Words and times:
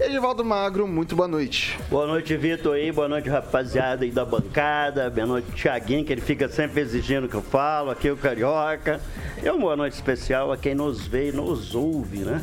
Edivaldo 0.00 0.44
Magro, 0.44 0.86
muito 0.86 1.14
boa 1.14 1.28
noite. 1.28 1.78
Boa 1.90 2.06
noite, 2.06 2.36
Vitor 2.36 2.74
aí, 2.74 2.90
boa 2.90 3.08
noite, 3.08 3.28
rapaziada 3.28 4.04
aí 4.04 4.10
da 4.10 4.24
bancada, 4.24 5.08
boa 5.10 5.26
noite, 5.26 5.50
Thiaguinho, 5.52 6.04
que 6.04 6.12
ele 6.12 6.20
fica 6.20 6.48
sempre 6.48 6.80
exigindo 6.80 7.28
que 7.28 7.34
eu 7.34 7.42
falo, 7.42 7.90
aqui 7.90 8.10
o 8.10 8.16
Carioca. 8.16 9.00
E 9.42 9.48
uma 9.48 9.58
boa 9.58 9.76
noite 9.76 9.94
especial 9.94 10.52
a 10.52 10.56
quem 10.56 10.74
nos 10.74 11.06
vê 11.06 11.28
e 11.28 11.32
nos 11.32 11.74
ouve, 11.74 12.18
né? 12.18 12.42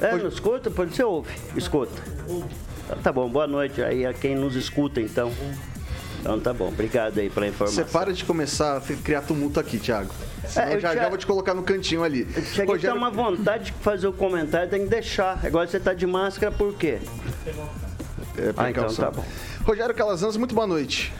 É, 0.00 0.14
nos 0.14 0.34
escuta? 0.34 0.70
Pode 0.70 0.94
ser 0.94 1.04
ouve, 1.04 1.30
escuta. 1.56 2.02
Tá 3.02 3.10
bom, 3.10 3.28
boa 3.28 3.46
noite 3.46 3.82
aí 3.82 4.06
a 4.06 4.12
quem 4.12 4.34
nos 4.34 4.54
escuta, 4.54 5.00
então. 5.00 5.32
Então 6.26 6.40
tá 6.40 6.52
bom, 6.52 6.66
obrigado 6.66 7.20
aí 7.20 7.30
pela 7.30 7.46
informação. 7.46 7.84
Você 7.84 7.92
para 7.92 8.12
de 8.12 8.24
começar 8.24 8.78
a 8.78 8.80
criar 8.80 9.22
tumulto 9.22 9.60
aqui, 9.60 9.78
Thiago. 9.78 10.12
Senão 10.48 10.66
é, 10.66 10.80
já, 10.80 10.92
já 10.92 11.08
vou 11.08 11.16
te 11.16 11.24
colocar 11.24 11.54
no 11.54 11.62
cantinho 11.62 12.02
ali. 12.02 12.26
Chega 12.52 12.72
Rogério... 12.72 12.80
tem 12.80 12.90
uma 12.92 13.10
vontade 13.12 13.66
de 13.66 13.72
fazer 13.74 14.08
o 14.08 14.12
comentário, 14.12 14.68
tem 14.68 14.82
que 14.82 14.88
deixar. 14.88 15.38
Agora 15.46 15.68
você 15.68 15.78
tá 15.78 15.94
de 15.94 16.04
máscara 16.04 16.50
por 16.50 16.74
quê? 16.74 16.98
É, 18.36 18.52
ah, 18.56 18.70
então 18.70 18.92
tá 18.92 19.12
bom. 19.12 19.24
Rogério 19.64 19.94
Calazans, 19.94 20.36
muito 20.36 20.52
boa 20.52 20.66
noite. 20.66 21.12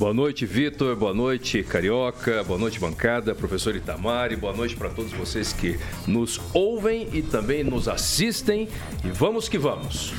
Boa 0.00 0.12
noite, 0.12 0.44
Vitor. 0.44 0.96
Boa 0.96 1.14
noite, 1.14 1.62
Carioca. 1.62 2.42
Boa 2.42 2.58
noite, 2.58 2.80
bancada. 2.80 3.36
Professor 3.36 3.76
Itamari. 3.76 4.34
Boa 4.34 4.52
noite 4.52 4.74
para 4.74 4.88
todos 4.88 5.12
vocês 5.12 5.52
que 5.52 5.78
nos 6.08 6.40
ouvem 6.52 7.08
e 7.12 7.22
também 7.22 7.62
nos 7.62 7.86
assistem. 7.86 8.68
E 9.04 9.08
vamos 9.10 9.48
que 9.48 9.58
vamos. 9.58 10.12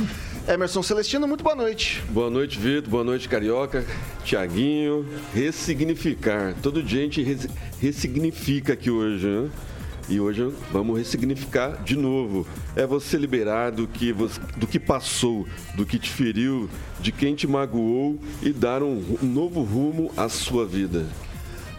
Emerson 0.48 0.82
Celestino, 0.82 1.28
muito 1.28 1.44
boa 1.44 1.56
noite. 1.56 2.04
Boa 2.10 2.30
noite, 2.30 2.58
Vitor. 2.58 2.90
Boa 2.90 3.04
noite, 3.04 3.30
Carioca. 3.30 3.86
Tiaguinho. 4.24 5.06
Ressignificar. 5.34 6.56
Todo 6.62 6.82
dia 6.82 7.02
a 7.02 7.04
gente 7.04 7.50
ressignifica 7.80 8.74
aqui 8.74 8.90
hoje, 8.90 9.28
né? 9.28 9.50
E 10.10 10.20
hoje 10.20 10.52
vamos 10.72 10.98
ressignificar 10.98 11.82
de 11.84 11.96
novo. 11.96 12.46
É 12.76 12.88
você 12.88 13.18
liberar 13.18 13.72
do 13.72 13.88
que, 13.88 14.12
você, 14.12 14.42
do 14.58 14.66
que 14.66 14.80
passou, 14.80 15.48
do 15.76 15.86
que 15.86 16.00
te 16.00 16.10
feriu, 16.10 16.68
de 17.00 17.12
quem 17.12 17.36
te 17.36 17.48
magoou 17.48 18.20
e 18.42 18.52
dar 18.52 18.82
um, 18.82 19.18
um 19.22 19.28
novo 19.28 19.62
rumo 19.62 20.12
à 20.18 20.28
sua 20.28 20.66
vida. 20.66 21.06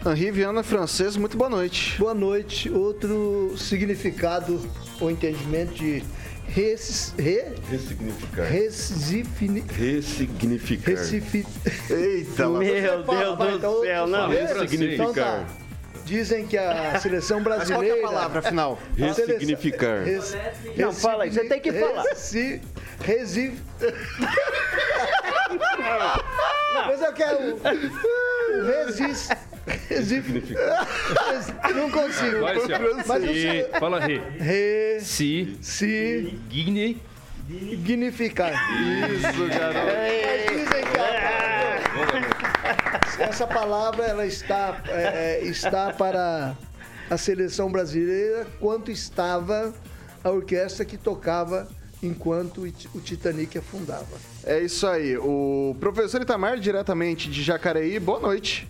Henri 0.05 0.31
Viana 0.31 0.63
Francês, 0.63 1.15
muito 1.15 1.37
boa 1.37 1.49
noite. 1.49 1.95
Boa 1.99 2.13
noite. 2.13 2.69
Outro 2.69 3.53
significado 3.57 4.59
ou 4.99 5.11
entendimento 5.11 5.75
de 5.75 6.01
Res, 6.55 7.15
re, 7.17 7.45
ressignificar. 7.67 8.43
Resifini, 8.43 9.61
ressignificar. 9.61 10.91
Recifi... 10.91 11.45
Eita, 11.89 12.47
Meu 12.47 12.59
Deus 12.59 13.37
do 13.37 13.49
então, 13.55 13.81
céu, 13.81 14.05
não. 14.05 14.29
Ressignificar. 14.29 15.09
Então, 15.09 15.13
tá. 15.13 15.47
Dizem 16.05 16.45
que 16.45 16.57
a 16.57 16.99
seleção 16.99 17.41
brasileira. 17.41 17.95
qual 18.01 18.13
é 18.13 18.13
a 18.13 18.13
palavra 18.13 18.41
final? 18.41 18.79
Ressignificar. 18.97 20.03
Res, 20.03 20.35
não, 20.77 20.91
fala 20.91 21.23
aí, 21.23 21.31
você 21.31 21.45
tem 21.45 21.59
que 21.59 21.71
falar. 21.71 22.03
Resi, 22.03 22.61
resi... 23.01 23.53
Mas 26.87 27.01
eu 27.01 27.13
quero. 27.13 27.59
Resist. 28.85 29.31
Significa. 29.87 30.87
Não 31.73 31.89
consigo. 31.89 32.41
Vai, 32.41 32.55
Mas 33.05 33.23
e, 33.23 33.69
fala 33.79 33.99
re. 33.99 34.21
Re. 34.37 34.99
Si. 34.99 35.57
Si. 35.61 36.39
Significar. 37.49 38.51
Isso, 38.51 39.47
garoto. 39.47 39.85
Mas 39.85 40.45
dizem 40.49 40.83
que 40.85 40.99
a, 40.99 41.42
essa 43.19 43.47
palavra 43.47 44.05
ela 44.05 44.25
está, 44.25 44.81
é, 44.87 45.41
é, 45.41 45.45
está 45.45 45.91
para 45.93 46.55
a 47.09 47.17
seleção 47.17 47.71
brasileira 47.71 48.47
quanto 48.59 48.91
estava 48.91 49.73
a 50.23 50.29
orquestra 50.29 50.85
que 50.85 50.97
tocava 50.97 51.67
enquanto 52.01 52.63
o 52.93 52.99
Titanic 52.99 53.57
afundava. 53.57 54.17
É 54.43 54.61
isso 54.61 54.85
aí. 54.85 55.17
O 55.17 55.75
professor 55.79 56.21
Itamar, 56.21 56.59
diretamente 56.59 57.29
de 57.29 57.41
Jacareí, 57.41 57.99
boa 57.99 58.19
noite. 58.19 58.67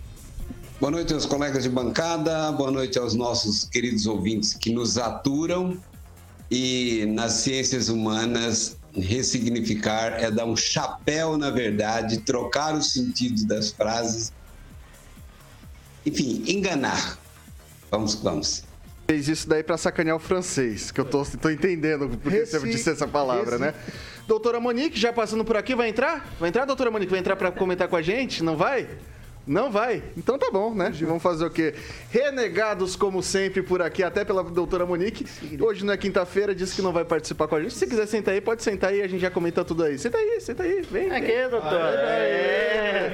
Boa 0.80 0.90
noite 0.90 1.14
aos 1.14 1.26
colegas 1.26 1.62
de 1.62 1.68
bancada, 1.68 2.52
boa 2.52 2.70
noite 2.70 2.98
aos 2.98 3.14
nossos 3.14 3.64
queridos 3.64 4.06
ouvintes 4.06 4.54
que 4.54 4.72
nos 4.72 4.98
aturam. 4.98 5.76
E 6.50 7.06
nas 7.06 7.32
ciências 7.32 7.88
humanas, 7.88 8.76
ressignificar 8.96 10.22
é 10.22 10.30
dar 10.30 10.44
um 10.44 10.56
chapéu 10.56 11.36
na 11.36 11.50
verdade, 11.50 12.18
trocar 12.20 12.74
o 12.74 12.82
sentido 12.82 13.46
das 13.46 13.70
frases. 13.70 14.32
Enfim, 16.06 16.44
enganar. 16.46 17.18
Vamos, 17.90 18.14
vamos. 18.14 18.64
Fez 19.06 19.28
isso 19.28 19.48
daí 19.48 19.62
para 19.62 19.76
sacanear 19.76 20.16
o 20.16 20.20
francês, 20.20 20.90
que 20.90 21.00
eu 21.00 21.04
tô, 21.04 21.24
tô 21.24 21.50
entendendo 21.50 22.08
porque 22.08 22.38
Reci... 22.38 22.58
você 22.58 22.68
disse 22.68 22.90
essa 22.90 23.06
palavra, 23.06 23.58
Reci... 23.58 23.62
né? 23.62 23.74
Doutora 24.26 24.58
Monique, 24.58 24.98
já 24.98 25.12
passando 25.12 25.44
por 25.44 25.56
aqui, 25.56 25.74
vai 25.74 25.90
entrar? 25.90 26.34
Vai 26.40 26.48
entrar, 26.48 26.64
doutora 26.64 26.90
Monique? 26.90 27.10
Vai 27.10 27.20
entrar 27.20 27.36
para 27.36 27.52
comentar 27.52 27.88
com 27.88 27.96
a 27.96 28.02
gente? 28.02 28.42
Não 28.42 28.56
vai? 28.56 28.88
Não 29.46 29.70
vai? 29.70 30.02
Então 30.16 30.38
tá 30.38 30.50
bom, 30.50 30.74
né? 30.74 30.90
Vamos 31.02 31.22
fazer 31.22 31.44
o 31.44 31.50
quê? 31.50 31.74
Renegados, 32.10 32.96
como 32.96 33.22
sempre, 33.22 33.62
por 33.62 33.82
aqui, 33.82 34.02
até 34.02 34.24
pela 34.24 34.42
doutora 34.42 34.86
Monique. 34.86 35.26
Hoje 35.60 35.84
não 35.84 35.92
é 35.92 35.96
quinta-feira, 35.98 36.54
disse 36.54 36.74
que 36.74 36.80
não 36.80 36.92
vai 36.92 37.04
participar 37.04 37.46
com 37.46 37.56
a 37.56 37.60
gente. 37.62 37.74
Se 37.74 37.86
quiser 37.86 38.06
sentar 38.06 38.32
aí, 38.32 38.40
pode 38.40 38.62
sentar 38.62 38.90
aí, 38.90 39.02
a 39.02 39.06
gente 39.06 39.20
já 39.20 39.30
comenta 39.30 39.62
tudo 39.62 39.84
aí. 39.84 39.98
Senta 39.98 40.16
aí, 40.16 40.40
senta 40.40 40.62
aí, 40.62 40.80
vem. 40.90 41.10
Aqui, 41.10 41.26
vem. 41.26 41.48
doutora. 41.50 42.08
Aê. 42.08 43.10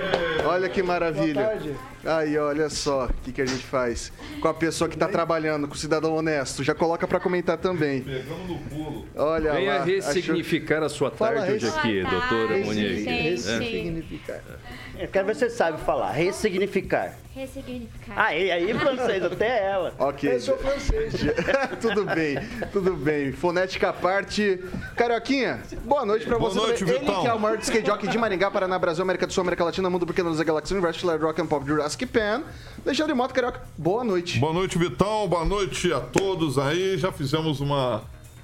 Olha 0.47 0.69
que 0.69 0.83
maravilha. 0.83 1.35
Boa 1.43 1.47
tarde. 1.49 1.75
Aí, 2.05 2.39
olha 2.39 2.71
só 2.71 3.07
o 3.07 3.13
que, 3.25 3.33
que 3.33 3.43
a 3.43 3.47
gente 3.47 3.63
faz 3.65 4.11
com 4.41 4.49
a 4.49 4.55
pessoa 4.55 4.89
que 4.89 4.97
tá 4.97 5.07
trabalhando, 5.09 5.69
com 5.69 5.75
o 5.75 5.77
cidadão 5.77 6.15
honesto. 6.15 6.63
Já 6.65 6.75
coloca 6.75 7.07
pra 7.07 7.21
comentar 7.21 7.59
também. 7.59 8.01
Pegamos 8.03 8.49
no 8.49 8.59
pulo. 8.59 9.07
Olha 9.17 9.53
Venha 9.53 9.79
lá. 9.79 9.85
ressignificar 9.85 10.83
a 10.83 10.89
sua 10.89 11.11
Fala 11.11 11.41
tarde 11.41 11.53
hoje 11.55 11.67
res- 11.67 11.77
aqui, 11.77 12.03
doutora 12.03 12.59
Monique. 12.59 13.05
gente. 13.05 13.31
Ressignificar. 13.31 14.41
Eu 14.99 15.09
quero 15.09 15.27
ver 15.27 15.35
se 15.35 15.41
você 15.41 15.51
sabe 15.51 15.81
falar. 15.83 16.13
Ressignificar. 16.25 17.15
Ressignificar. 17.35 18.13
Aí, 18.15 18.51
aí, 18.51 18.75
francês, 18.75 19.25
até 19.25 19.65
ela. 19.71 19.95
Ok. 19.99 20.35
Eu 20.35 20.41
sou 20.41 20.59
francês. 20.59 21.15
tudo 21.81 22.05
bem, 22.05 22.37
tudo 22.73 22.95
bem. 22.95 23.33
Fonética 23.33 23.89
à 23.89 23.93
parte. 23.93 24.59
Carioquinha, 24.97 25.63
boa 25.85 26.05
noite 26.05 26.27
pra 26.27 26.39
Boa 26.39 26.51
você. 26.51 26.59
noite, 26.59 26.85
Ele 26.85 26.99
Vitão. 26.99 27.23
que 27.23 27.27
é 27.27 27.33
o 27.33 27.41
maior 27.41 27.59
skate 27.61 27.87
jockey 27.87 28.07
de 28.09 28.19
Maringá, 28.19 28.51
Paraná, 28.51 28.79
Brasil, 28.79 29.03
América 29.03 29.27
do 29.27 29.33
Sul, 29.33 29.41
América 29.41 29.65
Latina, 29.65 29.89
Mundo 29.89 30.07
Pequeno, 30.07 30.29
Luz, 30.29 30.41
Galáxia, 30.43 30.75
Universo, 30.75 30.99
Stellar 30.99 31.21
Rock 31.21 31.41
and 31.41 31.47
Pop, 31.47 31.67
Jurassic 31.67 32.05
Pan. 32.05 32.43
Alexandre 32.85 33.15
Moto, 33.15 33.33
Carioca, 33.33 33.63
boa 33.79 34.05
noite. 34.05 34.39
Boa 34.39 34.53
noite, 34.53 34.77
Vitão. 34.77 35.27
Boa 35.27 35.45
noite 35.47 35.91
a 35.91 36.01
todos 36.01 36.59
aí. 36.59 36.99
Já 36.99 37.11
fizemos 37.11 37.61
uma. 37.61 38.03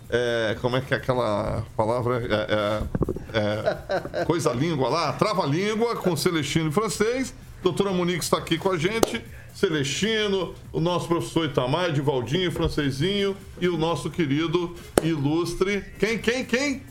É, 0.08 0.56
como 0.60 0.76
é 0.76 0.80
que 0.80 0.94
é 0.94 0.96
aquela 0.96 1.64
palavra? 1.76 2.22
É, 2.24 3.38
é, 3.38 4.20
é, 4.20 4.24
coisa 4.24 4.52
língua 4.52 4.88
lá, 4.88 5.12
trava-língua 5.12 5.96
com 5.96 6.16
Celestino 6.16 6.68
em 6.68 6.72
francês. 6.72 7.34
Doutora 7.62 7.90
Monique 7.90 8.22
está 8.22 8.38
aqui 8.38 8.58
com 8.58 8.70
a 8.70 8.78
gente. 8.78 9.24
Celestino, 9.54 10.54
o 10.70 10.80
nosso 10.80 11.08
professor 11.08 11.46
Itamar, 11.46 11.90
Divaldinho, 11.90 12.52
francesinho 12.52 13.34
e 13.60 13.68
o 13.68 13.76
nosso 13.76 14.10
querido 14.10 14.76
ilustre. 15.02 15.82
Quem, 15.98 16.18
quem, 16.18 16.44
quem? 16.44 16.82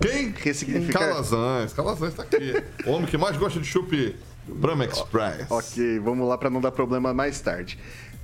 Quem? 0.00 0.30
Ressignificar. 0.30 1.00
Calazans. 1.00 1.72
Calazans 1.72 2.10
está 2.12 2.22
aqui. 2.22 2.62
O 2.86 2.92
homem 2.92 3.06
que 3.06 3.18
mais 3.18 3.36
gosta 3.36 3.60
de 3.60 3.66
chope. 3.66 4.16
Brahma 4.46 4.84
Express. 4.84 5.50
Ok, 5.50 6.00
vamos 6.00 6.28
lá 6.28 6.36
pra 6.36 6.50
não 6.50 6.60
dar 6.60 6.72
problema 6.72 7.14
mais 7.14 7.40
tarde. 7.40 7.78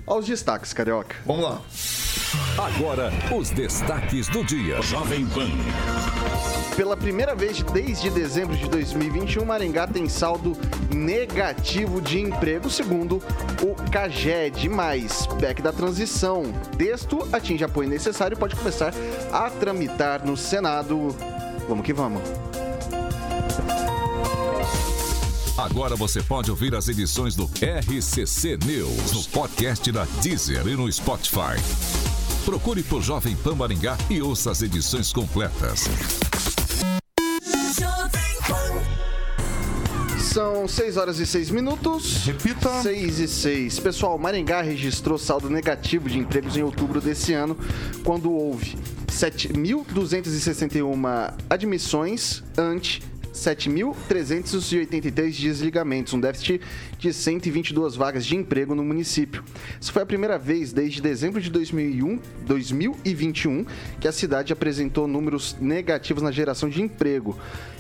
Aos 0.09 0.25
destaques, 0.25 0.73
Carioca. 0.73 1.17
Vamos 1.27 1.45
lá. 1.45 1.61
Agora, 2.57 3.13
os 3.31 3.51
destaques 3.51 4.27
do 4.29 4.43
dia. 4.43 4.81
Jovem 4.81 5.27
Pan. 5.27 5.51
Pela 6.75 6.97
primeira 6.97 7.35
vez 7.35 7.63
desde 7.63 8.09
dezembro 8.09 8.57
de 8.57 8.71
2021, 8.71 9.45
Maringá 9.45 9.87
tem 9.87 10.09
saldo 10.09 10.57
negativo 10.91 12.01
de 12.01 12.21
emprego, 12.21 12.71
segundo 12.71 13.23
o 13.63 13.75
CAGED. 13.91 14.71
Mais 14.71 15.27
PEC 15.39 15.61
da 15.61 15.75
transição. 15.75 16.43
Texto 16.79 17.29
atinge 17.31 17.65
apoio 17.65 17.91
necessário 17.91 18.35
e 18.35 18.39
pode 18.39 18.57
começar 18.57 18.95
a 19.31 19.51
tramitar 19.51 20.25
no 20.25 20.39
Senado. 20.39 21.15
Vamos 21.69 21.85
que 21.85 21.93
vamos. 21.93 22.23
Agora 25.59 25.95
você 25.97 26.23
pode 26.23 26.51
ouvir 26.53 26.73
as 26.77 26.87
edições 26.87 27.35
do 27.35 27.47
RCC 27.47 28.57
News 28.65 29.13
no 29.13 29.25
podcast 29.25 29.91
da 29.91 30.05
Deezer 30.23 30.65
e 30.69 30.77
no 30.77 30.93
Spotify. 30.93 31.57
Procure 32.45 32.85
por 32.85 33.03
Jovem 33.03 33.35
Pan 33.35 33.57
Maringá 33.57 33.99
e 34.09 34.23
ouça 34.23 34.53
as 34.53 34.63
edições 34.63 35.13
completas. 35.13 35.87
São 40.33 40.69
6 40.69 40.97
horas 40.97 41.19
e 41.19 41.27
6 41.27 41.51
minutos. 41.51 42.25
Repita. 42.25 42.81
6 42.81 43.19
e 43.19 43.27
6. 43.27 43.81
Pessoal, 43.81 44.17
Maringá 44.17 44.63
registrou 44.63 45.19
saldo 45.19 45.51
negativo 45.51 46.09
de 46.09 46.21
empregos 46.21 46.57
em 46.57 46.63
outubro 46.63 47.01
desse 47.01 47.35
ano, 47.35 47.59
quando 48.05 48.31
houve 48.31 48.79
7.261 49.09 51.35
admissões 51.51 52.45
ante 52.57 53.03
7.383 53.33 55.41
desligamentos, 55.41 56.15
um 56.15 56.21
déficit 56.21 56.61
de 56.99 57.13
122 57.13 57.97
vagas 57.97 58.27
de 58.27 58.37
emprego 58.37 58.75
no 58.75 58.85
município. 58.85 59.45
Isso 59.81 59.93
foi 59.93 60.03
a 60.03 60.07
primeira 60.07 60.39
vez 60.39 60.73
desde 60.73 61.01
dezembro 61.01 61.41
de 61.41 61.51
2001, 61.51 62.19
2021 62.47 63.65
que 64.01 64.09
a 64.09 64.13
cidade 64.13 64.53
apresentou 64.53 65.07
números 65.07 65.57
negativos 65.61 66.23
na 66.23 66.31
geração 66.31 66.69
de 66.69 66.83
emprego. 66.83 67.39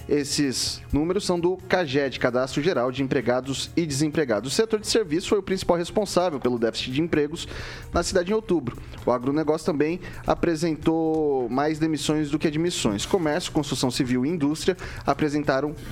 Esses 0.09 0.81
números 0.91 1.27
são 1.27 1.39
do 1.39 1.59
CAGED, 1.69 2.19
Cadastro 2.19 2.63
Geral 2.63 2.91
de 2.91 3.03
Empregados 3.03 3.71
e 3.77 3.85
Desempregados. 3.85 4.51
O 4.51 4.55
setor 4.55 4.81
de 4.81 4.89
serviços 4.89 5.29
foi 5.29 5.39
o 5.39 5.43
principal 5.43 5.77
responsável 5.77 6.41
pelo 6.41 6.59
déficit 6.59 6.93
de 6.93 7.03
empregos 7.03 7.47
na 7.93 8.03
cidade 8.03 8.31
em 8.31 8.35
outubro. 8.35 8.79
O 9.05 9.13
agronegócio 9.13 9.67
também 9.67 10.01
apresentou 10.27 11.47
mais 11.51 11.79
demissões 11.79 12.31
do 12.31 12.39
que 12.39 12.49
admissões. 12.49 13.05
Comércio, 13.05 13.53
construção 13.53 13.91
civil 13.91 14.25
e 14.25 14.31
indústria 14.31 14.79
apresentaram 15.05 15.38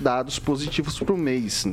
dados 0.01 0.39
positivos 0.39 0.99
para 0.99 1.15
o 1.15 1.19
mês. 1.19 1.67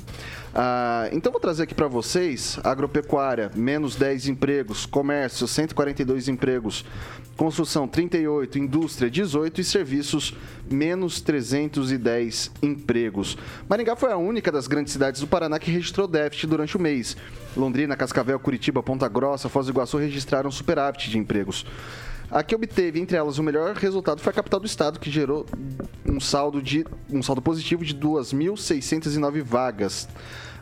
Ah, 0.56 1.10
então 1.12 1.32
vou 1.32 1.42
trazer 1.42 1.64
aqui 1.64 1.74
para 1.74 1.88
vocês, 1.88 2.60
agropecuária, 2.64 3.52
menos 3.56 3.96
10 3.96 4.28
empregos, 4.28 4.86
comércio, 4.86 5.48
142 5.48 6.28
empregos, 6.28 6.86
construção, 7.36 7.88
38, 7.88 8.60
indústria, 8.60 9.10
18 9.10 9.62
e 9.62 9.64
serviços, 9.64 10.36
menos 10.70 11.22
310 11.22 12.52
empregos. 12.62 13.38
Maringá 13.68 13.96
foi 13.96 14.12
a 14.12 14.18
única 14.18 14.52
das 14.52 14.68
grandes 14.68 14.94
cidades 14.94 15.22
do 15.22 15.28
Paraná 15.28 15.58
que 15.58 15.72
registrou 15.72 16.08
déficit 16.08 16.48
durante 16.48 16.78
o 16.78 16.80
mês. 16.80 17.18
Londrina, 17.58 17.96
Cascavel, 17.96 18.40
Curitiba, 18.40 18.84
Ponta 18.84 19.08
Grossa, 19.08 19.50
Foz 19.50 19.66
do 19.66 19.72
Iguaçu 19.72 19.98
registraram 19.98 20.52
superávit 20.52 21.10
de 21.10 21.18
empregos. 21.18 21.66
A 22.32 22.42
que 22.44 22.56
obteve, 22.56 23.00
entre 23.00 23.16
elas, 23.16 23.38
o 23.38 23.44
melhor 23.44 23.76
resultado 23.76 24.22
foi 24.22 24.32
a 24.32 24.34
capital 24.34 24.60
do 24.60 24.66
estado, 24.66 25.00
que 25.00 25.12
gerou 25.12 25.46
um 26.06 26.20
saldo, 26.20 26.62
de, 26.62 26.86
um 27.12 27.22
saldo 27.22 27.42
positivo 27.42 27.86
de 27.86 27.96
2.609 27.96 29.42
vagas. 29.42 30.08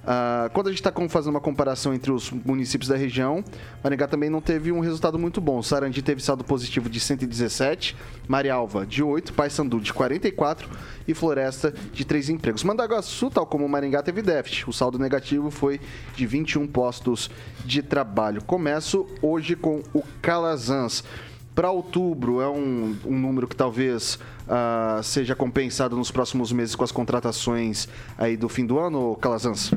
Ah, 0.03 0.49
quando 0.53 0.67
a 0.67 0.71
gente 0.71 0.79
está 0.79 0.91
fazendo 1.07 1.31
uma 1.31 1.39
comparação 1.39 1.93
entre 1.93 2.11
os 2.11 2.31
municípios 2.31 2.89
da 2.89 2.95
região, 2.95 3.43
Maringá 3.83 4.07
também 4.07 4.29
não 4.29 4.41
teve 4.41 4.71
um 4.71 4.79
resultado 4.79 5.19
muito 5.19 5.39
bom. 5.39 5.61
Sarandi 5.61 6.01
teve 6.01 6.21
saldo 6.21 6.43
positivo 6.43 6.89
de 6.89 6.99
117, 6.99 7.95
Marialva 8.27 8.85
de 8.85 9.03
8, 9.03 9.33
Paysandu 9.33 9.79
de 9.79 9.93
44 9.93 10.67
e 11.07 11.13
Floresta 11.13 11.73
de 11.93 12.03
3 12.03 12.29
empregos. 12.29 12.63
Mandaguaçu, 12.63 13.29
tal 13.29 13.45
como 13.45 13.67
Maringá, 13.69 14.01
teve 14.01 14.21
déficit. 14.23 14.67
O 14.67 14.73
saldo 14.73 14.97
negativo 14.97 15.51
foi 15.51 15.79
de 16.15 16.25
21 16.25 16.67
postos 16.67 17.29
de 17.63 17.83
trabalho. 17.83 18.43
Começo 18.43 19.07
hoje 19.21 19.55
com 19.55 19.83
o 19.93 20.01
Calazans. 20.21 21.03
Para 21.53 21.69
outubro 21.69 22.39
é 22.39 22.47
um, 22.47 22.95
um 23.05 23.19
número 23.19 23.47
que 23.47 23.55
talvez 23.55 24.17
ah, 24.47 25.01
seja 25.03 25.35
compensado 25.35 25.95
nos 25.95 26.09
próximos 26.09 26.51
meses 26.51 26.75
com 26.75 26.83
as 26.83 26.91
contratações 26.91 27.87
aí 28.17 28.37
do 28.37 28.47
fim 28.47 28.65
do 28.65 28.79
ano, 28.79 29.15
Calazans? 29.17 29.71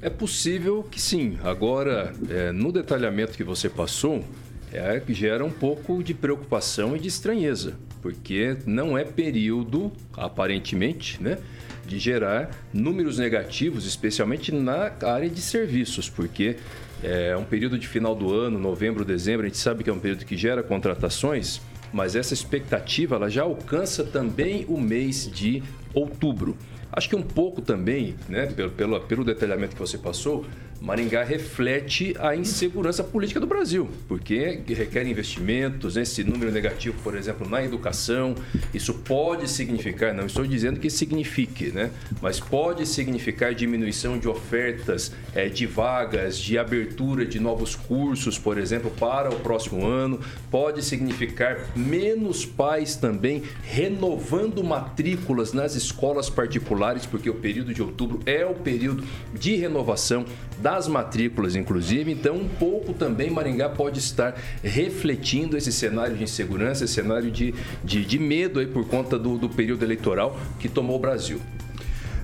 É 0.00 0.10
possível 0.10 0.84
que 0.88 1.00
sim. 1.00 1.38
Agora, 1.42 2.12
é, 2.28 2.52
no 2.52 2.70
detalhamento 2.70 3.36
que 3.36 3.42
você 3.42 3.68
passou, 3.68 4.24
é, 4.72 5.02
gera 5.08 5.44
um 5.44 5.50
pouco 5.50 6.02
de 6.02 6.14
preocupação 6.14 6.94
e 6.94 6.98
de 6.98 7.08
estranheza, 7.08 7.74
porque 8.02 8.56
não 8.66 8.96
é 8.96 9.04
período, 9.04 9.90
aparentemente, 10.16 11.22
né, 11.22 11.38
de 11.86 11.98
gerar 11.98 12.50
números 12.72 13.18
negativos, 13.18 13.86
especialmente 13.86 14.52
na 14.52 14.92
área 15.02 15.28
de 15.28 15.40
serviços, 15.40 16.08
porque 16.10 16.56
é 17.02 17.36
um 17.36 17.44
período 17.44 17.78
de 17.78 17.86
final 17.86 18.14
do 18.14 18.32
ano, 18.32 18.58
novembro, 18.58 19.04
dezembro, 19.04 19.46
a 19.46 19.48
gente 19.48 19.58
sabe 19.58 19.84
que 19.84 19.90
é 19.90 19.92
um 19.92 19.98
período 19.98 20.24
que 20.24 20.36
gera 20.36 20.62
contratações, 20.62 21.60
mas 21.92 22.16
essa 22.16 22.34
expectativa 22.34 23.16
ela 23.16 23.28
já 23.30 23.42
alcança 23.42 24.04
também 24.04 24.64
o 24.68 24.80
mês 24.80 25.30
de 25.30 25.62
outubro. 25.94 26.56
Acho 26.92 27.08
que 27.08 27.16
um 27.16 27.22
pouco 27.22 27.60
também, 27.60 28.16
né, 28.28 28.46
pelo, 28.46 28.70
pelo, 28.70 29.00
pelo 29.00 29.24
detalhamento 29.24 29.74
que 29.76 29.80
você 29.80 29.98
passou, 29.98 30.44
Maringá 30.80 31.24
reflete 31.24 32.14
a 32.20 32.36
insegurança 32.36 33.02
política 33.02 33.40
do 33.40 33.46
Brasil, 33.46 33.88
porque 34.06 34.60
requer 34.68 35.06
investimentos, 35.06 35.96
esse 35.96 36.22
número 36.22 36.52
negativo, 36.52 36.96
por 37.02 37.16
exemplo, 37.16 37.48
na 37.48 37.62
educação, 37.64 38.34
isso 38.72 38.94
pode 38.94 39.50
significar, 39.50 40.14
não 40.14 40.26
estou 40.26 40.46
dizendo 40.46 40.78
que 40.78 40.88
signifique, 40.88 41.72
né? 41.72 41.90
mas 42.22 42.38
pode 42.38 42.86
significar 42.86 43.54
diminuição 43.54 44.18
de 44.18 44.28
ofertas 44.28 45.12
é, 45.34 45.48
de 45.48 45.66
vagas, 45.66 46.38
de 46.38 46.56
abertura 46.56 47.26
de 47.26 47.40
novos 47.40 47.74
cursos, 47.74 48.38
por 48.38 48.56
exemplo, 48.56 48.90
para 48.90 49.30
o 49.30 49.40
próximo 49.40 49.84
ano, 49.84 50.20
pode 50.50 50.84
significar 50.84 51.58
menos 51.74 52.46
pais 52.46 52.94
também 52.94 53.42
renovando 53.64 54.62
matrículas 54.62 55.52
nas 55.52 55.74
escolas 55.74 56.30
particulares, 56.30 57.04
porque 57.04 57.28
o 57.28 57.34
período 57.34 57.74
de 57.74 57.82
outubro 57.82 58.20
é 58.24 58.46
o 58.46 58.54
período 58.54 59.04
de 59.34 59.56
renovação 59.56 60.24
das 60.60 60.88
matrículas, 60.88 61.56
inclusive. 61.56 62.12
Então, 62.12 62.36
um 62.36 62.48
pouco 62.48 62.92
também 62.92 63.30
Maringá 63.30 63.68
pode 63.68 63.98
estar 63.98 64.38
refletindo 64.62 65.56
esse 65.56 65.72
cenário 65.72 66.16
de 66.16 66.24
insegurança, 66.24 66.84
esse 66.84 66.94
cenário 66.94 67.30
de, 67.30 67.54
de, 67.84 68.04
de 68.04 68.18
medo 68.18 68.60
aí 68.60 68.66
por 68.66 68.86
conta 68.86 69.18
do, 69.18 69.38
do 69.38 69.48
período 69.48 69.84
eleitoral 69.84 70.38
que 70.58 70.68
tomou 70.68 70.96
o 70.96 71.00
Brasil. 71.00 71.40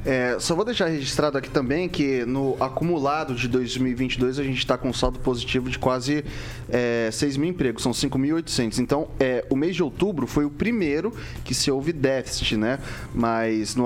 É, 0.04 0.36
só 0.38 0.54
vou 0.54 0.66
deixar 0.66 0.86
registrado 0.86 1.38
aqui 1.38 1.48
também 1.48 1.88
que 1.88 2.26
no 2.26 2.56
acumulado 2.60 3.34
de 3.34 3.48
2022 3.48 4.38
a 4.38 4.42
gente 4.42 4.58
está 4.58 4.76
com 4.76 4.92
saldo 4.92 5.18
positivo 5.18 5.70
de 5.70 5.78
quase 5.78 6.24
é, 6.68 7.08
6 7.10 7.38
mil 7.38 7.48
empregos, 7.48 7.82
são 7.82 7.92
5.800. 7.92 8.78
Então, 8.78 9.08
é, 9.18 9.44
o 9.48 9.56
mês 9.56 9.74
de 9.74 9.82
outubro 9.82 10.26
foi 10.26 10.44
o 10.44 10.50
primeiro 10.50 11.12
que 11.42 11.54
se 11.54 11.70
houve 11.70 11.92
déficit, 11.92 12.56
né? 12.56 12.78
Mas 13.14 13.74
no, 13.74 13.84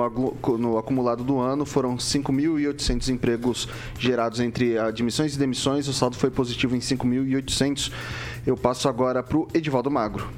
no 0.58 0.76
acumulado 0.76 1.22
do 1.22 1.38
ano 1.38 1.64
foram 1.64 1.96
5.800 1.96 3.08
empregos 3.10 3.68
gerados 3.98 4.40
entre 4.40 4.76
admissões 4.76 5.36
e 5.36 5.38
demissões. 5.38 5.86
O 5.86 5.92
saldo 5.92 6.16
foi 6.16 6.30
positivo 6.30 6.74
em 6.74 6.80
5.800. 6.80 7.92
Eu 8.44 8.56
passo 8.56 8.88
agora 8.88 9.22
para 9.22 9.38
o 9.38 9.46
Edivaldo 9.54 9.90
Magro. 9.90 10.28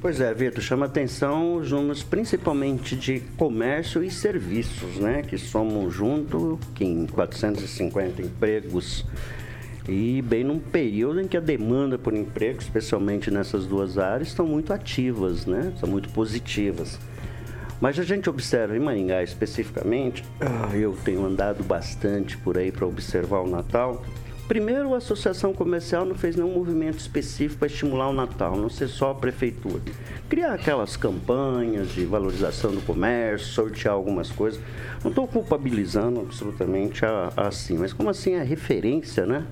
Pois 0.00 0.18
é, 0.18 0.32
Vitor, 0.32 0.62
chama 0.62 0.86
atenção 0.86 1.56
os 1.56 1.70
números 1.70 2.02
principalmente 2.02 2.96
de 2.96 3.20
comércio 3.36 4.02
e 4.02 4.10
serviços, 4.10 4.96
né? 4.96 5.20
Que 5.20 5.36
somam 5.36 5.90
junto 5.90 6.58
em 6.80 7.04
450 7.06 8.22
empregos 8.22 9.04
e 9.86 10.22
bem 10.22 10.42
num 10.42 10.58
período 10.58 11.20
em 11.20 11.28
que 11.28 11.36
a 11.36 11.40
demanda 11.40 11.98
por 11.98 12.14
emprego, 12.14 12.60
especialmente 12.60 13.30
nessas 13.30 13.66
duas 13.66 13.98
áreas, 13.98 14.28
estão 14.28 14.46
muito 14.46 14.72
ativas, 14.72 15.44
né? 15.44 15.70
São 15.78 15.86
muito 15.86 16.08
positivas. 16.08 16.98
Mas 17.78 17.98
a 17.98 18.02
gente 18.02 18.30
observa 18.30 18.74
em 18.74 18.80
Maringá 18.80 19.22
especificamente, 19.22 20.24
ah, 20.40 20.74
eu 20.74 20.96
tenho 21.04 21.26
andado 21.26 21.62
bastante 21.62 22.38
por 22.38 22.56
aí 22.56 22.72
para 22.72 22.86
observar 22.86 23.40
o 23.40 23.50
Natal. 23.50 24.02
Primeiro, 24.50 24.94
a 24.94 24.96
associação 24.96 25.54
comercial 25.54 26.04
não 26.04 26.16
fez 26.16 26.34
nenhum 26.34 26.52
movimento 26.52 26.98
específico 26.98 27.60
para 27.60 27.68
estimular 27.68 28.08
o 28.08 28.12
Natal, 28.12 28.56
não 28.56 28.68
ser 28.68 28.88
só 28.88 29.12
a 29.12 29.14
prefeitura. 29.14 29.80
Criar 30.28 30.54
aquelas 30.54 30.96
campanhas 30.96 31.90
de 31.90 32.04
valorização 32.04 32.72
do 32.72 32.80
comércio, 32.80 33.46
sortear 33.46 33.94
algumas 33.94 34.28
coisas. 34.28 34.60
Não 35.04 35.10
estou 35.10 35.28
culpabilizando 35.28 36.18
absolutamente 36.18 37.04
a, 37.04 37.32
a 37.36 37.46
assim, 37.46 37.78
mas 37.78 37.92
como 37.92 38.10
assim 38.10 38.32
é 38.32 38.42
referência, 38.42 39.24
né? 39.24 39.46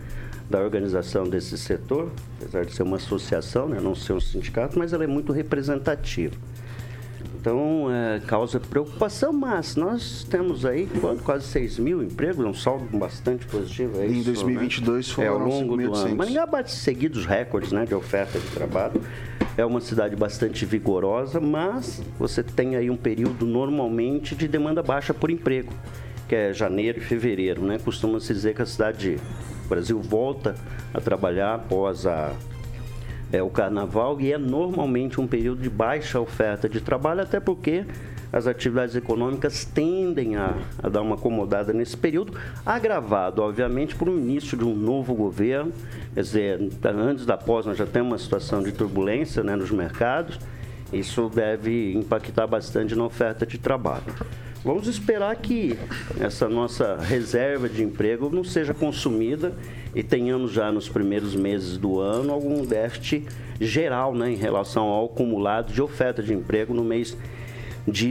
da 0.51 0.59
organização 0.59 1.29
desse 1.29 1.57
setor, 1.57 2.11
apesar 2.41 2.65
de 2.65 2.75
ser 2.75 2.83
uma 2.83 2.97
associação, 2.97 3.69
né, 3.69 3.79
não 3.81 3.95
ser 3.95 4.15
um 4.15 4.21
sindicato, 4.21 4.79
mas 4.79 4.95
ela 4.95 5.05
é 5.05 5.07
muito 5.07 5.31
representativa. 5.31 6.35
Então, 7.49 7.91
é, 7.91 8.21
causa 8.27 8.61
preocupação, 8.61 9.33
mas 9.33 9.75
nós 9.75 10.23
temos 10.29 10.67
aí 10.67 10.87
quanto, 11.01 11.23
quase 11.23 11.47
6 11.47 11.79
mil 11.79 12.03
empregos, 12.03 12.45
um 12.45 12.53
saldo 12.53 12.85
bastante 12.99 13.47
positivo. 13.47 14.03
É 14.03 14.07
em 14.07 14.19
isso, 14.19 14.25
2022 14.25 15.09
né? 15.09 15.15
foram 15.15 15.27
é, 15.27 15.31
ao 15.31 15.39
longo 15.39 15.77
do 15.79 15.95
ano. 15.95 16.15
Maringá 16.15 16.45
bate 16.45 16.71
seguidos 16.71 17.25
recordes 17.25 17.73
né, 17.73 17.87
de 17.87 17.95
oferta 17.95 18.39
de 18.39 18.47
trabalho. 18.49 19.01
É 19.57 19.65
uma 19.65 19.81
cidade 19.81 20.15
bastante 20.15 20.67
vigorosa, 20.67 21.41
mas 21.41 22.03
você 22.19 22.43
tem 22.43 22.77
aí 22.77 22.91
um 22.91 22.99
período 22.99 23.47
normalmente 23.47 24.35
de 24.35 24.47
demanda 24.47 24.83
baixa 24.83 25.15
por 25.15 25.31
emprego, 25.31 25.73
que 26.29 26.35
é 26.35 26.53
janeiro 26.53 26.99
e 26.99 27.01
fevereiro. 27.01 27.63
Né? 27.63 27.79
Costuma-se 27.83 28.31
dizer 28.31 28.55
que 28.55 28.61
a 28.61 28.67
cidade, 28.67 29.17
o 29.65 29.69
Brasil 29.71 29.99
volta 29.99 30.55
a 30.93 31.01
trabalhar 31.01 31.55
após 31.55 32.07
a 32.07 32.31
é 33.33 33.43
o 33.43 33.51
carnaval 33.51 34.21
e 34.21 34.33
é 34.33 34.39
normalmente 34.39 35.21
um 35.21 35.27
período 35.27 35.63
de 35.63 35.71
baixa 35.71 36.19
oferta 36.21 36.69
de 36.69 36.81
trabalho, 36.81 37.23
até 37.23 37.39
porque 37.39 37.85
as 38.33 38.47
atividades 38.47 38.95
econômicas 38.95 39.65
tendem 39.65 40.37
a, 40.37 40.55
a 40.83 40.89
dar 40.89 41.01
uma 41.01 41.15
acomodada 41.15 41.73
nesse 41.73 41.97
período, 41.97 42.35
agravado, 42.65 43.43
obviamente, 43.43 43.95
por 43.95 44.09
um 44.09 44.19
início 44.19 44.57
de 44.57 44.65
um 44.65 44.75
novo 44.75 45.15
governo. 45.15 45.73
Quer 46.15 46.21
dizer, 46.21 46.71
antes 46.85 47.25
da 47.25 47.37
pós, 47.37 47.65
nós 47.65 47.79
já 47.79 47.87
temos 47.87 48.13
uma 48.13 48.19
situação 48.19 48.63
de 48.63 48.73
turbulência 48.73 49.43
né, 49.43 49.57
nos 49.57 49.71
mercados. 49.71 50.39
Isso 50.93 51.31
deve 51.35 51.95
impactar 51.95 52.47
bastante 52.47 52.95
na 52.95 53.05
oferta 53.05 53.47
de 53.47 53.59
trabalho. 53.59 54.05
Vamos 54.65 54.89
esperar 54.89 55.37
que 55.37 55.79
essa 56.19 56.49
nossa 56.49 56.97
reserva 56.97 57.69
de 57.69 57.83
emprego 57.83 58.29
não 58.29 58.43
seja 58.43 58.75
consumida 58.75 59.55
e 59.95 60.03
tenhamos 60.03 60.51
já 60.53 60.73
nos 60.73 60.89
primeiros 60.89 61.35
meses 61.37 61.79
do 61.79 62.01
ano 62.01 62.33
algum 62.33 62.65
déficit 62.65 63.25
geral 63.61 64.13
né, 64.15 64.33
em 64.33 64.37
relação 64.37 64.85
ao 64.85 65.07
acumulado 65.07 65.73
de 65.73 65.81
oferta 65.81 66.23
de 66.23 66.35
emprego 66.35 66.75
no 66.75 66.83
mês 66.83 67.11
de 67.11 67.38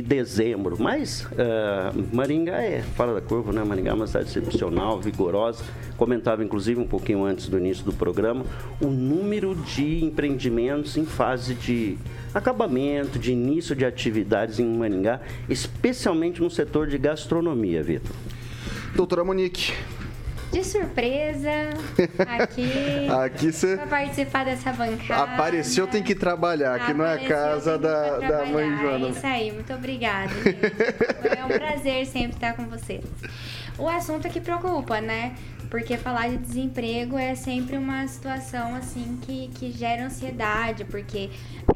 dezembro. 0.01 0.75
Mas 0.79 1.24
uh, 1.25 2.15
Maringá 2.15 2.62
é 2.62 2.81
fora 2.81 3.13
da 3.13 3.22
curva, 3.22 3.51
né? 3.51 3.63
Maringá 3.63 3.91
é 3.91 3.93
uma 3.93 4.07
cidade 4.07 4.29
excepcional, 4.29 5.00
vigorosa. 5.00 5.63
Comentava, 5.96 6.43
inclusive, 6.43 6.79
um 6.79 6.88
pouquinho 6.88 7.24
antes 7.24 7.48
do 7.48 7.57
início 7.57 7.84
do 7.84 7.93
programa, 7.93 8.46
o 8.81 8.88
número 8.88 9.55
de 9.55 10.03
empreendimentos 10.03 10.98
em 10.98 11.05
fase 11.05 11.53
de 11.55 11.98
acabamento, 12.34 13.17
de 13.17 13.31
início 13.31 13.75
de 13.75 13.86
atividades 13.86 14.60
em 14.60 14.65
Maringá, 14.65 15.22
especialmente 15.50 16.41
no 16.41 16.50
setor 16.50 16.88
de 16.88 16.98
gastronomia, 16.98 17.81
Vitor. 17.81 18.15
Doutora 18.96 19.24
Monique, 19.24 19.74
de 20.51 20.63
surpresa 20.63 21.50
aqui. 22.39 23.08
aqui 23.24 23.51
você. 23.51 23.75
Pra 23.75 23.88
participar 23.88 24.46
dessa 24.46 24.72
bancada. 24.72 25.34
Apareceu, 25.34 25.88
tem 25.88 26.01
que 26.01 26.16
trabalhar. 26.16 26.75
Aqui 26.75 26.94
não 26.94 27.06
é 27.06 27.16
a 27.16 27.27
casa 27.27 27.77
da, 27.77 28.20
da 28.20 28.46
mãe 28.46 28.77
Joana. 28.77 29.08
É 29.08 29.10
isso 29.12 29.25
aí, 29.25 29.51
muito 29.51 29.74
obrigada. 29.74 30.34
Gente. 30.34 31.38
É 31.38 31.46
um 31.46 31.50
prazer 31.50 32.06
sempre 32.06 32.38
estar 32.38 32.56
com 32.56 32.66
vocês. 32.66 33.04
O 33.77 33.88
assunto 33.88 34.25
é 34.25 34.30
que 34.30 34.42
preocupa, 34.42 35.00
né? 35.00 35.36
Porque 35.70 35.98
falar 35.98 36.30
de 36.30 36.38
desemprego 36.38 37.18
é 37.18 37.36
sempre 37.36 37.77
uma 37.77 38.08
situação 38.08 38.74
assim 38.75 39.20
que, 39.22 39.50
que 39.50 39.72
gera 39.72 40.06
ansiedade, 40.06 40.86
porque 40.86 41.30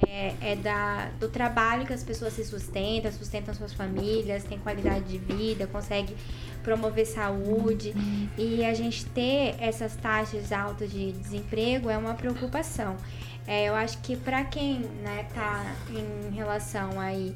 é, 0.07 0.33
é 0.41 0.55
da, 0.55 1.09
do 1.19 1.27
trabalho 1.27 1.85
que 1.85 1.93
as 1.93 2.03
pessoas 2.03 2.33
se 2.33 2.43
sustentam, 2.45 3.11
sustentam 3.11 3.53
suas 3.53 3.73
famílias, 3.73 4.43
têm 4.45 4.57
qualidade 4.57 5.05
de 5.05 5.17
vida, 5.17 5.67
conseguem 5.67 6.15
promover 6.63 7.05
saúde. 7.05 7.93
E 8.37 8.63
a 8.63 8.73
gente 8.73 9.05
ter 9.05 9.55
essas 9.59 9.95
taxas 9.95 10.51
altas 10.51 10.91
de 10.91 11.11
desemprego 11.11 11.89
é 11.89 11.97
uma 11.97 12.13
preocupação. 12.13 12.95
É, 13.47 13.65
eu 13.67 13.75
acho 13.75 13.97
que 13.99 14.15
para 14.15 14.43
quem 14.43 14.79
né, 15.03 15.25
tá 15.33 15.75
em 15.89 16.33
relação 16.33 16.99
aí 16.99 17.35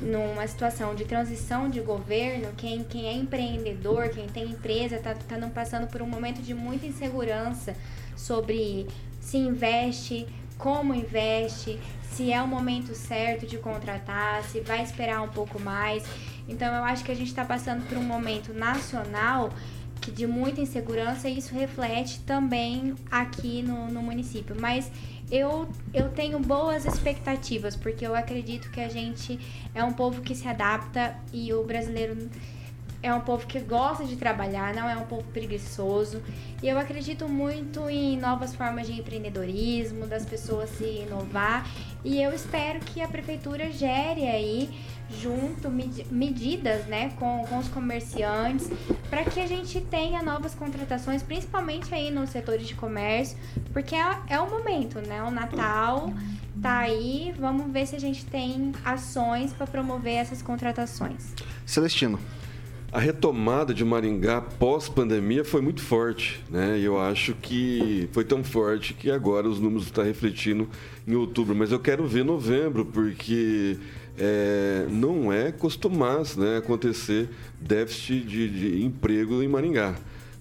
numa 0.00 0.46
situação 0.46 0.94
de 0.94 1.04
transição 1.04 1.70
de 1.70 1.80
governo, 1.80 2.52
quem, 2.56 2.84
quem 2.84 3.06
é 3.06 3.12
empreendedor, 3.12 4.08
quem 4.10 4.26
tem 4.26 4.50
empresa, 4.50 4.96
está 4.96 5.14
tá, 5.14 5.38
tá 5.38 5.48
passando 5.48 5.86
por 5.86 6.02
um 6.02 6.06
momento 6.06 6.42
de 6.42 6.52
muita 6.52 6.86
insegurança 6.86 7.74
sobre 8.16 8.86
se 9.20 9.38
investe, 9.38 10.26
como 10.58 10.94
investe, 10.94 11.80
se 12.02 12.32
é 12.32 12.40
o 12.42 12.46
momento 12.46 12.94
certo 12.94 13.46
de 13.46 13.58
contratar, 13.58 14.42
se 14.44 14.60
vai 14.60 14.82
esperar 14.82 15.22
um 15.22 15.28
pouco 15.28 15.60
mais. 15.60 16.04
Então 16.48 16.74
eu 16.74 16.84
acho 16.84 17.04
que 17.04 17.12
a 17.12 17.14
gente 17.14 17.28
está 17.28 17.44
passando 17.44 17.86
por 17.88 17.96
um 17.96 18.02
momento 18.02 18.52
nacional 18.52 19.50
que 20.00 20.10
de 20.10 20.26
muita 20.26 20.60
insegurança 20.60 21.28
e 21.28 21.38
isso 21.38 21.54
reflete 21.54 22.20
também 22.20 22.94
aqui 23.10 23.62
no, 23.62 23.88
no 23.88 24.02
município. 24.02 24.54
Mas 24.58 24.90
eu, 25.30 25.66
eu 25.92 26.10
tenho 26.10 26.38
boas 26.38 26.84
expectativas, 26.84 27.74
porque 27.74 28.06
eu 28.06 28.14
acredito 28.14 28.70
que 28.70 28.80
a 28.80 28.88
gente 28.88 29.38
é 29.74 29.82
um 29.82 29.92
povo 29.92 30.20
que 30.20 30.34
se 30.34 30.46
adapta 30.46 31.16
e 31.32 31.52
o 31.54 31.64
brasileiro 31.64 32.28
é 33.04 33.12
um 33.12 33.20
povo 33.20 33.46
que 33.46 33.60
gosta 33.60 34.04
de 34.04 34.16
trabalhar, 34.16 34.74
não 34.74 34.88
é 34.88 34.96
um 34.96 35.04
povo 35.04 35.24
preguiçoso. 35.24 36.22
E 36.62 36.68
eu 36.68 36.78
acredito 36.78 37.28
muito 37.28 37.90
em 37.90 38.16
novas 38.16 38.54
formas 38.54 38.86
de 38.86 38.94
empreendedorismo, 38.98 40.06
das 40.06 40.24
pessoas 40.24 40.70
se 40.70 41.02
inovar. 41.06 41.68
E 42.02 42.22
eu 42.22 42.32
espero 42.32 42.80
que 42.80 43.02
a 43.02 43.06
prefeitura 43.06 43.70
gere 43.70 44.26
aí 44.26 44.70
junto 45.20 45.70
medidas 46.10 46.86
né, 46.86 47.12
com, 47.18 47.44
com 47.46 47.58
os 47.58 47.68
comerciantes 47.68 48.70
para 49.10 49.22
que 49.24 49.38
a 49.38 49.46
gente 49.46 49.82
tenha 49.82 50.22
novas 50.22 50.54
contratações, 50.54 51.22
principalmente 51.22 51.94
aí 51.94 52.10
nos 52.10 52.30
setores 52.30 52.66
de 52.66 52.74
comércio, 52.74 53.36
porque 53.70 53.94
é, 53.94 54.16
é 54.28 54.40
o 54.40 54.48
momento, 54.48 54.98
né? 55.06 55.22
O 55.22 55.30
Natal 55.30 56.10
tá 56.62 56.78
aí, 56.78 57.34
vamos 57.38 57.70
ver 57.70 57.86
se 57.86 57.96
a 57.96 58.00
gente 58.00 58.24
tem 58.24 58.72
ações 58.82 59.52
para 59.52 59.66
promover 59.66 60.14
essas 60.14 60.40
contratações. 60.40 61.34
Celestino. 61.66 62.18
A 62.94 63.00
retomada 63.00 63.74
de 63.74 63.84
Maringá 63.84 64.40
pós-pandemia 64.40 65.44
foi 65.44 65.60
muito 65.60 65.80
forte, 65.82 66.40
né? 66.48 66.78
E 66.78 66.84
eu 66.84 66.96
acho 66.96 67.34
que 67.34 68.08
foi 68.12 68.24
tão 68.24 68.44
forte 68.44 68.94
que 68.94 69.10
agora 69.10 69.48
os 69.48 69.58
números 69.58 69.86
estão 69.86 70.04
refletindo 70.04 70.68
em 71.04 71.16
outubro. 71.16 71.56
Mas 71.56 71.72
eu 71.72 71.80
quero 71.80 72.06
ver 72.06 72.24
novembro, 72.24 72.84
porque 72.84 73.76
é, 74.16 74.86
não 74.88 75.32
é 75.32 75.50
costumaz 75.50 76.36
né, 76.36 76.58
acontecer 76.58 77.28
déficit 77.60 78.20
de, 78.20 78.48
de 78.48 78.84
emprego 78.84 79.42
em 79.42 79.48
Maringá. 79.48 79.96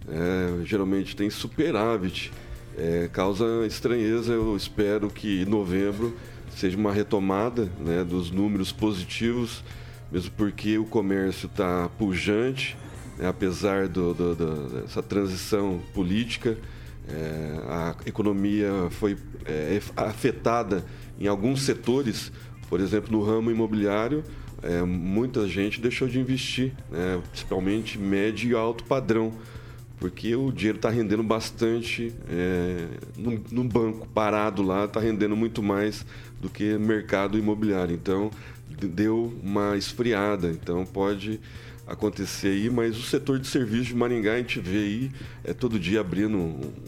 É, 0.07 0.63
geralmente 0.63 1.15
tem 1.15 1.31
superávit. 1.31 2.31
É, 2.77 3.09
causa 3.11 3.65
estranheza, 3.65 4.31
eu 4.31 4.55
espero 4.55 5.09
que 5.09 5.41
em 5.41 5.45
novembro 5.45 6.15
seja 6.55 6.77
uma 6.77 6.93
retomada 6.93 7.67
né, 7.83 8.03
dos 8.03 8.29
números 8.29 8.71
positivos, 8.71 9.63
mesmo 10.13 10.31
porque 10.37 10.77
o 10.77 10.85
comércio 10.85 11.47
está 11.47 11.89
pujante, 11.97 12.77
né, 13.17 13.27
apesar 13.27 13.87
do, 13.87 14.13
do, 14.13 14.35
do, 14.35 14.81
dessa 14.81 15.01
transição 15.01 15.81
política, 15.91 16.55
é, 17.09 17.59
a 17.67 17.95
economia 18.05 18.71
foi 18.91 19.17
é, 19.45 19.81
afetada 19.97 20.85
em 21.19 21.27
alguns 21.27 21.63
setores 21.63 22.31
Por 22.69 22.79
exemplo, 22.79 23.11
no 23.11 23.23
ramo 23.23 23.51
imobiliário, 23.51 24.23
é, 24.61 24.81
muita 24.83 25.47
gente 25.47 25.81
deixou 25.81 26.07
de 26.07 26.19
investir, 26.19 26.73
né? 26.89 27.21
principalmente 27.29 27.99
médio 27.99 28.51
e 28.51 28.55
alto 28.55 28.83
padrão, 28.85 29.33
porque 29.99 30.35
o 30.35 30.51
dinheiro 30.51 30.77
está 30.77 30.89
rendendo 30.89 31.21
bastante 31.21 32.13
no, 33.15 33.39
no, 33.51 33.63
banco, 33.63 34.07
parado 34.07 34.63
lá, 34.63 34.85
está 34.85 34.99
rendendo 34.99 35.35
muito 35.35 35.61
mais 35.61 36.05
do 36.41 36.49
que 36.49 36.77
mercado 36.77 37.37
imobiliário. 37.37 37.93
Então, 37.93 38.31
deu 38.75 39.33
uma 39.41 39.77
esfriada. 39.77 40.49
Então, 40.49 40.85
pode 40.85 41.39
acontecer 41.85 42.47
aí, 42.47 42.69
mas 42.69 42.97
o 42.97 43.01
setor 43.01 43.39
de 43.39 43.47
serviço 43.47 43.85
de 43.85 43.95
Maringá 43.95 44.33
a 44.33 44.37
gente 44.37 44.59
vê 44.59 44.77
aí 44.77 45.11
é 45.43 45.53
todo 45.53 45.77
dia 45.77 45.99
abrindo 45.99 46.37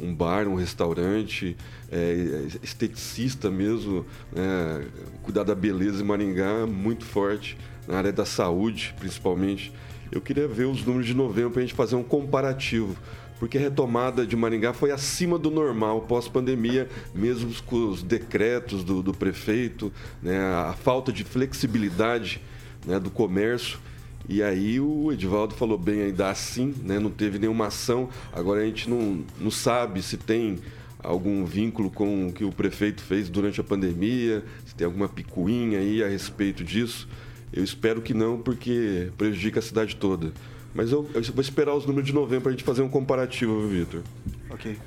um 0.02 0.16
bar, 0.16 0.48
um 0.48 0.56
restaurante, 0.56 1.56
é, 1.92 2.48
esteticista 2.64 3.52
mesmo, 3.52 4.06
né, 4.32 4.86
cuidar 5.22 5.44
da 5.44 5.54
beleza 5.54 6.02
em 6.02 6.06
Maringá 6.06 6.66
muito 6.66 7.04
forte, 7.04 7.58
na 7.88 7.98
área 7.98 8.14
da 8.14 8.26
saúde 8.26 8.96
principalmente. 8.98 9.74
Eu 10.12 10.22
queria 10.22 10.48
ver 10.48 10.66
os 10.66 10.86
números 10.86 11.08
de 11.08 11.14
novembro 11.14 11.52
para 11.52 11.62
a 11.62 11.66
gente 11.66 11.76
fazer 11.76 11.96
um 11.96 12.04
comparativo 12.04 12.96
porque 13.40 13.58
a 13.58 13.62
retomada 13.62 14.26
de 14.26 14.36
Maringá 14.36 14.74
foi 14.74 14.92
acima 14.92 15.38
do 15.38 15.52
normal 15.52 16.02
pós-pandemia, 16.02 16.88
mesmo 17.14 17.54
com 17.66 17.90
os 17.90 18.02
decretos 18.02 18.84
do, 18.84 19.04
do 19.04 19.14
prefeito, 19.14 19.92
né, 20.22 20.40
a 20.40 20.74
falta 20.74 21.12
de 21.12 21.24
flexibilidade 21.24 22.42
né, 22.86 23.00
do 23.00 23.10
comércio. 23.10 23.80
E 24.28 24.42
aí 24.42 24.80
o 24.80 25.12
Edivaldo 25.12 25.54
falou 25.54 25.78
bem 25.78 26.02
aí 26.02 26.12
da 26.12 26.34
sim, 26.34 26.74
né? 26.84 26.98
Não 26.98 27.12
teve 27.12 27.38
nenhuma 27.38 27.68
ação. 27.68 28.10
Agora 28.34 28.62
a 28.62 28.66
gente 28.66 28.90
não, 28.90 29.24
não 29.40 29.52
sabe 29.52 30.02
se 30.02 30.18
tem 30.18 30.58
algum 31.04 31.46
vínculo 31.46 31.92
com 31.92 32.28
o 32.28 32.34
que 32.34 32.44
o 32.44 32.52
prefeito 32.52 33.04
fez 33.04 33.30
durante 33.30 33.62
a 33.62 33.64
pandemia, 33.64 34.44
se 34.66 34.74
tem 34.74 34.86
alguma 34.86 35.08
picuinha 35.08 35.78
aí 35.78 36.04
a 36.04 36.08
respeito 36.08 36.64
disso. 36.64 37.08
Eu 37.54 37.64
espero 37.64 38.02
que 38.02 38.14
não, 38.14 38.40
porque 38.40 39.10
prejudica 39.16 39.60
a 39.60 39.62
cidade 39.62 39.96
toda. 39.96 40.34
Mas 40.76 40.92
eu, 40.92 41.10
eu 41.14 41.24
vou 41.34 41.42
esperar 41.42 41.74
os 41.74 41.86
números 41.86 42.06
de 42.06 42.14
novembro 42.14 42.42
para 42.42 42.50
a 42.50 42.52
gente 42.52 42.66
fazer 42.66 42.82
um 42.82 42.90
comparativo, 42.90 43.66
Vitor. 43.66 44.02
Ok. 44.50 44.78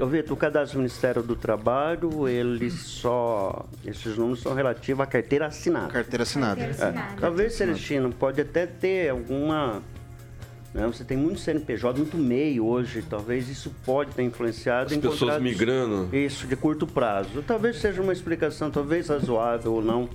Ô, 0.00 0.06
Vitor, 0.06 0.32
o 0.32 0.36
cadastro 0.36 0.78
do 0.78 0.80
Ministério 0.80 1.22
do 1.22 1.36
Trabalho, 1.36 2.26
ele 2.26 2.70
só. 2.70 3.66
Esses 3.84 4.16
números 4.16 4.40
são 4.40 4.54
relativos 4.54 5.02
à 5.02 5.06
carteira 5.06 5.46
assinada. 5.46 5.92
Carteira 5.92 6.22
assinada. 6.22 6.64
Carteira 6.64 6.88
assinada. 6.88 7.14
É. 7.16 7.20
Talvez, 7.20 7.52
Celestino, 7.52 8.10
pode 8.10 8.40
até 8.40 8.66
ter 8.66 9.10
alguma. 9.10 9.82
Né? 10.72 10.86
Você 10.86 11.04
tem 11.04 11.18
muito 11.18 11.40
CNPJ, 11.40 11.98
muito 11.98 12.16
MEI 12.16 12.58
hoje. 12.58 13.02
Talvez 13.02 13.50
isso 13.50 13.70
pode 13.84 14.12
ter 14.12 14.22
influenciado 14.22 14.86
As 14.86 14.92
em 14.92 15.00
pessoas 15.00 15.42
migrando. 15.42 16.08
Isso, 16.16 16.46
de 16.46 16.56
curto 16.56 16.86
prazo. 16.86 17.42
Talvez 17.46 17.76
seja 17.76 18.00
uma 18.00 18.14
explicação, 18.14 18.70
talvez 18.70 19.08
razoável 19.08 19.74
ou 19.74 19.82
não 19.82 20.08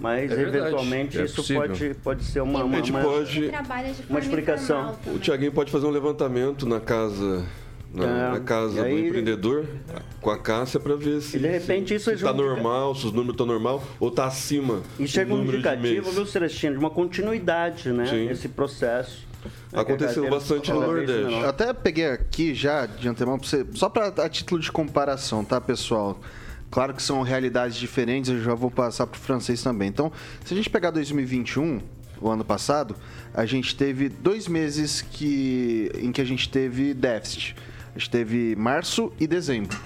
mas 0.00 0.30
é 0.30 0.40
eventualmente 0.40 1.20
é 1.20 1.24
isso 1.24 1.54
pode, 1.54 1.94
pode 2.02 2.24
ser 2.24 2.40
uma, 2.40 2.64
uma, 2.64 2.78
uma, 2.78 3.02
pode, 3.02 3.50
uma 4.08 4.18
explicação. 4.18 4.96
O 5.06 5.18
Tiaguinho 5.18 5.52
pode 5.52 5.70
fazer 5.70 5.86
um 5.86 5.90
levantamento 5.90 6.66
na 6.66 6.80
casa 6.80 7.46
na, 7.92 8.04
é, 8.04 8.30
na 8.32 8.40
casa 8.40 8.84
aí, 8.84 9.02
do 9.02 9.08
empreendedor 9.08 9.66
com 10.20 10.30
a 10.30 10.38
Cássia 10.38 10.78
para 10.78 10.94
ver 10.94 11.20
se, 11.20 11.38
de 11.38 11.46
repente 11.46 11.94
isso 11.94 12.10
está 12.10 12.32
normal, 12.32 12.94
se 12.94 13.06
os 13.06 13.12
números 13.12 13.34
estão 13.34 13.46
normal 13.46 13.82
ou 13.98 14.08
está 14.08 14.26
acima. 14.26 14.82
Isso 14.98 15.20
é 15.20 15.24
um 15.24 15.42
indicativo, 15.42 16.10
viu, 16.10 16.26
Celestino, 16.26 16.74
de 16.74 16.78
uma 16.78 16.90
continuidade, 16.90 17.90
né? 17.90 18.06
Sim. 18.06 18.28
Esse 18.28 18.48
processo. 18.48 19.28
Aconteceu 19.72 20.28
bastante 20.28 20.70
no 20.70 20.80
Nordeste. 20.80 21.34
Até 21.44 21.72
peguei 21.72 22.06
aqui 22.06 22.54
já 22.54 22.86
de 22.86 23.08
antemão, 23.08 23.38
você, 23.38 23.66
só 23.72 23.88
para 23.88 24.08
a 24.08 24.28
título 24.28 24.60
de 24.60 24.70
comparação, 24.70 25.44
tá, 25.44 25.60
pessoal? 25.60 26.20
Claro 26.70 26.94
que 26.94 27.02
são 27.02 27.22
realidades 27.22 27.76
diferentes, 27.76 28.30
eu 28.30 28.40
já 28.40 28.54
vou 28.54 28.70
passar 28.70 29.06
para 29.06 29.18
o 29.18 29.20
francês 29.20 29.62
também. 29.62 29.88
Então, 29.88 30.12
se 30.44 30.54
a 30.54 30.56
gente 30.56 30.70
pegar 30.70 30.90
2021, 30.90 31.80
o 32.20 32.28
ano 32.28 32.44
passado, 32.44 32.94
a 33.34 33.44
gente 33.44 33.74
teve 33.74 34.08
dois 34.08 34.46
meses 34.46 35.02
que, 35.02 35.90
em 35.96 36.12
que 36.12 36.20
a 36.20 36.24
gente 36.24 36.48
teve 36.48 36.94
déficit. 36.94 37.56
A 37.94 37.98
gente 37.98 38.10
teve 38.10 38.54
março 38.56 39.12
e 39.18 39.26
dezembro. 39.26 39.76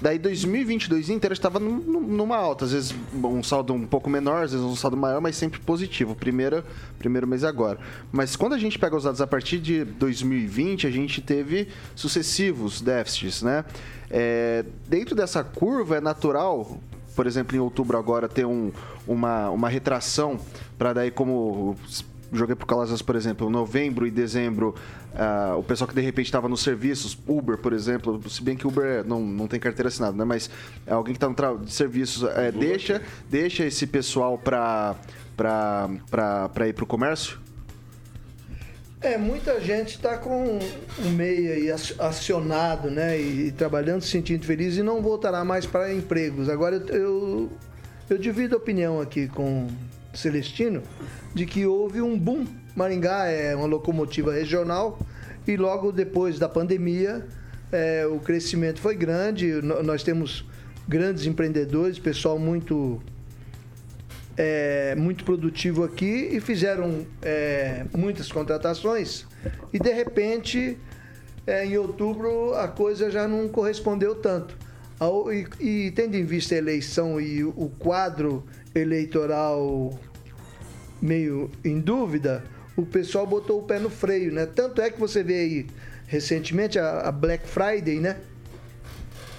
Daí 0.00 0.16
2022 0.16 1.10
inteiro 1.10 1.32
estava 1.32 1.58
numa 1.58 2.36
alta, 2.36 2.64
às 2.64 2.72
vezes 2.72 2.94
um 3.12 3.42
saldo 3.42 3.74
um 3.74 3.84
pouco 3.84 4.08
menor, 4.08 4.44
às 4.44 4.52
vezes 4.52 4.64
um 4.64 4.76
saldo 4.76 4.96
maior, 4.96 5.20
mas 5.20 5.34
sempre 5.34 5.58
positivo. 5.58 6.14
Primeiro, 6.14 6.62
primeiro 7.00 7.26
mês 7.26 7.42
agora. 7.42 7.80
Mas 8.12 8.36
quando 8.36 8.52
a 8.52 8.58
gente 8.58 8.78
pega 8.78 8.94
os 8.94 9.02
dados 9.02 9.20
a 9.20 9.26
partir 9.26 9.58
de 9.58 9.84
2020, 9.84 10.86
a 10.86 10.90
gente 10.90 11.20
teve 11.20 11.66
sucessivos 11.96 12.80
déficits, 12.80 13.42
né? 13.42 13.64
É, 14.10 14.64
dentro 14.86 15.14
dessa 15.14 15.44
curva 15.44 15.96
é 15.96 16.00
natural, 16.00 16.78
por 17.14 17.26
exemplo, 17.26 17.56
em 17.56 17.60
outubro 17.60 17.98
agora 17.98 18.28
ter 18.28 18.46
um, 18.46 18.72
uma, 19.06 19.50
uma 19.50 19.68
retração 19.68 20.38
para 20.78 20.92
daí 20.92 21.10
como 21.10 21.76
joguei 22.32 22.54
pro 22.54 22.66
Calazans, 22.66 23.02
por 23.02 23.16
exemplo, 23.16 23.48
novembro 23.48 24.06
e 24.06 24.10
dezembro, 24.10 24.74
uh, 25.14 25.58
o 25.58 25.62
pessoal 25.62 25.88
que 25.88 25.94
de 25.94 26.00
repente 26.00 26.26
estava 26.26 26.48
nos 26.48 26.62
serviços, 26.62 27.18
Uber, 27.26 27.56
por 27.56 27.72
exemplo, 27.72 28.20
se 28.28 28.42
bem 28.42 28.56
que 28.56 28.66
Uber 28.66 29.04
não, 29.04 29.20
não 29.20 29.46
tem 29.46 29.58
carteira 29.58 29.88
assinada, 29.88 30.16
né? 30.16 30.24
Mas 30.24 30.50
é 30.86 30.92
alguém 30.92 31.14
que 31.14 31.24
está 31.24 31.28
no 31.28 31.64
de 31.64 31.72
serviços, 31.72 32.28
é, 32.36 32.52
deixa, 32.52 33.02
deixa 33.30 33.64
esse 33.64 33.86
pessoal 33.86 34.38
para 34.38 34.94
para 35.36 36.68
ir 36.68 36.74
para 36.74 36.84
o 36.84 36.86
comércio? 36.86 37.38
É, 39.00 39.16
muita 39.16 39.60
gente 39.60 39.90
está 39.90 40.18
com 40.18 40.58
o 40.58 41.10
meio 41.10 41.52
aí 41.52 41.70
acionado, 41.70 42.90
né? 42.90 43.20
E, 43.20 43.46
e, 43.46 43.52
trabalhando, 43.52 44.02
se 44.02 44.08
sentindo 44.08 44.44
feliz 44.44 44.76
e 44.76 44.82
não 44.82 45.00
voltará 45.00 45.44
mais 45.44 45.64
para 45.64 45.92
empregos. 45.94 46.48
Agora 46.48 46.76
eu, 46.88 47.48
eu, 48.10 48.18
divido 48.18 48.56
a 48.56 48.58
opinião 48.58 49.00
aqui 49.00 49.28
com 49.28 49.68
Celestino 50.12 50.82
de 51.32 51.46
que 51.46 51.64
houve 51.64 52.02
um 52.02 52.18
boom. 52.18 52.44
Maringá 52.74 53.26
é 53.26 53.54
uma 53.54 53.66
locomotiva 53.66 54.32
regional 54.32 54.98
e 55.46 55.56
logo 55.56 55.92
depois 55.92 56.38
da 56.38 56.48
pandemia 56.48 57.24
é, 57.70 58.04
o 58.04 58.18
crescimento 58.18 58.80
foi 58.80 58.96
grande. 58.96 59.62
Nós 59.62 60.02
temos 60.02 60.44
grandes 60.88 61.24
empreendedores, 61.24 62.00
pessoal 62.00 62.36
muito 62.36 63.00
é, 64.38 64.94
muito 64.94 65.24
produtivo 65.24 65.82
aqui 65.82 66.28
e 66.30 66.40
fizeram 66.40 67.04
é, 67.20 67.84
muitas 67.94 68.30
contratações 68.30 69.26
e 69.72 69.80
de 69.80 69.92
repente 69.92 70.78
é, 71.44 71.66
em 71.66 71.76
outubro 71.76 72.54
a 72.54 72.68
coisa 72.68 73.10
já 73.10 73.26
não 73.26 73.48
correspondeu 73.48 74.14
tanto. 74.14 74.56
E, 75.60 75.86
e 75.86 75.90
tendo 75.90 76.16
em 76.16 76.24
vista 76.24 76.54
a 76.54 76.58
eleição 76.58 77.20
e 77.20 77.42
o 77.42 77.70
quadro 77.78 78.44
eleitoral 78.74 79.98
meio 81.00 81.50
em 81.64 81.80
dúvida, 81.80 82.44
o 82.76 82.84
pessoal 82.84 83.26
botou 83.26 83.60
o 83.60 83.62
pé 83.62 83.78
no 83.78 83.90
freio, 83.90 84.32
né? 84.32 84.46
Tanto 84.46 84.80
é 84.80 84.90
que 84.90 84.98
você 84.98 85.22
vê 85.22 85.34
aí 85.34 85.66
recentemente 86.06 86.78
a, 86.78 87.00
a 87.00 87.12
Black 87.12 87.46
Friday, 87.46 88.00
né? 88.00 88.16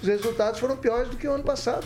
Os 0.02 0.08
resultados 0.08 0.60
foram 0.62 0.78
piores 0.78 1.10
do 1.10 1.18
que 1.18 1.28
o 1.28 1.34
ano 1.34 1.44
passado. 1.44 1.86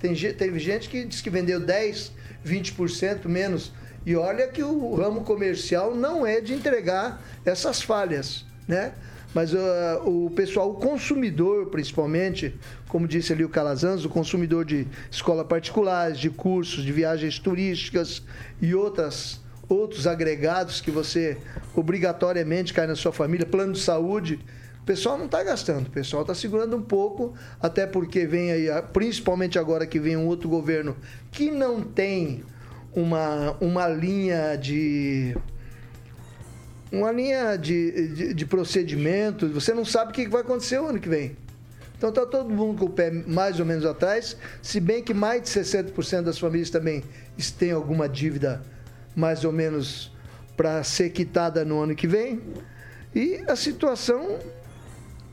Tem, 0.00 0.14
teve 0.14 0.58
gente 0.58 0.88
que 0.88 1.04
disse 1.04 1.22
que 1.22 1.30
vendeu 1.30 1.60
10, 1.60 2.12
20% 2.46 3.26
menos. 3.26 3.72
E 4.06 4.16
olha 4.16 4.48
que 4.48 4.62
o 4.62 4.94
ramo 4.94 5.22
comercial 5.22 5.94
não 5.94 6.26
é 6.26 6.40
de 6.40 6.54
entregar 6.54 7.22
essas 7.44 7.82
falhas, 7.82 8.46
né? 8.66 8.92
Mas 9.34 9.52
uh, 9.52 9.58
o 10.04 10.30
pessoal, 10.30 10.70
o 10.70 10.74
consumidor 10.74 11.66
principalmente, 11.66 12.54
como 12.88 13.06
disse 13.06 13.32
ali 13.32 13.44
o 13.44 13.48
Calazans, 13.48 14.04
o 14.04 14.08
consumidor 14.08 14.64
de 14.64 14.86
escola 15.10 15.44
particulares, 15.44 16.18
de 16.18 16.30
cursos, 16.30 16.82
de 16.82 16.92
viagens 16.92 17.38
turísticas 17.38 18.22
e 18.60 18.74
outras 18.74 19.40
outros 19.68 20.06
agregados 20.06 20.80
que 20.80 20.90
você 20.90 21.36
obrigatoriamente 21.74 22.72
cai 22.72 22.86
na 22.86 22.96
sua 22.96 23.12
família, 23.12 23.44
plano 23.44 23.74
de 23.74 23.80
saúde, 23.80 24.40
pessoal 24.88 25.18
não 25.18 25.26
está 25.26 25.42
gastando, 25.42 25.86
o 25.86 25.90
pessoal 25.90 26.22
está 26.22 26.34
segurando 26.34 26.74
um 26.74 26.80
pouco, 26.80 27.34
até 27.60 27.86
porque 27.86 28.24
vem 28.24 28.50
aí, 28.50 28.68
principalmente 28.90 29.58
agora 29.58 29.86
que 29.86 30.00
vem 30.00 30.16
um 30.16 30.26
outro 30.26 30.48
governo 30.48 30.96
que 31.30 31.50
não 31.50 31.82
tem 31.82 32.42
uma, 32.94 33.54
uma 33.60 33.86
linha 33.86 34.56
de 34.56 35.36
uma 36.90 37.12
linha 37.12 37.58
de, 37.58 38.08
de, 38.14 38.32
de 38.32 38.46
procedimento, 38.46 39.46
você 39.50 39.74
não 39.74 39.84
sabe 39.84 40.10
o 40.10 40.14
que 40.14 40.26
vai 40.26 40.40
acontecer 40.40 40.78
o 40.80 40.86
ano 40.86 40.98
que 40.98 41.08
vem. 41.08 41.36
Então 41.98 42.08
está 42.08 42.24
todo 42.24 42.48
mundo 42.48 42.78
com 42.78 42.86
o 42.86 42.90
pé 42.90 43.10
mais 43.10 43.60
ou 43.60 43.66
menos 43.66 43.84
atrás, 43.84 44.38
se 44.62 44.80
bem 44.80 45.02
que 45.02 45.12
mais 45.12 45.42
de 45.42 45.48
60% 45.50 46.22
das 46.22 46.38
famílias 46.38 46.70
também 46.70 47.04
têm 47.58 47.72
alguma 47.72 48.08
dívida 48.08 48.62
mais 49.14 49.44
ou 49.44 49.52
menos 49.52 50.10
para 50.56 50.82
ser 50.82 51.10
quitada 51.10 51.62
no 51.62 51.78
ano 51.78 51.94
que 51.94 52.06
vem. 52.06 52.40
E 53.14 53.42
a 53.46 53.54
situação 53.54 54.38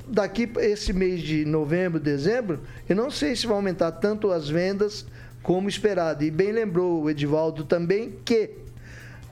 daqui 0.08 0.50
esse 0.58 0.94
mês 0.94 1.22
de 1.22 1.46
novembro, 1.46 2.00
dezembro, 2.00 2.62
eu 2.88 2.96
não 2.96 3.10
sei 3.10 3.36
se 3.36 3.48
vai 3.48 3.56
aumentar 3.56 3.92
tanto 3.94 4.32
as 4.32 4.50
vendas 4.50 5.06
como 5.42 5.70
esperado. 5.70 6.24
E 6.24 6.32
bem 6.32 6.52
lembrou 6.52 7.04
o 7.04 7.10
Edivaldo 7.10 7.64
também 7.64 8.18
que 8.24 8.52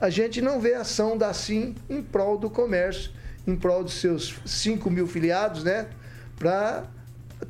a 0.00 0.10
gente 0.10 0.40
não 0.40 0.60
vê 0.60 0.74
ação 0.74 1.16
da 1.16 1.32
SIM 1.32 1.74
em 1.88 2.02
prol 2.02 2.38
do 2.38 2.50
comércio, 2.50 3.10
em 3.46 3.56
prol 3.56 3.82
dos 3.84 3.94
seus 3.94 4.34
5 4.44 4.90
mil 4.90 5.06
filiados, 5.06 5.64
né? 5.64 5.86
Para 6.38 6.84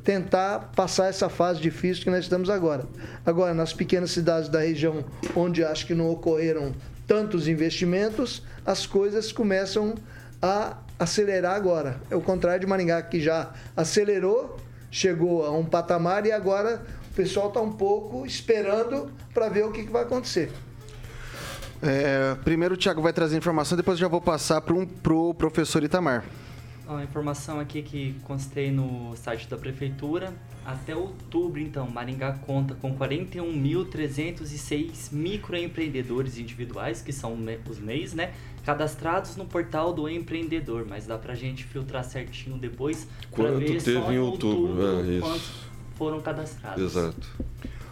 tentar 0.03 0.71
passar 0.75 1.07
essa 1.07 1.29
fase 1.29 1.61
difícil 1.61 2.03
que 2.03 2.09
nós 2.09 2.25
estamos 2.25 2.49
agora. 2.49 2.85
Agora, 3.25 3.53
nas 3.53 3.73
pequenas 3.73 4.11
cidades 4.11 4.49
da 4.49 4.59
região 4.59 5.05
onde 5.35 5.63
acho 5.63 5.85
que 5.85 5.93
não 5.93 6.09
ocorreram 6.09 6.73
tantos 7.07 7.47
investimentos, 7.47 8.41
as 8.65 8.85
coisas 8.85 9.31
começam 9.31 9.95
a 10.41 10.77
acelerar 10.99 11.55
agora. 11.55 11.99
É 12.09 12.15
o 12.15 12.21
contrário 12.21 12.61
de 12.61 12.67
Maringá, 12.67 13.01
que 13.01 13.19
já 13.19 13.51
acelerou, 13.75 14.57
chegou 14.89 15.45
a 15.45 15.51
um 15.51 15.65
patamar 15.65 16.25
e 16.25 16.31
agora 16.31 16.81
o 17.11 17.13
pessoal 17.13 17.49
está 17.49 17.61
um 17.61 17.71
pouco 17.71 18.25
esperando 18.25 19.11
para 19.33 19.49
ver 19.49 19.65
o 19.65 19.71
que, 19.71 19.83
que 19.83 19.91
vai 19.91 20.03
acontecer. 20.03 20.51
É, 21.81 22.35
primeiro 22.43 22.75
o 22.75 22.77
Thiago 22.77 23.01
vai 23.01 23.13
trazer 23.13 23.37
informação, 23.37 23.77
depois 23.77 23.99
já 23.99 24.07
vou 24.07 24.21
passar 24.21 24.61
para 24.61 24.73
um, 24.73 24.85
pro 24.85 25.33
professor 25.33 25.83
Itamar. 25.83 26.23
A 26.87 27.03
informação 27.03 27.59
aqui 27.59 27.81
que 27.81 28.15
constei 28.23 28.71
no 28.71 29.15
site 29.15 29.49
da 29.49 29.57
prefeitura, 29.57 30.31
até 30.63 30.95
outubro, 30.95 31.59
então, 31.59 31.89
Maringá 31.89 32.33
conta 32.45 32.75
com 32.75 32.95
41.306 32.95 35.11
microempreendedores 35.11 36.37
individuais, 36.37 37.01
que 37.01 37.11
são 37.11 37.35
os 37.67 37.79
MEIs, 37.79 38.13
né? 38.13 38.33
Cadastrados 38.65 39.35
no 39.35 39.45
portal 39.45 39.93
do 39.93 40.09
empreendedor, 40.09 40.87
mas 40.89 41.05
dá 41.05 41.19
pra 41.19 41.35
gente 41.35 41.63
filtrar 41.63 42.03
certinho 42.03 42.57
depois 42.57 43.07
para 43.31 43.51
ver 43.51 43.79
teve 43.79 43.99
só 43.99 44.11
em 44.11 44.17
outubro, 44.17 44.71
outubro, 44.71 45.07
é, 45.07 45.11
isso. 45.11 45.21
quantos 45.21 45.51
foram 45.95 46.19
cadastrados. 46.19 46.83
Exato. 46.83 47.27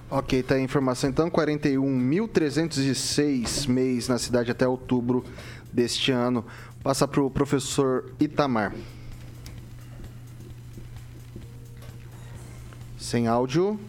Ok, 0.10 0.42
tá 0.44 0.56
a 0.56 0.60
informação 0.60 1.10
então, 1.10 1.30
41.306 1.30 3.68
mês 3.68 4.08
na 4.08 4.18
cidade 4.18 4.50
até 4.52 4.68
outubro 4.68 5.24
deste 5.72 6.12
ano. 6.12 6.44
Passa 6.82 7.08
para 7.08 7.22
o 7.22 7.30
professor 7.30 8.12
Itamar. 8.20 8.74
Sem 12.98 13.28
áudio. 13.28 13.80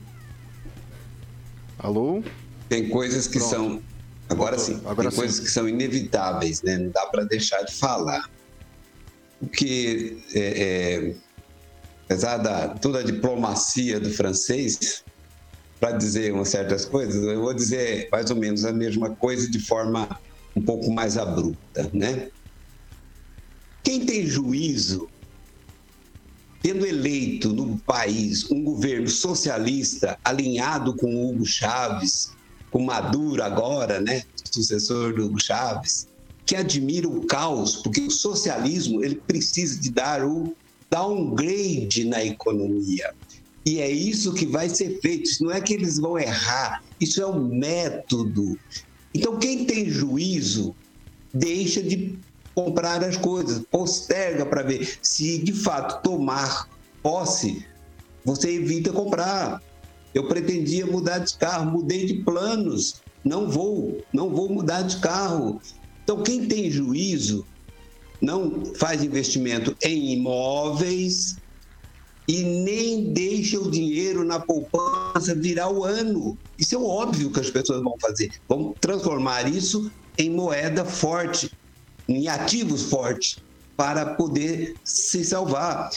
Alô? 1.79 2.23
Tem 2.68 2.87
coisas 2.88 3.27
que 3.27 3.38
Pronto. 3.38 3.51
são. 3.51 3.83
Agora 4.28 4.58
sim, 4.58 4.80
Agora 4.84 5.02
tem 5.02 5.10
sim. 5.10 5.16
coisas 5.16 5.40
que 5.40 5.50
são 5.50 5.68
inevitáveis, 5.68 6.62
né? 6.62 6.78
Não 6.78 6.90
dá 6.90 7.06
para 7.06 7.24
deixar 7.24 7.62
de 7.62 7.74
falar. 7.74 8.24
Porque, 9.38 10.18
é, 10.34 10.40
é, 10.40 11.16
apesar 12.04 12.38
da 12.38 12.68
toda 12.68 13.00
a 13.00 13.02
diplomacia 13.02 14.00
do 14.00 14.10
francês, 14.10 15.04
para 15.78 15.92
dizer 15.92 16.32
umas 16.32 16.48
certas 16.48 16.84
coisas, 16.84 17.22
eu 17.22 17.40
vou 17.42 17.52
dizer 17.52 18.08
mais 18.10 18.30
ou 18.30 18.37
menos 18.37 18.64
a 18.64 18.72
mesma 18.72 19.14
coisa 19.16 19.50
de 19.50 19.58
forma 19.58 20.08
um 20.56 20.62
pouco 20.62 20.90
mais 20.90 21.18
abrupta, 21.18 21.90
né? 21.92 22.30
Quem 23.82 24.06
tem 24.06 24.26
juízo, 24.26 25.10
tendo 26.62 26.87
eleito 26.87 27.52
no 27.52 27.78
país 27.80 28.50
um 28.50 28.64
governo 28.64 29.08
socialista 29.08 30.18
alinhado 30.24 30.96
com 30.96 31.28
Hugo 31.28 31.44
Chávez, 31.44 32.30
com 32.74 32.82
Maduro 32.82 33.40
agora, 33.40 34.00
né, 34.00 34.24
sucessor 34.50 35.14
do 35.14 35.40
Chávez, 35.40 36.08
que 36.44 36.56
admira 36.56 37.08
o 37.08 37.24
caos, 37.24 37.76
porque 37.76 38.00
o 38.00 38.10
socialismo 38.10 39.04
ele 39.04 39.14
precisa 39.14 39.80
de 39.80 39.92
dar 39.92 40.26
o 40.26 40.56
downgrade 40.90 42.04
na 42.04 42.24
economia. 42.24 43.14
E 43.64 43.78
é 43.78 43.88
isso 43.88 44.34
que 44.34 44.44
vai 44.44 44.68
ser 44.68 45.00
feito. 45.00 45.30
Isso 45.30 45.44
não 45.44 45.52
é 45.52 45.60
que 45.60 45.72
eles 45.72 46.00
vão 46.00 46.18
errar, 46.18 46.82
isso 47.00 47.22
é 47.22 47.26
um 47.26 47.46
método. 47.46 48.58
Então, 49.14 49.38
quem 49.38 49.64
tem 49.64 49.88
juízo, 49.88 50.74
deixa 51.32 51.80
de 51.80 52.18
comprar 52.56 53.04
as 53.04 53.16
coisas, 53.16 53.64
posterga 53.70 54.44
para 54.44 54.64
ver 54.64 54.98
se 55.00 55.38
de 55.38 55.52
fato 55.52 56.02
tomar 56.02 56.68
posse, 57.00 57.64
você 58.24 58.50
evita 58.50 58.92
comprar. 58.92 59.62
Eu 60.14 60.29
pretendia 60.29 60.87
mudar 60.87 61.18
de 61.18 61.37
carro, 61.37 61.72
mudei 61.72 62.07
de 62.07 62.22
planos, 62.22 63.03
não 63.24 63.50
vou, 63.50 64.00
não 64.12 64.31
vou 64.33 64.48
mudar 64.48 64.83
de 64.83 65.00
carro. 65.00 65.61
Então, 66.03 66.22
quem 66.22 66.46
tem 66.46 66.70
juízo 66.70 67.44
não 68.22 68.62
faz 68.77 69.03
investimento 69.03 69.74
em 69.83 70.12
imóveis 70.12 71.38
e 72.29 72.42
nem 72.42 73.12
deixa 73.12 73.59
o 73.59 73.70
dinheiro 73.70 74.24
na 74.24 74.38
poupança 74.40 75.35
virar 75.35 75.70
o 75.70 75.85
ano. 75.85 76.38
Isso 76.59 76.74
é 76.74 76.79
óbvio 76.79 77.31
que 77.33 77.40
as 77.40 77.50
pessoas 77.50 77.83
vão 77.83 77.94
fazer. 78.00 78.31
Vão 78.48 78.74
transformar 78.81 79.53
isso 79.53 79.90
em 80.16 80.31
moeda 80.31 80.85
forte, 80.85 81.50
em 82.09 82.29
ativos 82.29 82.83
fortes, 82.85 83.42
para 83.77 84.14
poder 84.14 84.77
se 84.85 85.24
salvar. 85.24 85.90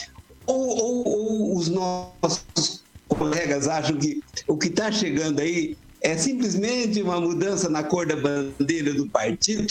Ou, 0.44 0.66
ou- 0.68 1.08
ou 1.08 1.56
os 1.56 1.68
nossos 1.68 2.84
colegas 3.08 3.66
acham 3.66 3.96
que 3.96 4.22
o 4.46 4.56
que 4.56 4.68
está 4.68 4.92
chegando 4.92 5.40
aí 5.40 5.76
é 6.00 6.16
simplesmente 6.16 7.02
uma 7.02 7.20
mudança 7.20 7.68
na 7.68 7.82
cor 7.82 8.06
da 8.06 8.16
bandeira 8.16 8.94
do 8.94 9.08
partido? 9.08 9.66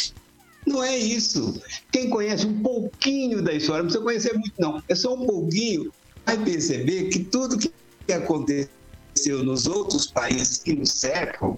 Não 0.65 0.84
é 0.84 0.97
isso. 0.97 1.62
Quem 1.91 2.10
conhece 2.10 2.45
um 2.45 2.62
pouquinho 2.62 3.41
da 3.41 3.54
história, 3.54 3.84
não 3.84 3.89
precisa 3.89 4.04
conhecer 4.04 4.34
muito, 4.34 4.54
não. 4.60 4.84
É 4.89 4.95
só 4.95 5.13
um 5.13 5.26
pouquinho, 5.26 5.93
vai 6.26 6.38
perceber 6.38 7.06
que 7.06 7.19
tudo 7.19 7.58
que 7.58 8.12
aconteceu 8.12 9.43
nos 9.43 9.65
outros 9.65 10.08
países 10.08 10.58
que 10.58 10.73
nos 10.73 10.91
cercam 10.91 11.58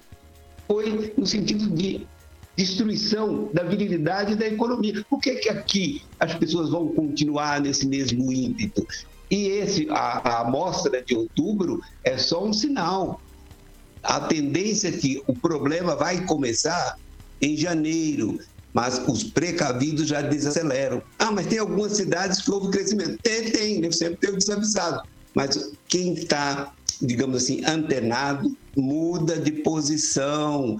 foi 0.67 1.13
no 1.17 1.25
sentido 1.25 1.67
de 1.71 2.05
destruição 2.55 3.49
da 3.53 3.63
virilidade 3.63 4.35
da 4.35 4.45
economia. 4.45 5.03
Por 5.09 5.19
que, 5.19 5.35
que 5.35 5.49
aqui 5.49 6.01
as 6.19 6.35
pessoas 6.35 6.69
vão 6.69 6.89
continuar 6.89 7.61
nesse 7.61 7.87
mesmo 7.87 8.31
ímpeto? 8.31 8.85
E 9.29 9.47
esse, 9.47 9.87
a, 9.89 10.29
a 10.29 10.41
amostra 10.41 11.03
de 11.03 11.15
outubro 11.15 11.79
é 12.03 12.17
só 12.17 12.43
um 12.43 12.51
sinal. 12.51 13.21
A 14.01 14.21
tendência 14.21 14.89
é 14.89 14.91
que 14.91 15.21
o 15.27 15.35
problema 15.35 15.95
vai 15.95 16.25
começar 16.25 16.95
em 17.41 17.55
janeiro, 17.55 18.39
mas 18.73 19.01
os 19.07 19.23
precavidos 19.23 20.07
já 20.07 20.21
desaceleram. 20.21 21.01
Ah, 21.17 21.31
mas 21.31 21.47
tem 21.47 21.59
algumas 21.59 21.93
cidades 21.93 22.41
que 22.41 22.51
houve 22.51 22.71
crescimento. 22.71 23.17
Tem, 23.21 23.51
tem, 23.51 23.79
né? 23.79 23.91
sempre 23.91 24.17
tem 24.17 24.31
o 24.31 24.37
desavisado. 24.37 25.01
Mas 25.35 25.73
quem 25.87 26.13
está, 26.13 26.73
digamos 27.01 27.43
assim, 27.43 27.63
antenado, 27.65 28.55
muda 28.75 29.37
de 29.37 29.51
posição. 29.51 30.77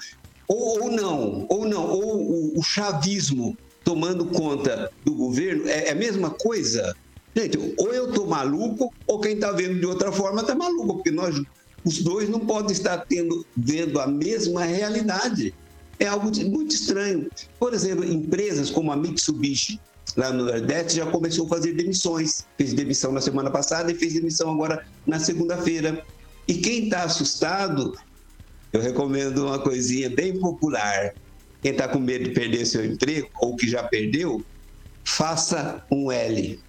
Ou, 0.47 0.83
ou 0.83 0.91
não, 0.91 1.45
ou 1.49 1.67
não, 1.67 1.88
ou 1.88 2.17
o, 2.17 2.59
o 2.59 2.63
chavismo 2.63 3.55
tomando 3.83 4.25
conta 4.25 4.89
do 5.03 5.13
governo 5.13 5.67
é, 5.67 5.88
é 5.88 5.91
a 5.91 5.95
mesma 5.95 6.31
coisa. 6.31 6.95
Gente, 7.39 7.58
ou 7.78 7.93
eu 7.93 8.12
tô 8.12 8.25
maluco, 8.25 8.93
ou 9.08 9.21
quem 9.21 9.36
está 9.36 9.54
vendo 9.54 9.80
de 9.80 9.86
outra 9.86 10.12
forma 10.12 10.41
está 10.41 10.54
maluco, 10.54 10.95
porque 10.95 11.10
nós, 11.12 11.41
os 11.86 11.99
dois 11.99 12.28
não 12.28 12.41
podem 12.41 12.73
estar 12.73 12.97
tendo, 13.08 13.45
vendo 13.56 13.97
a 14.02 14.08
mesma 14.08 14.65
realidade. 14.65 15.56
É 15.97 16.06
algo 16.08 16.30
de- 16.30 16.43
muito 16.43 16.75
estranho. 16.75 17.32
Por 17.58 17.73
exemplo, 17.73 18.04
empresas 18.04 18.69
como 18.69 18.91
a 18.91 18.97
Mitsubishi, 18.97 19.80
lá 20.17 20.34
no 20.34 20.45
Nordeste, 20.45 20.97
já 20.97 21.06
começou 21.06 21.45
a 21.45 21.49
fazer 21.49 21.73
demissões. 21.73 22.45
Fez 22.58 22.73
demissão 22.73 23.13
na 23.13 23.21
semana 23.21 23.49
passada 23.49 23.89
e 23.89 23.95
fez 23.95 24.13
demissão 24.15 24.52
agora 24.52 24.86
na 25.08 25.17
segunda-feira. 25.17 26.04
E 26.45 26.56
quem 26.56 26.86
está 26.86 27.04
assustado, 27.04 27.93
eu 28.73 28.82
recomendo 28.82 29.45
uma 29.45 29.60
coisinha 29.60 30.10
bem 30.10 30.38
popular. 30.38 31.13
Quem 31.63 31.71
está 31.71 31.88
com 31.88 31.99
medo 31.99 32.25
de 32.25 32.32
perder 32.32 32.65
seu 32.65 32.84
emprego, 32.84 33.30
ou 33.41 33.56
que 33.56 33.69
já 33.69 33.84
perdeu, 33.84 34.43
faça 35.06 35.86
um 35.89 36.12
L. 36.12 36.62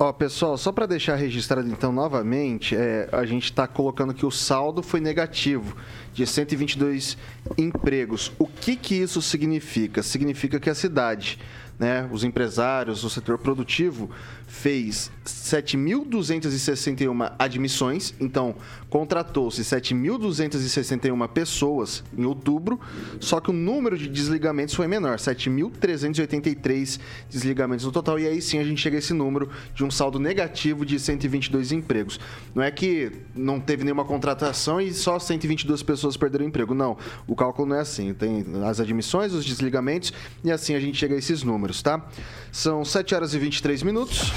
Ó, 0.00 0.12
pessoal, 0.12 0.56
só 0.56 0.70
para 0.70 0.86
deixar 0.86 1.16
registrado 1.16 1.68
então 1.68 1.90
novamente, 1.90 2.76
é, 2.76 3.08
a 3.10 3.26
gente 3.26 3.46
está 3.46 3.66
colocando 3.66 4.14
que 4.14 4.24
o 4.24 4.30
saldo 4.30 4.80
foi 4.80 5.00
negativo 5.00 5.76
de 6.14 6.24
122 6.24 7.18
empregos. 7.56 8.30
O 8.38 8.46
que 8.46 8.76
que 8.76 8.94
isso 8.94 9.20
significa? 9.20 10.00
Significa 10.00 10.60
que 10.60 10.70
a 10.70 10.74
cidade, 10.74 11.40
né, 11.76 12.08
os 12.12 12.22
empresários, 12.22 13.02
o 13.02 13.10
setor 13.10 13.38
produtivo 13.38 14.08
fez 14.48 15.10
7.261 15.24 17.32
admissões, 17.38 18.12
então 18.18 18.56
contratou-se 18.88 19.62
7.261 19.62 21.28
pessoas 21.28 22.02
em 22.16 22.24
outubro, 22.24 22.80
só 23.20 23.38
que 23.38 23.50
o 23.50 23.52
número 23.52 23.98
de 23.98 24.08
desligamentos 24.08 24.74
foi 24.74 24.86
menor, 24.86 25.18
7.383 25.18 26.98
desligamentos 27.30 27.84
no 27.84 27.92
total, 27.92 28.18
e 28.18 28.26
aí 28.26 28.40
sim 28.40 28.58
a 28.58 28.64
gente 28.64 28.80
chega 28.80 28.96
a 28.96 28.98
esse 28.98 29.12
número 29.12 29.50
de 29.74 29.84
um 29.84 29.90
saldo 29.90 30.18
negativo 30.18 30.86
de 30.86 30.98
122 30.98 31.72
empregos. 31.72 32.18
Não 32.54 32.62
é 32.62 32.70
que 32.70 33.12
não 33.34 33.60
teve 33.60 33.84
nenhuma 33.84 34.06
contratação 34.06 34.80
e 34.80 34.94
só 34.94 35.18
122 35.18 35.82
pessoas 35.82 36.16
perderam 36.16 36.46
emprego, 36.46 36.72
não. 36.72 36.96
O 37.26 37.36
cálculo 37.36 37.68
não 37.68 37.76
é 37.76 37.80
assim, 37.80 38.14
tem 38.14 38.46
as 38.64 38.80
admissões, 38.80 39.34
os 39.34 39.44
desligamentos, 39.44 40.10
e 40.42 40.50
assim 40.50 40.74
a 40.74 40.80
gente 40.80 40.96
chega 40.96 41.14
a 41.14 41.18
esses 41.18 41.42
números, 41.42 41.82
tá? 41.82 42.02
São 42.50 42.82
7 42.84 43.14
horas 43.14 43.34
e 43.34 43.38
23 43.38 43.82
minutos. 43.82 44.32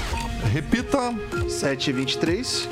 Repita. 0.52 1.14
7 1.48 1.90
e 1.90 1.92
23. 1.92 2.68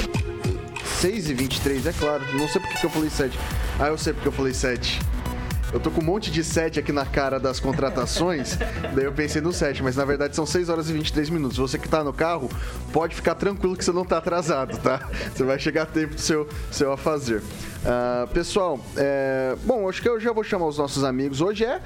6 1.00 1.30
e 1.30 1.34
23, 1.34 1.86
é 1.86 1.92
claro. 1.92 2.22
Não 2.36 2.46
sei 2.46 2.60
porque 2.60 2.78
que 2.78 2.86
eu 2.86 2.90
falei 2.90 3.10
7. 3.10 3.38
Ah, 3.78 3.88
eu 3.88 3.98
sei 3.98 4.12
porque 4.12 4.28
eu 4.28 4.32
falei 4.32 4.52
7. 4.52 5.00
Eu 5.72 5.78
tô 5.78 5.90
com 5.90 6.00
um 6.00 6.04
monte 6.04 6.32
de 6.32 6.42
7 6.42 6.80
aqui 6.80 6.90
na 6.90 7.06
cara 7.06 7.38
das 7.38 7.60
contratações, 7.60 8.58
daí 8.92 9.04
eu 9.04 9.12
pensei 9.12 9.40
no 9.40 9.52
7, 9.52 9.84
mas 9.84 9.94
na 9.94 10.04
verdade 10.04 10.34
são 10.34 10.44
6 10.44 10.68
horas 10.68 10.90
e 10.90 10.92
23 10.92 11.30
minutos. 11.30 11.58
Você 11.58 11.78
que 11.78 11.88
tá 11.88 12.02
no 12.02 12.12
carro, 12.12 12.50
pode 12.92 13.14
ficar 13.14 13.36
tranquilo 13.36 13.76
que 13.76 13.84
você 13.84 13.92
não 13.92 14.04
tá 14.04 14.18
atrasado, 14.18 14.76
tá? 14.78 15.08
Você 15.32 15.44
vai 15.44 15.58
chegar 15.58 15.84
a 15.84 15.86
tempo 15.86 16.16
do 16.16 16.20
seu, 16.20 16.48
seu 16.72 16.92
a 16.92 16.96
fazer. 16.96 17.40
Ah, 17.86 18.26
pessoal, 18.32 18.80
é, 18.96 19.56
bom, 19.64 19.88
acho 19.88 20.02
que 20.02 20.08
eu 20.08 20.18
já 20.18 20.32
vou 20.32 20.42
chamar 20.42 20.66
os 20.66 20.76
nossos 20.76 21.04
amigos. 21.04 21.40
Hoje 21.40 21.64
é 21.64 21.80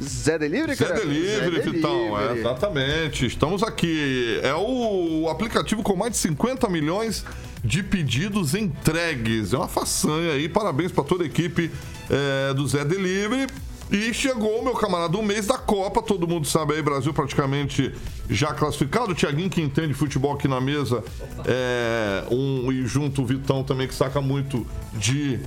Zé 0.00 0.38
Delivery, 0.38 0.74
Zé 0.74 0.84
cara? 0.84 1.00
Delivery, 1.00 1.56
Zé 1.56 1.70
Vitão, 1.70 2.18
é, 2.18 2.20
Delivery. 2.20 2.40
exatamente. 2.40 3.26
Estamos 3.26 3.62
aqui. 3.62 4.40
É 4.42 4.54
o 4.54 5.28
aplicativo 5.28 5.82
com 5.82 5.96
mais 5.96 6.12
de 6.12 6.18
50 6.18 6.68
milhões 6.68 7.24
de 7.64 7.82
pedidos 7.82 8.54
entregues. 8.54 9.52
É 9.52 9.56
uma 9.56 9.68
façanha 9.68 10.32
aí. 10.32 10.48
Parabéns 10.48 10.92
para 10.92 11.04
toda 11.04 11.24
a 11.24 11.26
equipe 11.26 11.70
é, 12.10 12.54
do 12.54 12.66
Zé 12.66 12.84
Delivery. 12.84 13.46
E 13.90 14.12
chegou 14.12 14.64
meu 14.64 14.74
camarada 14.74 15.16
o 15.16 15.22
mês 15.22 15.46
da 15.46 15.56
Copa, 15.56 16.02
todo 16.02 16.26
mundo 16.26 16.44
sabe 16.44 16.74
aí, 16.74 16.82
Brasil 16.82 17.14
praticamente 17.14 17.94
já 18.28 18.52
classificado. 18.52 19.12
O 19.12 19.14
Tiaguinho 19.14 19.48
que 19.48 19.60
entende 19.62 19.94
futebol 19.94 20.34
aqui 20.34 20.48
na 20.48 20.60
mesa, 20.60 21.04
é, 21.44 22.24
um, 22.28 22.72
e 22.72 22.84
junto 22.84 23.22
o 23.22 23.26
Vitão 23.26 23.62
também 23.62 23.86
que 23.86 23.94
saca 23.94 24.20
muito 24.20 24.66
de 24.94 25.38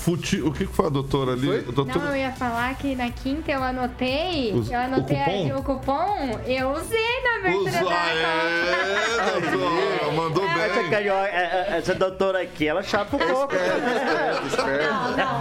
fute... 0.00 0.40
O 0.40 0.50
que, 0.52 0.66
foi 0.66 0.86
a 0.86 0.88
doutora 0.88 1.32
ali? 1.32 1.48
O 1.68 1.72
doutor... 1.72 2.02
Não, 2.02 2.10
eu 2.10 2.16
ia 2.16 2.32
falar 2.32 2.74
que 2.76 2.94
na 2.96 3.10
quinta 3.10 3.50
eu 3.52 3.62
anotei, 3.62 4.52
Os- 4.54 4.70
eu 4.70 4.78
anotei 4.78 5.16
o 5.16 5.24
cupom? 5.24 5.56
o 5.58 5.62
cupom, 5.62 6.40
eu 6.46 6.70
usei 6.72 7.22
na 7.22 7.36
abertura 7.48 7.70
Usa, 7.70 7.84
da 7.84 8.06
é, 8.06 9.40
doutora, 9.40 10.12
mandou 10.12 10.44
Essa, 10.46 10.80
bem. 10.80 10.90
carioca, 10.90 11.28
é, 11.28 11.66
é, 11.72 11.76
essa 11.78 11.94
doutora 11.94 12.42
aqui, 12.42 12.66
ela 12.66 12.82
chapa 12.82 13.16
um 13.16 13.18
pouco. 13.18 13.54
Não, 13.54 14.40
não, 14.40 14.46
isso 14.46 14.60
aí 14.60 14.86
não. 15.16 15.40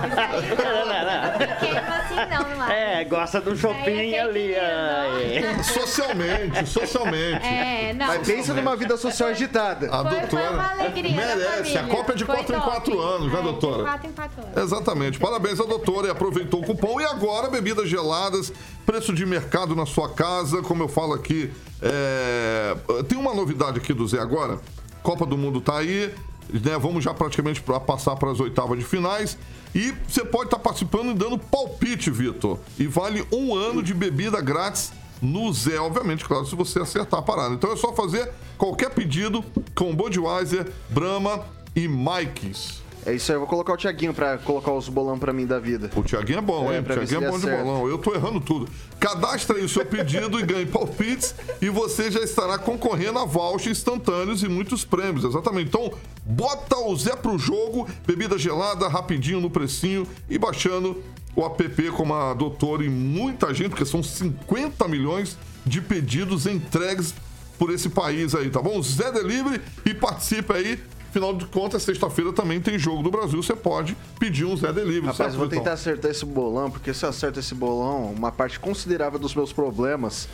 Porque 1.40 1.78
assim 1.78 2.16
não, 2.30 2.58
não 2.58 2.70
É, 2.72 3.04
gosta 3.06 3.42
do 3.42 3.56
shopping 3.56 4.14
é 4.14 4.20
ali. 4.22 4.56
ai. 4.56 5.64
Socialmente, 5.64 6.68
socialmente. 6.68 7.46
É, 7.46 7.94
não. 7.94 8.08
Mas 8.08 8.28
pensa 8.28 8.54
numa 8.54 8.76
vida 8.76 8.98
social 8.98 9.30
agitada. 9.30 9.88
A 9.88 10.02
Foi- 10.04 10.12
foi 10.12 10.20
doutora 10.22 10.52
uma 10.52 10.72
alegria 10.72 11.16
merece. 11.16 11.78
A. 11.78 11.84
Copa 11.84 12.12
é 12.12 12.16
de 12.16 12.26
Foi 12.26 12.36
4 12.36 12.56
em 12.56 12.60
top. 12.60 12.70
4 12.72 13.00
anos, 13.02 13.32
né, 13.34 13.40
É, 13.40 13.42
doutora? 13.44 13.78
De 13.78 13.84
4 13.84 14.08
em 14.10 14.14
4 14.14 14.42
anos. 14.42 14.49
Exatamente. 14.56 15.20
Parabéns 15.20 15.60
à 15.60 15.64
doutora 15.64 16.08
e 16.08 16.10
aproveitou 16.10 16.62
o 16.62 16.66
cupom. 16.66 17.00
E 17.00 17.06
agora, 17.06 17.50
bebidas 17.50 17.90
geladas, 17.90 18.52
preço 18.86 19.14
de 19.14 19.26
mercado 19.26 19.76
na 19.76 19.86
sua 19.86 20.10
casa. 20.10 20.62
Como 20.62 20.84
eu 20.84 20.88
falo 20.88 21.14
aqui, 21.14 21.52
é, 21.82 22.76
tem 23.08 23.18
uma 23.18 23.34
novidade 23.34 23.78
aqui 23.78 23.94
do 23.94 24.08
Zé 24.08 24.20
agora. 24.20 24.60
Copa 25.02 25.26
do 25.26 25.38
Mundo 25.38 25.62
tá 25.62 25.78
aí. 25.78 26.14
Né? 26.52 26.78
Vamos 26.80 27.04
já 27.04 27.14
praticamente 27.14 27.62
pra 27.62 27.80
passar 27.80 28.16
para 28.16 28.32
as 28.32 28.40
oitavas 28.40 28.80
de 28.80 28.86
finais. 28.86 29.38
E 29.74 29.94
você 30.08 30.26
pode 30.26 30.46
estar 30.46 30.60
participando 30.60 31.12
e 31.12 31.14
dando 31.14 31.38
palpite, 31.38 32.10
Vitor. 32.10 32.58
E 32.78 32.88
vale 32.88 33.26
um 33.32 33.56
ano 33.56 33.84
de 33.84 33.94
bebida 33.94 34.42
grátis 34.42 34.92
no 35.22 35.52
Zé, 35.54 35.80
obviamente, 35.80 36.24
claro, 36.26 36.46
se 36.46 36.56
você 36.56 36.80
acertar 36.80 37.20
a 37.20 37.24
parada. 37.24 37.54
Então 37.54 37.72
é 37.72 37.76
só 37.76 37.94
fazer 37.94 38.32
qualquer 38.58 38.90
pedido 38.90 39.44
com 39.76 39.96
Budweiser, 39.96 40.72
Brahma 40.90 41.46
e 41.76 41.88
Mikes. 41.88 42.82
É 43.10 43.14
isso 43.16 43.32
aí, 43.32 43.36
eu 43.36 43.40
vou 43.40 43.50
colocar 43.50 43.74
o 43.74 43.78
Thiaguinho 43.78 44.14
pra 44.14 44.38
colocar 44.38 44.72
os 44.72 44.88
bolão 44.88 45.18
pra 45.18 45.34
mim 45.34 45.48
da 45.48 45.58
vida. 45.58 45.90
O 45.96 46.04
Tiaguinho 46.04 46.38
é 46.38 46.42
bom, 46.42 46.72
É, 46.72 46.78
hein? 46.78 46.84
O 46.88 47.08
se 47.08 47.16
é 47.16 47.20
bom 47.20 47.40
de 47.40 47.46
acerta. 47.48 47.64
bolão. 47.64 47.88
Eu 47.88 47.98
tô 47.98 48.14
errando 48.14 48.40
tudo. 48.40 48.70
Cadastre 49.00 49.58
aí 49.58 49.64
o 49.64 49.70
seu 49.70 49.84
pedido 49.84 50.40
e 50.40 50.44
ganhe 50.44 50.68
palpites 50.68 51.34
e 51.60 51.70
você 51.70 52.12
já 52.12 52.20
estará 52.20 52.60
concorrendo 52.60 53.18
a 53.18 53.26
vouchers 53.26 53.80
instantâneos 53.80 54.44
e 54.44 54.48
muitos 54.48 54.86
prêmios. 54.86 55.26
Exatamente. 55.26 55.70
Então, 55.70 55.92
bota 56.24 56.78
o 56.78 56.96
Zé 56.96 57.16
pro 57.16 57.36
jogo, 57.40 57.88
bebida 58.06 58.38
gelada, 58.38 58.88
rapidinho 58.88 59.42
no 59.42 59.50
precinho 59.50 60.06
e 60.30 60.38
baixando 60.38 61.02
o 61.36 61.44
app 61.44 61.92
como 61.92 62.14
a 62.14 62.36
doutora 62.36 62.84
e 62.84 62.90
muita 62.90 63.52
gente, 63.56 63.70
porque 63.70 63.86
são 63.86 64.04
50 64.04 64.88
milhões 64.88 65.36
de 65.66 65.82
pedidos 65.82 66.46
entregues 66.46 67.16
por 67.58 67.72
esse 67.72 67.90
país 67.90 68.36
aí, 68.36 68.52
tá 68.52 68.62
bom? 68.62 68.80
Zé 68.84 69.12
Delivery 69.12 69.62
e 69.84 69.96
participe 69.96 70.54
aí. 70.54 70.80
Final 71.12 71.34
de 71.34 71.46
contas, 71.46 71.82
sexta-feira 71.84 72.32
também 72.32 72.62
tem 72.62 72.78
jogo 72.78 73.02
do 73.02 73.10
Brasil. 73.10 73.42
Você 73.42 73.56
pode 73.56 73.98
pedir 74.20 74.46
um 74.46 74.56
Zé 74.56 74.72
Delivery. 74.72 75.08
Rapaz, 75.08 75.34
eu 75.34 75.40
vou 75.40 75.48
tentar 75.48 75.74
acertar 75.74 76.12
esse 76.12 76.26
bolão, 76.26 76.70
porque 76.70 76.94
se 76.94 77.06
eu 77.06 77.10
acerto 77.10 77.40
esse 77.40 77.56
bolão, 77.56 78.12
uma 78.12 78.32
parte 78.32 78.60
considerável 78.60 79.20
dos 79.20 79.34
meus 79.34 79.52
problemas 79.52 80.30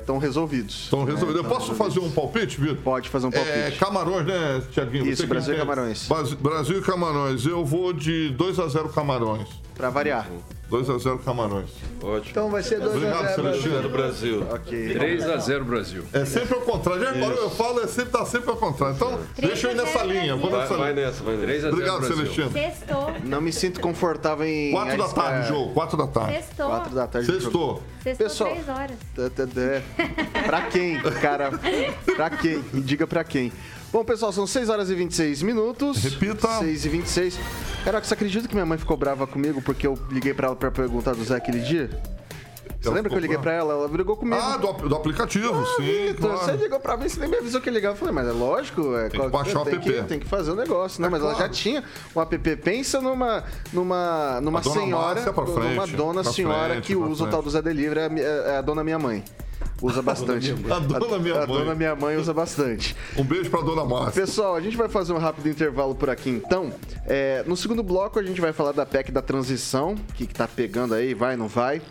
estão 0.00 0.18
resolvidos. 0.18 0.84
Estão 0.84 1.04
resolvidos. 1.04 1.36
Eu 1.36 1.48
tão 1.48 1.52
posso 1.52 1.74
fazer 1.74 2.00
um 2.00 2.10
palpite, 2.10 2.60
Vitor? 2.60 2.76
Pode 2.76 3.08
fazer 3.08 3.26
um 3.26 3.30
palpite. 3.30 3.58
É, 3.58 3.70
Camarões, 3.72 4.26
né, 4.26 4.62
Tiaguinho? 4.72 5.06
Isso, 5.06 5.22
Você 5.22 5.28
Brasil 5.28 5.54
e. 5.54 5.58
Camarões. 5.58 6.08
Brasil 6.40 6.78
e 6.78 6.82
Camarões. 6.82 7.46
Eu 7.46 7.64
vou 7.64 7.92
de 7.92 8.34
2x0 8.36 8.92
Camarões. 8.92 9.48
Pra 9.82 9.90
variar. 9.90 10.28
2x0 10.70 11.18
Camarões. 11.24 11.68
Ótimo. 12.00 12.30
Então 12.30 12.48
vai 12.48 12.62
ser 12.62 12.78
2 12.78 12.94
Obrigado, 12.94 13.24
a 13.24 13.28
0 13.30 13.34
Celestino. 13.34 13.82
do 13.82 13.88
Brasil. 13.88 14.46
Ok. 14.48 14.94
3 14.94 15.28
a 15.28 15.36
0 15.38 15.64
Brasil. 15.64 16.04
É 16.12 16.24
sempre 16.24 16.54
ao 16.54 16.60
contrário. 16.60 17.02
Já 17.02 17.10
reparou? 17.10 17.36
Eu 17.36 17.50
falo, 17.50 17.80
é 17.80 17.86
sempre, 17.88 18.12
tá 18.12 18.24
sempre 18.24 18.48
ao 18.50 18.56
contrário. 18.56 18.94
Então, 18.94 19.18
deixa 19.36 19.66
eu 19.66 19.72
ir 19.72 19.74
nessa 19.74 20.04
linha. 20.04 20.36
Vou 20.36 20.52
nessa 20.52 20.68
Vai, 20.68 20.78
vai 20.78 20.92
linha. 20.94 21.06
nessa, 21.06 21.24
vai 21.24 21.34
nessa. 21.34 21.46
3 21.46 21.58
a 21.58 21.60
0 21.62 21.72
Obrigado, 21.74 21.98
Brasil. 21.98 22.16
Celestino. 22.16 22.52
Sextou. 22.52 23.12
Não 23.24 23.40
me 23.40 23.52
sinto 23.52 23.80
confortável 23.80 24.46
em. 24.46 24.70
4 24.70 24.96
da 24.96 25.08
tarde, 25.08 25.20
arriscar- 25.34 25.48
jogo. 25.52 25.74
4 25.74 25.96
da 25.98 26.06
tarde. 26.06 26.32
Sextou. 26.34 26.66
4 26.68 26.94
da 26.94 27.06
tarde. 27.08 27.26
Sextou. 27.26 27.82
Sextou 28.04 28.26
Pessoal. 28.28 28.50
3 28.52 28.68
horas. 28.68 28.96
Tã. 29.16 29.30
Pra 30.46 30.62
quem, 30.62 31.00
cara? 31.20 31.50
Pra 32.16 32.30
quem? 32.30 32.62
Me 32.72 32.80
diga 32.80 33.04
pra 33.04 33.24
quem. 33.24 33.52
Bom, 33.92 34.02
pessoal, 34.04 34.32
são 34.32 34.46
6 34.46 34.70
horas 34.70 34.88
e 34.88 34.94
26 34.94 35.42
minutos. 35.42 36.02
Repita. 36.02 36.48
6 36.60 36.86
e 36.86 36.88
26. 36.88 37.38
Caraca, 37.84 38.06
você 38.06 38.14
acredita 38.14 38.48
que 38.48 38.54
minha 38.54 38.64
mãe 38.64 38.78
ficou 38.78 38.96
brava 38.96 39.26
comigo 39.26 39.60
porque 39.60 39.86
eu 39.86 39.98
liguei 40.10 40.32
pra 40.32 40.46
ela 40.46 40.56
pra 40.56 40.70
perguntar 40.70 41.14
do 41.14 41.22
Zé 41.22 41.36
aquele 41.36 41.60
dia? 41.60 41.90
Você 42.80 42.88
Ela 42.88 42.96
lembra 42.96 43.10
que 43.10 43.16
eu 43.16 43.20
liguei 43.20 43.38
pra 43.38 43.52
ela? 43.52 43.74
Ela 43.74 43.86
brigou 43.88 44.16
comigo. 44.16 44.40
Ah, 44.42 44.56
do, 44.56 44.72
do 44.88 44.96
aplicativo, 44.96 45.54
Ah, 45.54 45.74
sim, 45.76 45.82
Vitor, 46.08 46.30
Você 46.32 46.44
claro. 46.44 46.58
ligou 46.58 46.80
pra 46.80 46.96
mim, 46.96 47.08
você 47.08 47.20
nem 47.20 47.28
me 47.28 47.36
avisou 47.36 47.60
que 47.60 47.68
ia 47.68 47.72
ligar. 47.72 47.90
Eu 47.90 47.96
falei, 47.96 48.12
mas 48.14 48.26
é 48.26 48.32
lógico, 48.32 48.96
é, 48.96 49.08
Tem 49.08 49.20
que 49.20 49.28
baixar 49.28 49.58
o 49.58 49.68
app. 49.68 49.78
que, 49.78 50.02
tem 50.04 50.18
que 50.18 50.26
fazer 50.26 50.50
o 50.50 50.56
negócio, 50.56 51.00
né? 51.00 51.06
É 51.06 51.10
mas 51.10 51.20
ela 51.20 51.34
claro. 51.34 51.46
já 51.46 51.52
tinha 51.52 51.84
o 52.14 52.20
app. 52.20 52.38
Pensa 52.56 53.00
numa, 53.00 53.44
numa, 53.72 54.40
numa 54.40 54.62
senhora, 54.64 55.20
pra 55.32 55.44
numa 55.44 55.54
frente, 55.84 55.96
dona 55.96 56.24
senhora 56.24 56.72
frente, 56.72 56.86
que 56.86 56.96
usa 56.96 57.12
o 57.12 57.16
frente. 57.18 57.30
tal 57.30 57.42
do 57.42 57.50
Zé 57.50 57.62
Delivery, 57.62 58.00
é 58.00 58.06
a, 58.06 58.52
é 58.52 58.56
a 58.56 58.62
dona 58.62 58.82
minha 58.82 58.98
mãe. 58.98 59.22
Usa 59.82 60.00
bastante. 60.00 60.54
A 60.70 60.78
dona 60.78 61.18
minha 61.18 61.34
a, 61.34 61.46
mãe. 61.46 61.58
dona 61.58 61.74
minha 61.74 61.96
mãe 61.96 62.16
usa 62.16 62.32
bastante. 62.32 62.94
Um 63.16 63.24
beijo 63.24 63.50
pra 63.50 63.60
dona 63.60 63.84
Márcia. 63.84 64.22
Pessoal, 64.22 64.54
a 64.54 64.60
gente 64.60 64.76
vai 64.76 64.88
fazer 64.88 65.12
um 65.12 65.18
rápido 65.18 65.48
intervalo 65.48 65.94
por 65.94 66.08
aqui 66.08 66.30
então. 66.30 66.72
É, 67.04 67.42
no 67.46 67.56
segundo 67.56 67.82
bloco 67.82 68.18
a 68.18 68.22
gente 68.22 68.40
vai 68.40 68.52
falar 68.52 68.72
da 68.72 68.86
PEC 68.86 69.10
da 69.10 69.20
transição, 69.20 69.94
o 69.94 70.12
que, 70.14 70.26
que 70.26 70.34
tá 70.34 70.46
pegando 70.46 70.94
aí, 70.94 71.14
vai, 71.14 71.36
não 71.36 71.48
vai. 71.48 71.82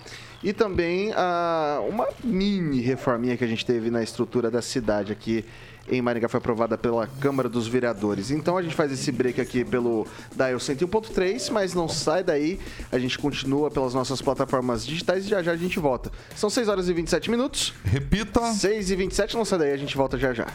E 0.43 0.53
também 0.53 1.11
ah, 1.15 1.81
uma 1.87 2.07
mini 2.23 2.81
reforminha 2.81 3.37
que 3.37 3.43
a 3.43 3.47
gente 3.47 3.65
teve 3.65 3.91
na 3.91 4.01
estrutura 4.01 4.49
da 4.49 4.61
cidade 4.61 5.11
aqui 5.11 5.45
em 5.91 6.01
Maringá 6.01 6.29
foi 6.29 6.37
aprovada 6.37 6.77
pela 6.77 7.05
Câmara 7.19 7.49
dos 7.49 7.67
Vereadores. 7.67 8.31
Então 8.31 8.57
a 8.57 8.61
gente 8.61 8.75
faz 8.75 8.91
esse 8.91 9.11
break 9.11 9.41
aqui 9.41 9.65
pelo 9.65 10.07
Dial 10.35 10.57
101.3, 10.57 11.51
mas 11.51 11.73
não 11.73 11.87
sai 11.89 12.23
daí. 12.23 12.59
A 12.91 12.97
gente 12.97 13.19
continua 13.19 13.69
pelas 13.69 13.93
nossas 13.93 14.21
plataformas 14.21 14.85
digitais 14.85 15.25
e 15.25 15.29
já 15.29 15.43
já 15.43 15.51
a 15.51 15.57
gente 15.57 15.79
volta. 15.79 16.11
São 16.35 16.49
6 16.49 16.67
horas 16.67 16.87
e 16.87 16.93
27 16.93 17.29
minutos. 17.29 17.73
Repita. 17.83 18.53
6 18.53 18.91
e 18.91 18.95
27, 18.95 19.35
não 19.35 19.45
sai 19.45 19.59
daí, 19.59 19.71
a 19.73 19.77
gente 19.77 19.97
volta 19.97 20.17
já 20.17 20.33
já. 20.33 20.47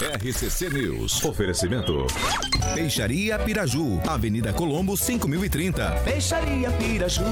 RCC 0.00 0.70
News. 0.70 1.22
Oferecimento. 1.22 2.06
Peixaria 2.74 3.38
Piraju, 3.38 4.00
Avenida 4.08 4.50
Colombo 4.50 4.96
5030. 4.96 5.90
Peixaria 6.02 6.70
Piraju. 6.70 7.22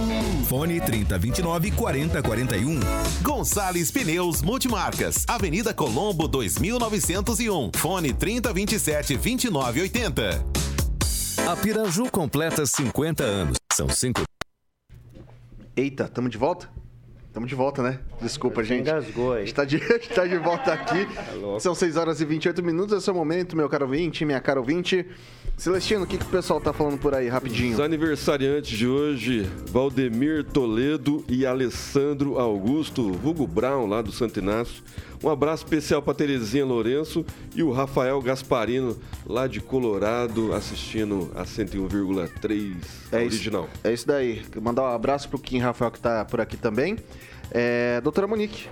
Fone 0.46 0.78
3029 0.78 1.70
4041. 1.70 2.81
Gonçalves 3.22 3.90
Pneus 3.90 4.42
Multimarcas. 4.42 5.24
Avenida 5.26 5.72
Colombo 5.72 6.28
2901. 6.28 7.70
Fone 7.74 8.12
3027 8.12 9.16
2980. 9.16 10.44
A 11.50 11.57
Piraju 11.57 12.11
completa 12.11 12.66
50 12.66 13.24
anos. 13.24 13.57
São 13.72 13.88
cinco. 13.88 14.24
Eita, 15.74 16.07
tamo 16.07 16.28
de 16.28 16.37
volta? 16.37 16.68
Tamo 17.33 17.47
de 17.47 17.55
volta, 17.55 17.83
né? 17.83 18.01
Desculpa, 18.21 18.64
gente. 18.64 18.81
Engasgou 18.81 19.35
A 19.35 19.41
gente 19.41 19.55
tá 19.55 19.64
de, 19.64 19.77
a 19.81 19.81
gente 19.81 20.09
tá 20.09 20.27
de 20.27 20.37
volta 20.38 20.73
aqui. 20.73 21.07
louco. 21.38 21.61
São 21.61 21.75
6 21.75 21.97
horas 21.97 22.21
e 22.21 22.25
28 22.25 22.62
minutos. 22.62 22.97
Esse 22.97 23.09
é 23.09 23.12
o 23.12 23.17
momento, 23.17 23.57
meu 23.57 23.69
caro 23.69 23.85
ouvinte, 23.85 24.25
minha 24.25 24.41
cara 24.41 24.59
ouvinte. 24.59 25.07
Celestino, 25.57 26.05
o 26.05 26.07
que, 26.07 26.17
que 26.17 26.25
o 26.25 26.29
pessoal 26.29 26.61
tá 26.61 26.73
falando 26.73 26.99
por 26.99 27.14
aí, 27.14 27.29
rapidinho? 27.29 27.75
Os 27.75 27.81
aniversariantes 27.81 28.79
de 28.79 28.87
hoje, 28.87 29.43
Valdemir 29.71 30.45
Toledo 30.45 31.25
e 31.29 31.45
Alessandro 31.45 32.38
Augusto, 32.38 33.12
vulgo 33.12 33.45
Brown, 33.45 33.87
lá 33.87 34.01
do 34.01 34.12
Santo 34.12 34.38
Inácio. 34.38 34.85
Um 35.22 35.28
abraço 35.28 35.64
especial 35.64 36.00
para 36.00 36.14
Terezinha 36.14 36.64
Lourenço 36.64 37.24
e 37.54 37.62
o 37.62 37.72
Rafael 37.72 38.20
Gasparino, 38.22 38.96
lá 39.26 39.46
de 39.48 39.61
Colorado, 39.61 40.52
assistindo 40.52 41.31
a 41.35 41.44
101,3 41.44 42.76
É 43.11 43.24
isso. 43.24 43.37
original. 43.37 43.68
É 43.83 43.92
isso 43.92 44.07
daí. 44.07 44.44
Mandar 44.61 44.83
um 44.83 44.94
abraço 44.94 45.28
pro 45.28 45.38
Kim 45.38 45.59
Rafael 45.59 45.90
que 45.90 45.98
tá 46.00 46.24
por 46.24 46.40
aqui 46.40 46.57
também. 46.57 46.96
É, 47.50 48.00
doutora 48.00 48.26
Monique. 48.26 48.68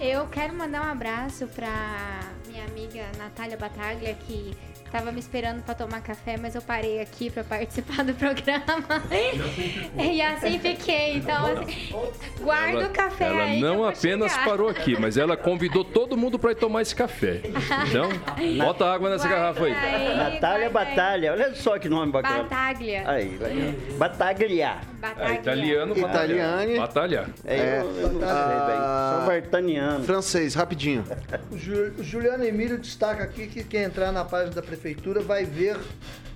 Eu 0.00 0.26
quero 0.26 0.54
mandar 0.54 0.86
um 0.86 0.90
abraço 0.92 1.46
pra 1.48 2.20
minha 2.48 2.64
amiga 2.64 3.04
Natália 3.16 3.56
Bataglia, 3.56 4.14
que 4.14 4.52
tava 4.94 5.10
me 5.10 5.18
esperando 5.18 5.60
pra 5.64 5.74
tomar 5.74 6.00
café, 6.02 6.36
mas 6.36 6.54
eu 6.54 6.62
parei 6.62 7.00
aqui 7.00 7.28
pra 7.28 7.42
participar 7.42 8.04
do 8.04 8.14
programa. 8.14 9.02
e 9.98 10.22
assim 10.22 10.56
fiquei. 10.60 11.16
Então, 11.16 11.46
assim, 11.46 11.92
guarda 12.40 12.78
Ela, 12.78 12.86
o 12.86 12.90
café 12.90 13.24
ela 13.24 13.42
aí. 13.42 13.60
eu 13.60 13.74
não 13.74 13.84
apenas 13.84 14.30
chegar. 14.30 14.44
parou 14.44 14.68
aqui, 14.68 14.96
mas 14.96 15.16
ela 15.16 15.36
convidou 15.36 15.82
todo 15.82 16.16
mundo 16.16 16.38
para 16.38 16.52
ir 16.52 16.54
tomar 16.54 16.82
esse 16.82 16.94
café. 16.94 17.40
Então, 17.88 18.08
bota 18.56 18.86
água 18.86 19.10
nessa 19.10 19.26
garrafa 19.26 19.64
aí. 19.64 20.16
Natália 20.16 20.70
Batalha, 20.70 21.32
olha 21.32 21.54
só 21.56 21.76
que 21.76 21.88
nome 21.88 22.12
bacana. 22.12 22.44
Bataglia. 22.44 23.02
Aí, 23.04 23.36
legal. 23.36 24.84
Bataglia. 25.10 25.34
É, 25.36 25.40
italiano, 25.40 25.98
Italiane. 25.98 26.76
batalhar. 26.78 27.30
É, 27.44 27.80
eu, 27.80 27.90
eu 27.96 28.12
não 28.12 28.20
sei, 28.20 28.28
ah, 28.28 28.66
velho. 28.66 29.18
Sou 29.18 29.26
vartaniano. 29.26 30.04
Francês, 30.04 30.54
rapidinho. 30.54 31.04
O 31.50 31.56
Ju- 31.58 31.92
o 31.98 32.02
Juliano 32.02 32.44
Emílio 32.44 32.78
destaca 32.78 33.22
aqui 33.24 33.46
que 33.46 33.62
quem 33.64 33.82
entrar 33.82 34.12
na 34.12 34.24
página 34.24 34.54
da 34.54 34.62
prefeitura 34.62 35.20
vai 35.20 35.44
ver 35.44 35.76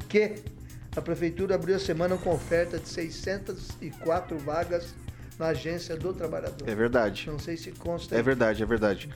que 0.08 0.36
a 0.96 1.00
prefeitura 1.00 1.54
abriu 1.54 1.76
a 1.76 1.78
semana 1.78 2.16
com 2.16 2.30
oferta 2.32 2.78
de 2.78 2.88
604 2.88 4.38
vagas 4.38 4.94
na 5.38 5.48
agência 5.48 5.96
do 5.96 6.12
trabalhador. 6.12 6.68
É 6.68 6.74
verdade. 6.74 7.28
Não 7.30 7.38
sei 7.38 7.56
se 7.56 7.70
consta. 7.72 8.16
É 8.16 8.22
verdade, 8.22 8.62
é 8.62 8.66
verdade. 8.66 9.08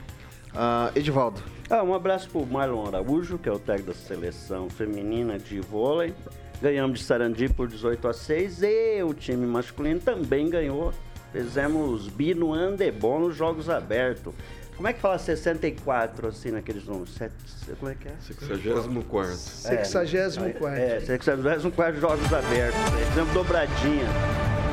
Ah, 0.55 0.91
Edivaldo. 0.95 1.41
Ah, 1.69 1.81
um 1.83 1.93
abraço 1.93 2.29
pro 2.29 2.45
Marlon 2.45 2.85
Araújo, 2.87 3.37
que 3.39 3.49
é 3.49 3.51
o 3.51 3.57
técnico 3.59 3.91
da 3.91 3.97
seleção 3.97 4.69
feminina 4.69 5.37
de 5.39 5.59
vôlei. 5.59 6.13
Ganhamos 6.61 6.99
de 6.99 7.05
Sarandi 7.05 7.49
por 7.49 7.67
18 7.67 8.07
a 8.07 8.13
6 8.13 8.63
e 8.63 9.03
o 9.03 9.13
time 9.13 9.45
masculino 9.45 9.99
também 9.99 10.49
ganhou. 10.49 10.93
Fizemos 11.31 12.07
bi 12.07 12.33
no 12.33 12.53
handebol 12.53 13.19
nos 13.19 13.35
jogos 13.35 13.69
abertos. 13.69 14.33
Como 14.75 14.87
é 14.87 14.93
que 14.93 14.99
fala 14.99 15.17
64 15.17 16.27
assim 16.27 16.51
naqueles 16.51 16.85
números? 16.85 17.13
Sete, 17.13 17.33
como 17.79 17.91
é 17.91 17.95
que 17.95 18.07
é? 18.07 18.13
64. 18.21 19.35
64. 19.35 20.79
É, 20.79 20.99
64 20.99 22.01
jogos 22.01 22.33
abertos. 22.33 22.79
Fizemos 23.09 23.33
dobradinha 23.33 24.07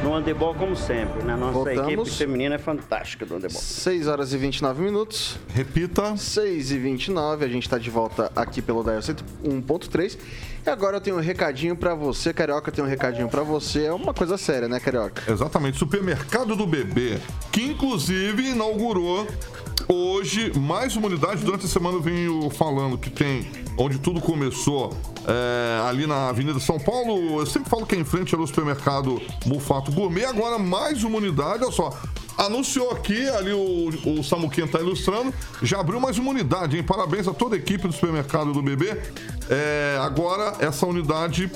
no 0.03 0.15
handebol 0.15 0.55
como 0.55 0.75
sempre. 0.75 1.23
Na 1.23 1.37
nossa 1.37 1.53
Voltamos. 1.53 1.93
equipe 1.93 2.11
feminina 2.11 2.55
é 2.55 2.59
fantástica 2.59 3.27
do 3.27 3.35
handebol. 3.35 3.61
6 3.61 4.07
horas 4.07 4.33
e 4.33 4.39
29 4.39 4.83
minutos. 4.83 5.39
Repita. 5.53 6.17
6 6.17 6.73
e 6.73 6.79
29 6.79 7.45
a 7.45 7.49
gente 7.49 7.69
tá 7.69 7.79
de 7.79 7.91
volta 7.91 8.31
aqui 8.35 8.63
pelo 8.63 8.83
Dial 8.83 9.01
101.3. 9.01 10.19
E 10.67 10.71
agora 10.71 10.97
eu 10.97 11.01
tenho 11.01 11.17
um 11.17 11.21
recadinho 11.21 11.75
pra 11.77 11.95
você, 11.95 12.33
Carioca, 12.33 12.71
tem 12.71 12.85
um 12.85 12.87
recadinho 12.87 13.29
pra 13.29 13.43
você. 13.43 13.85
É 13.85 13.93
uma 13.93 14.13
coisa 14.13 14.37
séria, 14.37 14.69
né, 14.69 14.79
Carioca? 14.79 15.31
Exatamente, 15.31 15.79
supermercado 15.79 16.55
do 16.55 16.67
bebê, 16.67 17.19
que 17.51 17.63
inclusive 17.63 18.51
inaugurou 18.51 19.27
hoje 19.89 20.53
mais 20.59 20.97
uma 20.97 21.07
unidade. 21.09 21.45
Durante 21.45 21.65
a 21.65 21.69
semana 21.69 21.97
eu 21.97 22.03
venho 22.03 22.51
falando 22.51 22.99
que 22.99 23.11
tem 23.11 23.47
onde 23.77 23.99
tudo 23.99 24.21
começou 24.21 24.97
é, 25.27 25.89
ali 25.89 26.07
na 26.07 26.29
Avenida 26.29 26.59
São 26.61 26.79
Paulo. 26.79 27.41
Eu 27.41 27.47
sempre 27.47 27.69
falo 27.69 27.87
que 27.87 27.95
é 27.95 27.99
em 27.99 28.05
frente 28.05 28.35
ao 28.35 28.47
supermercado 28.47 29.21
Mufato 29.47 29.93
Gourmet. 29.93 30.25
Agora 30.25 30.59
mais 30.59 31.05
uma 31.05 31.19
unidade, 31.19 31.65
olha 31.65 31.73
só. 31.73 31.99
Anunciou 32.39 32.91
aqui, 32.93 33.29
ali 33.29 33.53
o, 33.53 34.19
o 34.19 34.25
Samuquinha 34.25 34.67
tá 34.67 34.81
ilustrando, 34.81 35.35
já 35.63 35.79
abriu 35.79 36.01
mais 36.01 36.17
uma 36.17 36.31
unidade, 36.31 36.77
hein? 36.77 36.83
Parabéns 36.83 37.29
a 37.29 37.35
toda 37.35 37.55
a 37.55 37.59
equipe 37.59 37.87
do 37.87 37.93
supermercado 37.93 38.53
do 38.53 38.63
bebê. 38.63 38.99
É, 39.51 39.99
agora, 40.01 40.55
essa 40.59 40.87
unidade 40.87 41.51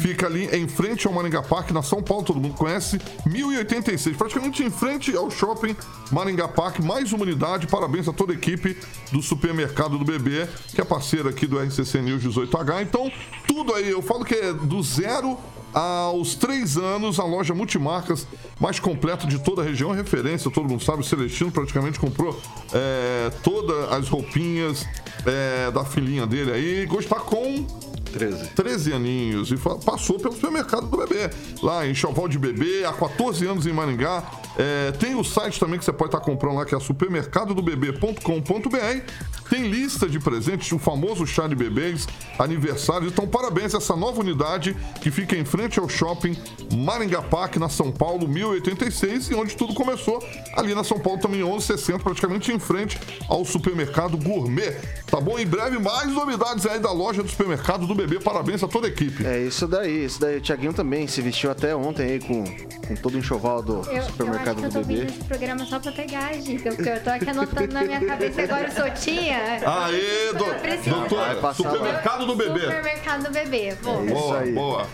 fica 0.00 0.26
ali 0.26 0.46
em 0.54 0.68
frente 0.68 1.06
ao 1.06 1.12
Maringá 1.12 1.42
Park, 1.42 1.70
na 1.72 1.82
São 1.82 2.02
Paulo, 2.02 2.24
todo 2.24 2.40
mundo 2.40 2.54
conhece, 2.54 3.00
1086, 3.26 4.16
praticamente 4.16 4.62
em 4.62 4.70
frente 4.70 5.14
ao 5.14 5.30
shopping 5.30 5.76
Maringá 6.10 6.48
Park, 6.48 6.80
mais 6.80 7.12
uma 7.12 7.22
unidade, 7.22 7.66
parabéns 7.66 8.08
a 8.08 8.12
toda 8.12 8.32
a 8.32 8.34
equipe 8.34 8.76
do 9.12 9.22
supermercado 9.22 9.98
do 9.98 10.04
bebê, 10.04 10.48
que 10.74 10.80
é 10.80 10.84
parceira 10.84 11.30
aqui 11.30 11.46
do 11.50 11.58
RCC 11.58 12.00
News 12.00 12.22
18H, 12.24 12.82
então 12.82 13.10
tudo 13.46 13.74
aí, 13.74 13.90
eu 13.90 14.00
falo 14.00 14.24
que 14.24 14.34
é 14.34 14.52
do 14.52 14.82
zero 14.82 15.38
aos 15.72 16.34
três 16.34 16.76
anos, 16.76 17.20
a 17.20 17.24
loja 17.24 17.54
multimarcas 17.54 18.26
mais 18.58 18.80
completa 18.80 19.26
de 19.26 19.38
toda 19.38 19.62
a 19.62 19.64
região, 19.64 19.92
referência, 19.92 20.50
todo 20.50 20.68
mundo 20.68 20.82
sabe, 20.82 21.00
o 21.00 21.04
Celestino 21.04 21.50
praticamente 21.50 21.98
comprou 21.98 22.40
é, 22.72 23.30
todas 23.42 23.92
as 23.92 24.08
roupinhas 24.08 24.86
é, 25.26 25.70
da 25.70 25.84
filhinha 25.84 26.26
dele 26.26 26.52
aí, 26.52 26.86
gostar 26.86 27.20
com 27.20 27.66
13. 28.12 28.48
13 28.50 28.92
aninhos. 28.92 29.52
E 29.52 29.56
passou 29.84 30.18
pelo 30.18 30.34
supermercado 30.34 30.88
do 30.88 30.96
bebê, 30.96 31.30
lá 31.62 31.86
em 31.86 31.94
Choval 31.94 32.28
de 32.28 32.38
Bebê, 32.38 32.84
há 32.84 32.92
14 32.92 33.46
anos 33.46 33.66
em 33.66 33.72
Maringá. 33.72 34.24
É, 34.60 34.92
tem 34.92 35.14
o 35.14 35.24
site 35.24 35.58
também 35.58 35.78
que 35.78 35.84
você 35.86 35.92
pode 35.92 36.14
estar 36.14 36.20
comprando 36.20 36.56
lá, 36.56 36.66
que 36.66 36.74
é 36.74 36.80
supermercadodobebê.com.br. 36.80 39.48
Tem 39.48 39.66
lista 39.66 40.06
de 40.06 40.20
presentes, 40.20 40.70
o 40.70 40.78
famoso 40.78 41.26
chá 41.26 41.48
de 41.48 41.54
bebês, 41.54 42.06
aniversários. 42.38 43.10
Então, 43.10 43.26
parabéns 43.26 43.74
a 43.74 43.78
essa 43.78 43.96
nova 43.96 44.20
unidade 44.20 44.76
que 45.00 45.10
fica 45.10 45.34
em 45.34 45.46
frente 45.46 45.80
ao 45.80 45.88
shopping 45.88 46.36
Maringá 46.74 47.22
Park, 47.22 47.56
na 47.56 47.70
São 47.70 47.90
Paulo, 47.90 48.28
1086, 48.28 49.30
e 49.30 49.34
onde 49.34 49.56
tudo 49.56 49.72
começou, 49.72 50.22
ali 50.54 50.74
na 50.74 50.84
São 50.84 51.00
Paulo 51.00 51.18
também 51.18 51.42
1160, 51.42 52.04
praticamente 52.04 52.52
em 52.52 52.58
frente 52.58 53.00
ao 53.28 53.46
supermercado 53.46 54.18
Gourmet. 54.18 54.76
Tá 55.06 55.18
bom? 55.20 55.38
Em 55.38 55.46
breve, 55.46 55.78
mais 55.78 56.12
novidades 56.12 56.66
aí 56.66 56.78
da 56.78 56.92
loja 56.92 57.22
do 57.22 57.30
supermercado 57.30 57.86
do 57.86 57.94
bebê. 57.94 58.20
Parabéns 58.20 58.62
a 58.62 58.68
toda 58.68 58.86
a 58.86 58.90
equipe. 58.90 59.26
É 59.26 59.40
isso 59.40 59.66
daí, 59.66 60.04
isso 60.04 60.20
daí. 60.20 60.36
O 60.36 60.42
Thiaguinho 60.42 60.74
também 60.74 61.08
se 61.08 61.22
vestiu 61.22 61.50
até 61.50 61.74
ontem 61.74 62.02
aí 62.02 62.20
com, 62.20 62.44
com 62.86 62.94
todo 62.94 63.14
o 63.14 63.18
enxoval 63.18 63.62
do 63.62 63.80
Eu, 63.90 64.04
eu 64.18 64.26
acho 64.50 64.60
supermercado 64.60 64.60
que 64.60 64.64
eu 64.64 64.68
do 64.70 64.72
tô 64.72 64.80
bebê. 64.80 65.00
vindo 65.00 65.08
esse 65.10 65.24
programa 65.24 65.64
só 65.66 65.78
pra 65.80 65.92
pegar 65.92 66.26
a 66.28 66.32
dica, 66.32 66.72
porque 66.72 66.88
eu 66.90 67.02
tô 67.02 67.10
aqui 67.10 67.30
anotando 67.30 67.72
na 67.74 67.82
minha 67.84 68.00
cabeça 68.04 68.42
agora 68.42 68.64
eu 68.68 68.70
sou 68.72 68.90
tia. 68.90 69.36
Aê, 69.64 70.32
do, 70.32 70.44
Preciso- 70.60 70.90
doutor, 70.90 71.18
Vai 71.18 71.36
passar 71.36 71.62
supermercado 71.70 72.26
do 72.26 72.34
bebê. 72.36 72.60
Supermercado 72.60 73.22
do 73.24 73.30
bebê. 73.30 73.76
Vou. 73.82 74.04
Isso 74.04 74.14
Boa, 74.14 74.38
aí. 74.40 74.52
boa. 74.52 74.86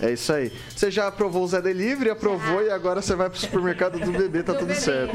É 0.00 0.10
isso 0.12 0.32
aí. 0.32 0.52
Você 0.74 0.90
já 0.90 1.06
aprovou 1.08 1.44
o 1.44 1.46
Zé 1.48 1.60
Delivery, 1.60 2.10
aprovou 2.10 2.62
e 2.62 2.70
agora 2.70 3.00
você 3.00 3.14
vai 3.14 3.28
pro 3.30 3.38
supermercado 3.38 3.98
do 4.00 4.12
bebê, 4.12 4.42
tá 4.42 4.52
Do 4.52 4.58
tudo 4.60 4.68
bebê. 4.68 4.80
certo. 4.80 5.14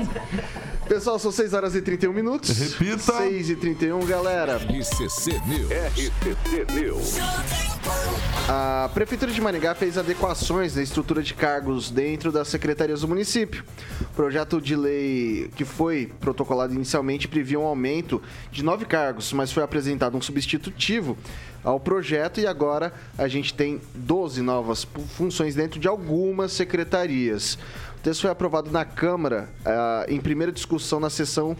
Pessoal, 0.87 1.19
são 1.19 1.31
6 1.31 1.53
horas 1.53 1.75
e 1.75 1.81
31 1.81 2.13
minutos. 2.13 2.57
Repita. 2.57 3.13
6 3.17 3.49
e 3.49 3.55
31, 3.57 4.05
galera. 4.05 4.55
RCC 4.55 5.31
News. 5.45 5.69
RCC 5.69 6.65
News. 6.73 7.15
A 8.47 8.89
Prefeitura 8.93 9.31
de 9.31 9.41
Maringá 9.41 9.75
fez 9.75 9.97
adequações 9.97 10.75
na 10.75 10.81
estrutura 10.81 11.21
de 11.21 11.33
cargos 11.33 11.91
dentro 11.91 12.31
das 12.31 12.47
secretarias 12.47 13.01
do 13.01 13.07
município. 13.07 13.65
O 14.01 14.15
projeto 14.15 14.61
de 14.61 14.77
lei 14.77 15.51
que 15.57 15.65
foi 15.65 16.09
protocolado 16.21 16.73
inicialmente 16.73 17.27
previa 17.27 17.59
um 17.59 17.65
aumento 17.65 18.21
de 18.49 18.63
nove 18.63 18.85
cargos, 18.85 19.33
mas 19.33 19.51
foi 19.51 19.63
apresentado 19.63 20.15
um 20.15 20.21
substitutivo 20.21 21.17
ao 21.63 21.81
projeto 21.81 22.39
e 22.39 22.47
agora 22.47 22.93
a 23.17 23.27
gente 23.27 23.53
tem 23.53 23.81
12 23.93 24.41
novas 24.41 24.87
funções 25.17 25.53
dentro 25.53 25.79
de 25.79 25.87
algumas 25.87 26.53
secretarias. 26.53 27.57
Texto 28.07 28.21
foi 28.21 28.31
aprovado 28.31 28.71
na 28.71 28.85
Câmara 28.85 29.49
ah, 29.65 30.05
em 30.07 30.17
primeira 30.17 30.49
discussão 30.49 30.97
na 30.97 31.09
sessão 31.09 31.57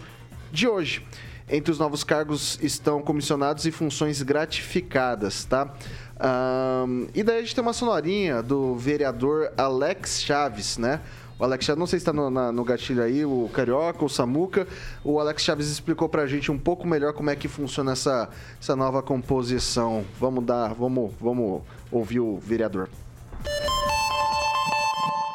de 0.50 0.66
hoje. 0.66 1.06
Entre 1.46 1.70
os 1.70 1.78
novos 1.78 2.02
cargos 2.02 2.58
estão 2.62 3.02
comissionados 3.02 3.66
e 3.66 3.70
funções 3.70 4.22
gratificadas, 4.22 5.44
tá? 5.44 5.70
Ahn, 6.18 7.06
e 7.14 7.22
daí 7.22 7.36
a 7.36 7.40
gente 7.42 7.54
tem 7.54 7.60
uma 7.60 7.74
sonorinha 7.74 8.42
do 8.42 8.74
vereador 8.76 9.52
Alex 9.58 10.22
Chaves, 10.22 10.78
né? 10.78 11.02
O 11.38 11.44
Alex 11.44 11.66
Chaves, 11.66 11.78
não 11.78 11.86
sei 11.86 11.98
se 11.98 12.08
está 12.08 12.14
no, 12.14 12.30
no 12.30 12.64
gatilho 12.64 13.02
aí, 13.02 13.26
o 13.26 13.50
Carioca, 13.52 14.02
o 14.02 14.08
Samuca. 14.08 14.66
O 15.04 15.20
Alex 15.20 15.42
Chaves 15.42 15.68
explicou 15.68 16.08
pra 16.08 16.26
gente 16.26 16.50
um 16.50 16.58
pouco 16.58 16.86
melhor 16.86 17.12
como 17.12 17.28
é 17.28 17.36
que 17.36 17.46
funciona 17.46 17.92
essa, 17.92 18.30
essa 18.58 18.74
nova 18.74 19.02
composição. 19.02 20.02
Vamos 20.18 20.46
dar, 20.46 20.72
vamos, 20.72 21.12
vamos 21.20 21.60
ouvir 21.92 22.20
o 22.20 22.38
vereador. 22.38 22.88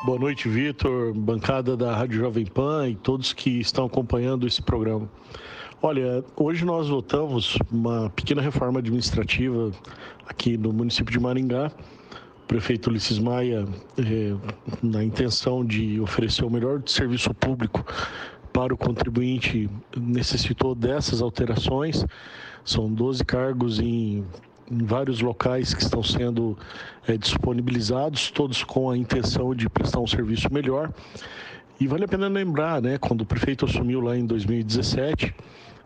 Boa 0.05 0.19
noite, 0.19 0.49
Vitor, 0.49 1.13
bancada 1.13 1.77
da 1.77 1.95
Rádio 1.95 2.19
Jovem 2.19 2.45
Pan 2.45 2.89
e 2.89 2.95
todos 2.95 3.31
que 3.31 3.61
estão 3.61 3.85
acompanhando 3.85 4.45
esse 4.45 4.61
programa. 4.61 5.09
Olha, 5.81 6.25
hoje 6.35 6.65
nós 6.65 6.89
votamos 6.89 7.57
uma 7.71 8.09
pequena 8.09 8.41
reforma 8.41 8.79
administrativa 8.79 9.71
aqui 10.27 10.57
no 10.57 10.73
município 10.73 11.09
de 11.09 11.17
Maringá. 11.21 11.71
O 12.43 12.47
prefeito 12.47 12.89
Ulisses 12.89 13.17
Maia, 13.17 13.65
eh, 13.97 14.35
na 14.81 15.01
intenção 15.05 15.63
de 15.63 16.01
oferecer 16.01 16.43
o 16.43 16.49
melhor 16.49 16.83
serviço 16.85 17.33
público 17.33 17.85
para 18.51 18.73
o 18.73 18.77
contribuinte, 18.77 19.69
necessitou 19.95 20.75
dessas 20.75 21.21
alterações. 21.21 22.05
São 22.65 22.91
12 22.91 23.23
cargos 23.23 23.79
em 23.79 24.25
em 24.71 24.83
vários 24.83 25.21
locais 25.21 25.73
que 25.73 25.81
estão 25.81 26.03
sendo 26.03 26.57
eh, 27.07 27.17
disponibilizados, 27.17 28.31
todos 28.31 28.63
com 28.63 28.89
a 28.89 28.97
intenção 28.97 29.53
de 29.53 29.69
prestar 29.69 29.99
um 29.99 30.07
serviço 30.07 30.51
melhor. 30.51 30.91
E 31.79 31.87
vale 31.87 32.05
a 32.05 32.07
pena 32.07 32.27
lembrar, 32.27 32.81
né, 32.81 32.97
quando 32.97 33.21
o 33.21 33.25
prefeito 33.25 33.65
assumiu 33.65 33.99
lá 33.99 34.15
em 34.17 34.25
2017, 34.25 35.33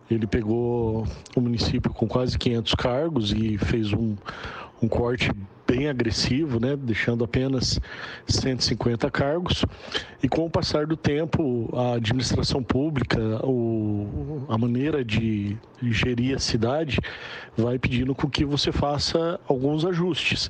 ele 0.10 0.28
pegou 0.28 1.06
o 1.36 1.42
município 1.42 1.92
com 1.92 2.08
quase 2.08 2.38
500 2.38 2.76
cargos 2.76 3.32
e 3.34 3.58
fez 3.58 3.92
um, 3.92 4.16
um 4.82 4.88
corte 4.88 5.32
bem 5.68 5.90
agressivo, 5.90 6.60
né, 6.60 6.76
deixando 6.76 7.24
apenas 7.24 7.80
150 8.28 9.12
cargos. 9.12 9.66
E 10.24 10.30
com 10.30 10.46
o 10.46 10.50
passar 10.50 10.88
do 10.88 10.96
tempo, 10.96 11.70
a 11.76 11.96
administração 11.96 12.64
pública, 12.64 13.20
o, 13.46 14.46
a 14.48 14.58
maneira 14.58 15.04
de 15.04 15.58
gerir 15.82 16.36
a 16.36 16.40
cidade 16.40 17.00
vai 17.56 17.78
pedindo 17.78 18.16
com 18.16 18.30
que 18.30 18.46
você 18.46 18.72
faça 18.72 19.40
alguns 19.48 19.86
ajustes. 19.86 20.48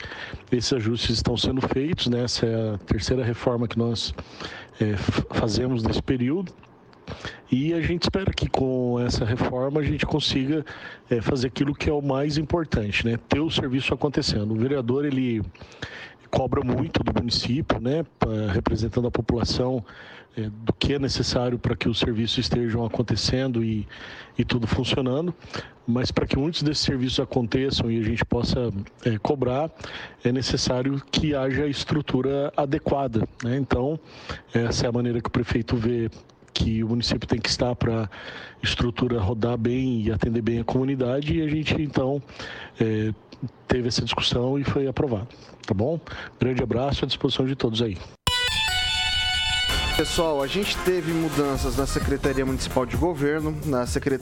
Esses 0.52 0.72
ajustes 0.74 1.18
estão 1.18 1.36
sendo 1.36 1.62
feitos, 1.62 2.08
né? 2.08 2.24
essa 2.24 2.46
é 2.46 2.76
a 2.76 2.78
terceira 2.78 3.24
reforma 3.24 3.68
que 3.68 3.78
nós 3.78 4.14
é, 4.80 4.96
fazemos 5.34 5.84
nesse 5.84 6.02
período. 6.02 6.54
E 7.52 7.74
a 7.74 7.82
gente 7.82 8.04
espera 8.04 8.32
que 8.34 8.50
com 8.50 9.00
essa 9.00 9.24
reforma 9.24 9.80
a 9.80 9.84
gente 9.84 10.06
consiga 10.06 10.66
é, 11.10 11.22
fazer 11.22 11.48
aquilo 11.48 11.74
que 11.74 11.90
é 11.90 11.94
o 11.94 12.02
mais 12.02 12.38
importante, 12.38 13.06
né? 13.06 13.18
Ter 13.30 13.40
o 13.40 13.50
serviço 13.50 13.94
acontecendo. 13.94 14.52
O 14.52 14.56
vereador, 14.56 15.06
ele 15.06 15.42
cobra 16.30 16.62
muito 16.64 17.04
do 17.04 17.14
município, 17.14 17.80
né? 17.80 18.06
Representando 18.54 19.08
a 19.08 19.12
população 19.12 19.84
é, 20.38 20.50
do 20.50 20.72
que 20.74 20.94
é 20.94 21.00
necessário 21.00 21.58
para 21.58 21.76
que 21.76 21.90
os 21.90 21.98
serviços 22.00 22.38
estejam 22.38 22.86
acontecendo 22.86 23.64
e, 23.64 23.88
e 24.38 24.46
tudo 24.46 24.68
funcionando. 24.68 25.34
Mas 25.88 26.12
para 26.12 26.28
que 26.28 26.38
muitos 26.38 26.62
desses 26.62 26.84
serviços 26.84 27.20
aconteçam 27.20 27.90
e 27.90 28.00
a 28.00 28.04
gente 28.04 28.24
possa 28.24 28.72
é, 29.06 29.18
cobrar, 29.18 29.72
é 30.24 30.32
necessário 30.32 31.02
que 31.10 31.34
haja 31.34 31.66
estrutura 31.66 32.52
adequada. 32.56 33.28
Né? 33.44 33.58
Então, 33.58 34.00
essa 34.54 34.86
é 34.86 34.90
a 34.90 34.92
maneira 34.92 35.22
que 35.22 35.30
o 35.30 35.32
prefeito 35.32 35.76
vê 35.76 36.10
que 36.58 36.84
o 36.84 36.90
município 36.90 37.28
tem 37.28 37.40
que 37.40 37.50
estar 37.50 37.76
para 37.76 38.10
estrutura 38.64 39.20
rodar 39.20 39.58
bem 39.58 40.02
e 40.02 40.12
atender 40.12 40.42
bem 40.42 40.60
a 40.60 40.64
comunidade 40.64 41.38
e 41.38 41.42
a 41.44 41.48
gente 41.48 41.80
então 41.80 42.22
é, 42.80 43.14
teve 43.68 43.88
essa 43.88 44.02
discussão 44.02 44.58
e 44.58 44.64
foi 44.64 44.88
aprovado. 44.88 45.28
Tá 45.66 45.74
bom? 45.74 46.00
Grande 46.40 46.64
abraço 46.64 47.06
à 47.06 47.08
disposição 47.08 47.46
de 47.46 47.56
todos 47.56 47.82
aí. 47.82 47.98
Pessoal, 49.96 50.42
a 50.42 50.48
gente 50.48 50.76
teve 50.80 51.12
mudanças 51.12 51.78
na 51.78 51.86
Secretaria 51.86 52.46
Municipal 52.46 52.86
de 52.86 52.98
Governo, 52.98 53.56
na, 53.66 53.86
secret... 53.86 54.22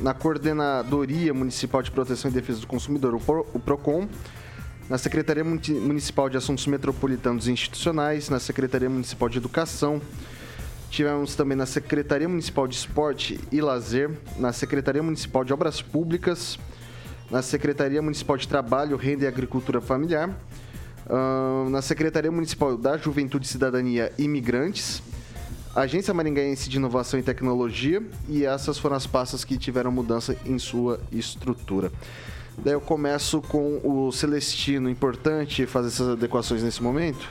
na 0.00 0.14
Coordenadoria 0.14 1.32
Municipal 1.32 1.82
de 1.82 1.90
Proteção 1.90 2.30
e 2.30 2.34
Defesa 2.34 2.60
do 2.60 2.66
Consumidor, 2.66 3.14
o 3.14 3.58
PROCON, 3.58 4.08
na 4.88 4.98
Secretaria 4.98 5.44
Municipal 5.44 6.28
de 6.28 6.36
Assuntos 6.36 6.66
Metropolitanos 6.66 7.48
e 7.48 7.52
Institucionais, 7.52 8.28
na 8.28 8.38
Secretaria 8.38 8.88
Municipal 8.88 9.28
de 9.28 9.38
Educação, 9.38 10.00
Tivemos 10.94 11.34
também 11.34 11.56
na 11.56 11.66
Secretaria 11.66 12.28
Municipal 12.28 12.68
de 12.68 12.76
Esporte 12.76 13.40
e 13.50 13.60
Lazer, 13.60 14.12
na 14.38 14.52
Secretaria 14.52 15.02
Municipal 15.02 15.42
de 15.42 15.52
Obras 15.52 15.82
Públicas, 15.82 16.56
na 17.28 17.42
Secretaria 17.42 18.00
Municipal 18.00 18.36
de 18.36 18.46
Trabalho, 18.46 18.96
Renda 18.96 19.24
e 19.24 19.26
Agricultura 19.26 19.80
Familiar, 19.80 20.30
na 21.68 21.82
Secretaria 21.82 22.30
Municipal 22.30 22.76
da 22.76 22.96
Juventude, 22.96 23.48
Cidadania 23.48 24.12
e 24.16 24.22
Imigrantes, 24.22 25.02
Agência 25.74 26.14
Maringaense 26.14 26.70
de 26.70 26.76
Inovação 26.76 27.18
e 27.18 27.24
Tecnologia, 27.24 28.00
e 28.28 28.44
essas 28.44 28.78
foram 28.78 28.94
as 28.94 29.04
pastas 29.04 29.44
que 29.44 29.58
tiveram 29.58 29.90
mudança 29.90 30.36
em 30.46 30.60
sua 30.60 31.00
estrutura. 31.10 31.90
Daí 32.58 32.72
eu 32.72 32.80
começo 32.80 33.42
com 33.42 33.80
o 33.82 34.12
Celestino. 34.12 34.88
Importante 34.88 35.66
fazer 35.66 35.88
essas 35.88 36.08
adequações 36.10 36.62
nesse 36.62 36.82
momento? 36.82 37.28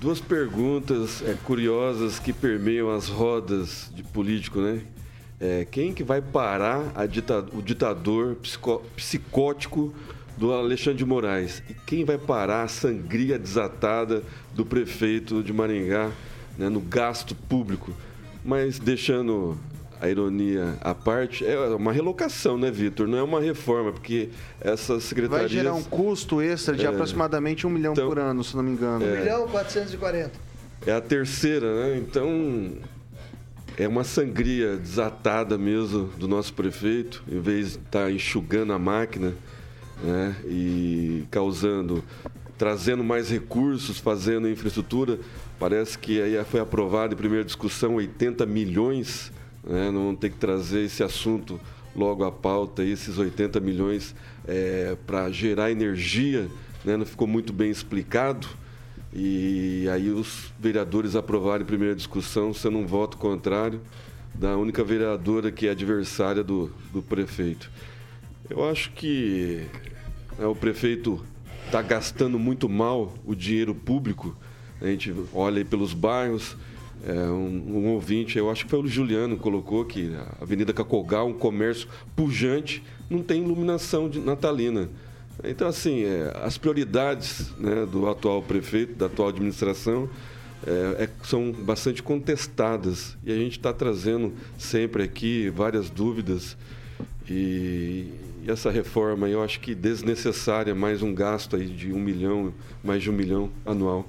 Duas 0.00 0.20
perguntas 0.20 1.22
é, 1.22 1.34
curiosas 1.44 2.18
que 2.18 2.32
permeiam 2.32 2.90
as 2.90 3.08
rodas 3.08 3.90
de 3.94 4.02
político, 4.02 4.60
né? 4.60 4.82
É, 5.40 5.66
quem 5.70 5.94
que 5.94 6.04
vai 6.04 6.20
parar 6.20 6.92
dita, 7.06 7.46
o 7.54 7.62
ditador 7.62 8.34
psicó, 8.36 8.82
psicótico 8.94 9.94
do 10.36 10.52
Alexandre 10.52 10.98
de 10.98 11.06
Moraes? 11.06 11.62
E 11.68 11.72
quem 11.72 12.04
vai 12.04 12.18
parar 12.18 12.64
a 12.64 12.68
sangria 12.68 13.38
desatada 13.38 14.22
do 14.54 14.66
prefeito 14.66 15.42
de 15.42 15.52
Maringá 15.52 16.10
né, 16.58 16.68
no 16.68 16.80
gasto 16.80 17.34
público? 17.34 17.92
Mas 18.44 18.78
deixando 18.78 19.58
a 20.00 20.08
ironia 20.08 20.78
à 20.80 20.94
parte, 20.94 21.44
é 21.44 21.58
uma 21.74 21.92
relocação, 21.92 22.56
né, 22.56 22.70
Vitor? 22.70 23.06
Não 23.06 23.18
é 23.18 23.22
uma 23.22 23.40
reforma, 23.40 23.92
porque 23.92 24.30
essas 24.60 25.04
secretarias... 25.04 25.52
Vai 25.52 25.62
gerar 25.62 25.74
um 25.74 25.82
custo 25.82 26.40
extra 26.40 26.74
de 26.74 26.86
é, 26.86 26.88
aproximadamente 26.88 27.66
um 27.66 27.70
milhão 27.70 27.92
então, 27.92 28.08
por 28.08 28.18
ano, 28.18 28.42
se 28.42 28.56
não 28.56 28.62
me 28.62 28.70
engano. 28.70 29.04
É, 29.04 29.12
1 29.12 29.18
milhão 29.18 29.46
e 29.46 29.50
440. 29.50 30.32
É 30.86 30.92
a 30.92 31.00
terceira, 31.00 31.74
né? 31.74 31.98
Então, 31.98 32.72
é 33.76 33.86
uma 33.86 34.02
sangria 34.02 34.76
desatada 34.78 35.58
mesmo 35.58 36.04
do 36.16 36.26
nosso 36.26 36.54
prefeito, 36.54 37.22
em 37.30 37.38
vez 37.38 37.72
de 37.72 37.78
estar 37.78 38.04
tá 38.04 38.10
enxugando 38.10 38.72
a 38.72 38.78
máquina 38.78 39.34
né? 40.02 40.34
e 40.46 41.24
causando, 41.30 42.02
trazendo 42.56 43.04
mais 43.04 43.28
recursos, 43.28 43.98
fazendo 43.98 44.48
infraestrutura. 44.48 45.18
Parece 45.58 45.98
que 45.98 46.22
aí 46.22 46.42
foi 46.44 46.60
aprovado 46.60 47.12
em 47.12 47.16
primeira 47.18 47.44
discussão 47.44 47.96
80 47.96 48.46
milhões 48.46 49.30
né? 49.64 49.90
não 49.90 50.14
ter 50.14 50.30
que 50.30 50.36
trazer 50.36 50.84
esse 50.84 51.02
assunto 51.02 51.60
logo 51.94 52.24
à 52.24 52.30
pauta, 52.30 52.84
esses 52.84 53.18
80 53.18 53.60
milhões 53.60 54.14
é, 54.46 54.96
para 55.06 55.30
gerar 55.30 55.70
energia, 55.70 56.48
né? 56.84 56.96
não 56.96 57.06
ficou 57.06 57.26
muito 57.26 57.52
bem 57.52 57.70
explicado. 57.70 58.48
E 59.12 59.88
aí 59.92 60.08
os 60.08 60.52
vereadores 60.58 61.16
aprovaram 61.16 61.62
em 61.62 61.66
primeira 61.66 61.96
discussão, 61.96 62.54
sendo 62.54 62.78
um 62.78 62.86
voto 62.86 63.16
contrário 63.16 63.80
da 64.32 64.56
única 64.56 64.84
vereadora 64.84 65.50
que 65.50 65.66
é 65.66 65.70
adversária 65.70 66.44
do, 66.44 66.70
do 66.92 67.02
prefeito. 67.02 67.70
Eu 68.48 68.68
acho 68.68 68.92
que 68.92 69.66
né, 70.38 70.46
o 70.46 70.54
prefeito 70.54 71.24
está 71.66 71.82
gastando 71.82 72.38
muito 72.38 72.68
mal 72.68 73.14
o 73.24 73.34
dinheiro 73.34 73.74
público. 73.74 74.36
A 74.80 74.86
gente 74.86 75.14
olha 75.32 75.58
aí 75.58 75.64
pelos 75.64 75.92
bairros, 75.92 76.56
é, 77.06 77.12
um, 77.12 77.78
um, 77.78 77.88
ouvinte, 77.94 78.36
eu 78.38 78.50
acho 78.50 78.64
que 78.64 78.70
foi 78.70 78.80
o 78.80 78.86
Juliano 78.86 79.36
colocou 79.36 79.84
que 79.84 80.14
a 80.14 80.42
Avenida 80.42 80.72
Cacogal, 80.72 81.28
um 81.28 81.32
comércio 81.32 81.88
pujante, 82.14 82.82
não 83.08 83.22
tem 83.22 83.42
iluminação 83.42 84.08
de 84.08 84.20
natalina. 84.20 84.88
Então, 85.42 85.66
assim, 85.66 86.04
é, 86.04 86.32
as 86.42 86.58
prioridades 86.58 87.50
né, 87.56 87.86
do 87.90 88.08
atual 88.08 88.42
prefeito, 88.42 88.94
da 88.94 89.06
atual 89.06 89.28
administração, 89.28 90.08
é, 90.66 91.04
é 91.04 91.08
são 91.22 91.50
bastante 91.52 92.02
contestadas. 92.02 93.16
E 93.24 93.32
a 93.32 93.36
gente 93.36 93.56
está 93.58 93.72
trazendo 93.72 94.34
sempre 94.58 95.02
aqui 95.02 95.48
várias 95.48 95.88
dúvidas. 95.88 96.56
E, 97.28 98.12
e, 98.44 98.50
essa 98.50 98.70
reforma, 98.70 99.28
eu 99.28 99.42
acho 99.42 99.60
que 99.60 99.74
desnecessária, 99.74 100.74
mais 100.74 101.02
um 101.02 101.14
gasto 101.14 101.56
aí 101.56 101.66
de 101.66 101.92
um 101.92 101.98
milhão, 101.98 102.52
mais 102.84 103.02
de 103.02 103.08
um 103.08 103.14
milhão 103.14 103.50
anual. 103.64 104.06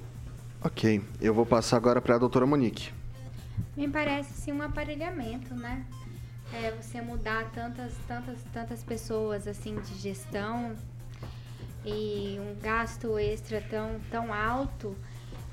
Ok, 0.64 1.02
eu 1.20 1.34
vou 1.34 1.44
passar 1.44 1.76
agora 1.76 2.00
para 2.00 2.14
a 2.14 2.18
doutora 2.18 2.46
Monique. 2.46 2.92
Me 3.76 3.88
parece 3.88 4.32
sim 4.34 4.52
um 4.52 4.62
aparelhamento, 4.62 5.52
né? 5.56 5.84
É, 6.54 6.70
você 6.70 7.00
mudar 7.00 7.50
tantas, 7.50 7.92
tantas, 8.06 8.38
tantas 8.52 8.80
pessoas 8.84 9.48
assim 9.48 9.74
de 9.80 9.94
gestão 9.96 10.76
e 11.84 12.38
um 12.38 12.60
gasto 12.62 13.18
extra 13.18 13.60
tão, 13.60 13.98
tão 14.08 14.32
alto. 14.32 14.96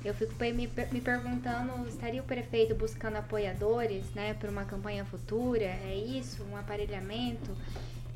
Eu 0.04 0.14
fico 0.14 0.32
me, 0.38 0.70
me 0.92 1.00
perguntando, 1.00 1.88
estaria 1.88 2.20
o 2.20 2.24
prefeito 2.24 2.76
buscando 2.76 3.16
apoiadores, 3.16 4.04
né, 4.14 4.34
para 4.34 4.48
uma 4.48 4.64
campanha 4.64 5.04
futura? 5.04 5.64
É 5.64 5.96
isso? 5.96 6.44
Um 6.44 6.56
aparelhamento? 6.56 7.50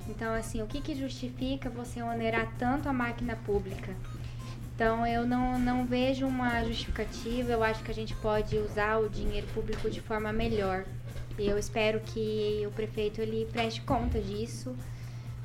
Então, 0.08 0.32
assim, 0.32 0.62
o 0.62 0.66
que, 0.68 0.80
que 0.80 0.94
justifica 0.94 1.68
você 1.68 2.00
onerar 2.00 2.52
tanto 2.56 2.88
a 2.88 2.92
máquina 2.92 3.34
pública? 3.34 3.92
Então 4.74 5.06
eu 5.06 5.24
não, 5.24 5.56
não 5.56 5.86
vejo 5.86 6.26
uma 6.26 6.64
justificativa, 6.64 7.52
eu 7.52 7.62
acho 7.62 7.82
que 7.84 7.90
a 7.92 7.94
gente 7.94 8.14
pode 8.16 8.58
usar 8.58 8.98
o 8.98 9.08
dinheiro 9.08 9.46
público 9.54 9.88
de 9.88 10.00
forma 10.00 10.32
melhor. 10.32 10.84
E 11.38 11.46
eu 11.46 11.56
espero 11.56 12.00
que 12.00 12.64
o 12.66 12.70
prefeito 12.72 13.20
ele 13.20 13.48
preste 13.52 13.80
conta 13.82 14.20
disso 14.20 14.74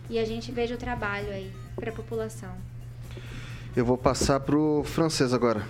e 0.09 0.17
a 0.17 0.25
gente 0.25 0.51
veja 0.51 0.73
o 0.73 0.77
trabalho 0.77 1.29
aí 1.29 1.51
para 1.75 1.91
a 1.91 1.93
população. 1.93 2.49
Eu 3.75 3.85
vou 3.85 3.97
passar 3.97 4.39
para 4.39 4.57
o 4.57 4.83
francês 4.83 5.31
agora. 5.31 5.63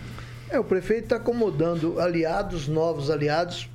É, 0.49 0.57
o 0.57 0.63
prefeito 0.63 1.03
está 1.03 1.15
acomodando 1.17 1.99
aliados, 1.99 2.67
novos 2.67 3.09
aliados, 3.09 3.69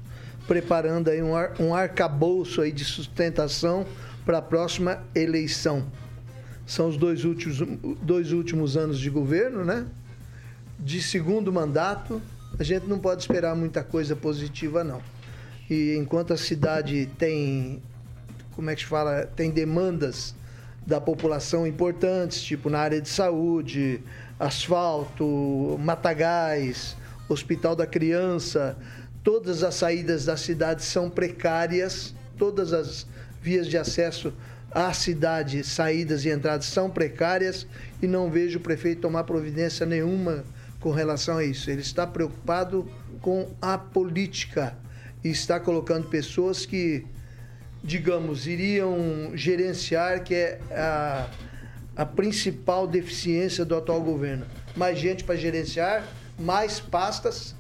preparando 0.47 1.09
aí 1.09 1.23
um, 1.23 1.37
ar, 1.37 1.53
um 1.61 1.75
arcabouço 1.75 2.63
aí 2.63 2.73
de 2.73 2.85
sustentação 2.85 3.87
para 4.25 4.39
a 4.39 4.43
próxima 4.43 5.05
eleição 5.15 5.87
são 6.67 6.89
os 6.89 6.97
dois 6.97 7.25
últimos, 7.25 7.59
dois 8.03 8.33
últimos 8.33 8.77
anos 8.77 8.99
de 8.99 9.11
governo, 9.11 9.65
né? 9.65 9.87
De 10.79 11.03
segundo 11.03 11.53
mandato, 11.53 12.21
a 12.59 12.63
gente 12.63 12.87
não 12.87 12.99
pode 12.99 13.23
esperar 13.23 13.55
muita 13.55 13.83
coisa 13.83 14.17
positiva, 14.17 14.83
não. 14.83 15.01
E 15.69 15.97
enquanto 15.97 16.33
a 16.33 16.37
cidade 16.37 17.09
tem, 17.19 17.83
como 18.53 18.71
é 18.71 18.75
que 18.75 18.83
se 18.83 18.87
fala, 18.87 19.27
tem 19.27 19.51
demandas 19.51 20.35
da 20.87 21.01
população 21.01 21.67
importantes, 21.67 22.43
tipo 22.43 22.69
na 22.69 22.79
área 22.79 23.01
de 23.01 23.09
saúde, 23.09 24.03
asfalto, 24.39 25.79
matagás, 25.81 26.97
hospital 27.29 27.75
da 27.75 27.87
criança, 27.87 28.77
todas 29.23 29.63
as 29.63 29.75
saídas 29.75 30.27
da 30.27 30.37
cidade 30.37 30.83
são 30.83 31.09
precárias, 31.09 32.15
todas 32.37 32.73
as 32.73 33.07
vias 33.41 33.67
de 33.67 33.79
acesso 33.79 34.33
à 34.75 34.93
cidade, 34.93 35.63
saídas 35.63 36.25
e 36.25 36.31
entradas 36.31 36.67
são 36.67 36.91
precárias 36.91 37.65
e 38.03 38.09
não 38.09 38.29
vejo 38.29 38.59
o 38.59 38.61
prefeito 38.61 39.03
tomar 39.03 39.23
providência 39.23 39.87
nenhuma 39.87 40.45
com 40.81 40.91
relação 40.91 41.39
a 41.39 41.45
isso. 41.45 41.71
Ele 41.71 41.81
está 41.81 42.05
preocupado 42.05 42.91
com 43.21 43.49
a 43.63 43.79
política 43.79 44.77
e 45.23 45.29
está 45.29 45.61
colocando 45.61 46.09
pessoas 46.09 46.67
que, 46.67 47.07
digamos, 47.85 48.49
iriam 48.49 49.31
gerenciar, 49.35 50.25
que 50.25 50.35
é 50.35 50.61
a, 50.73 51.31
a 51.97 52.05
principal 52.05 52.87
deficiência 52.89 53.65
do 53.65 53.77
atual 53.77 54.03
governo. 54.03 54.45
Mais 54.77 54.99
gente 54.99 55.23
para 55.23 55.37
gerenciar, 55.37 56.05
mais 56.37 56.81
pastas. 56.81 57.55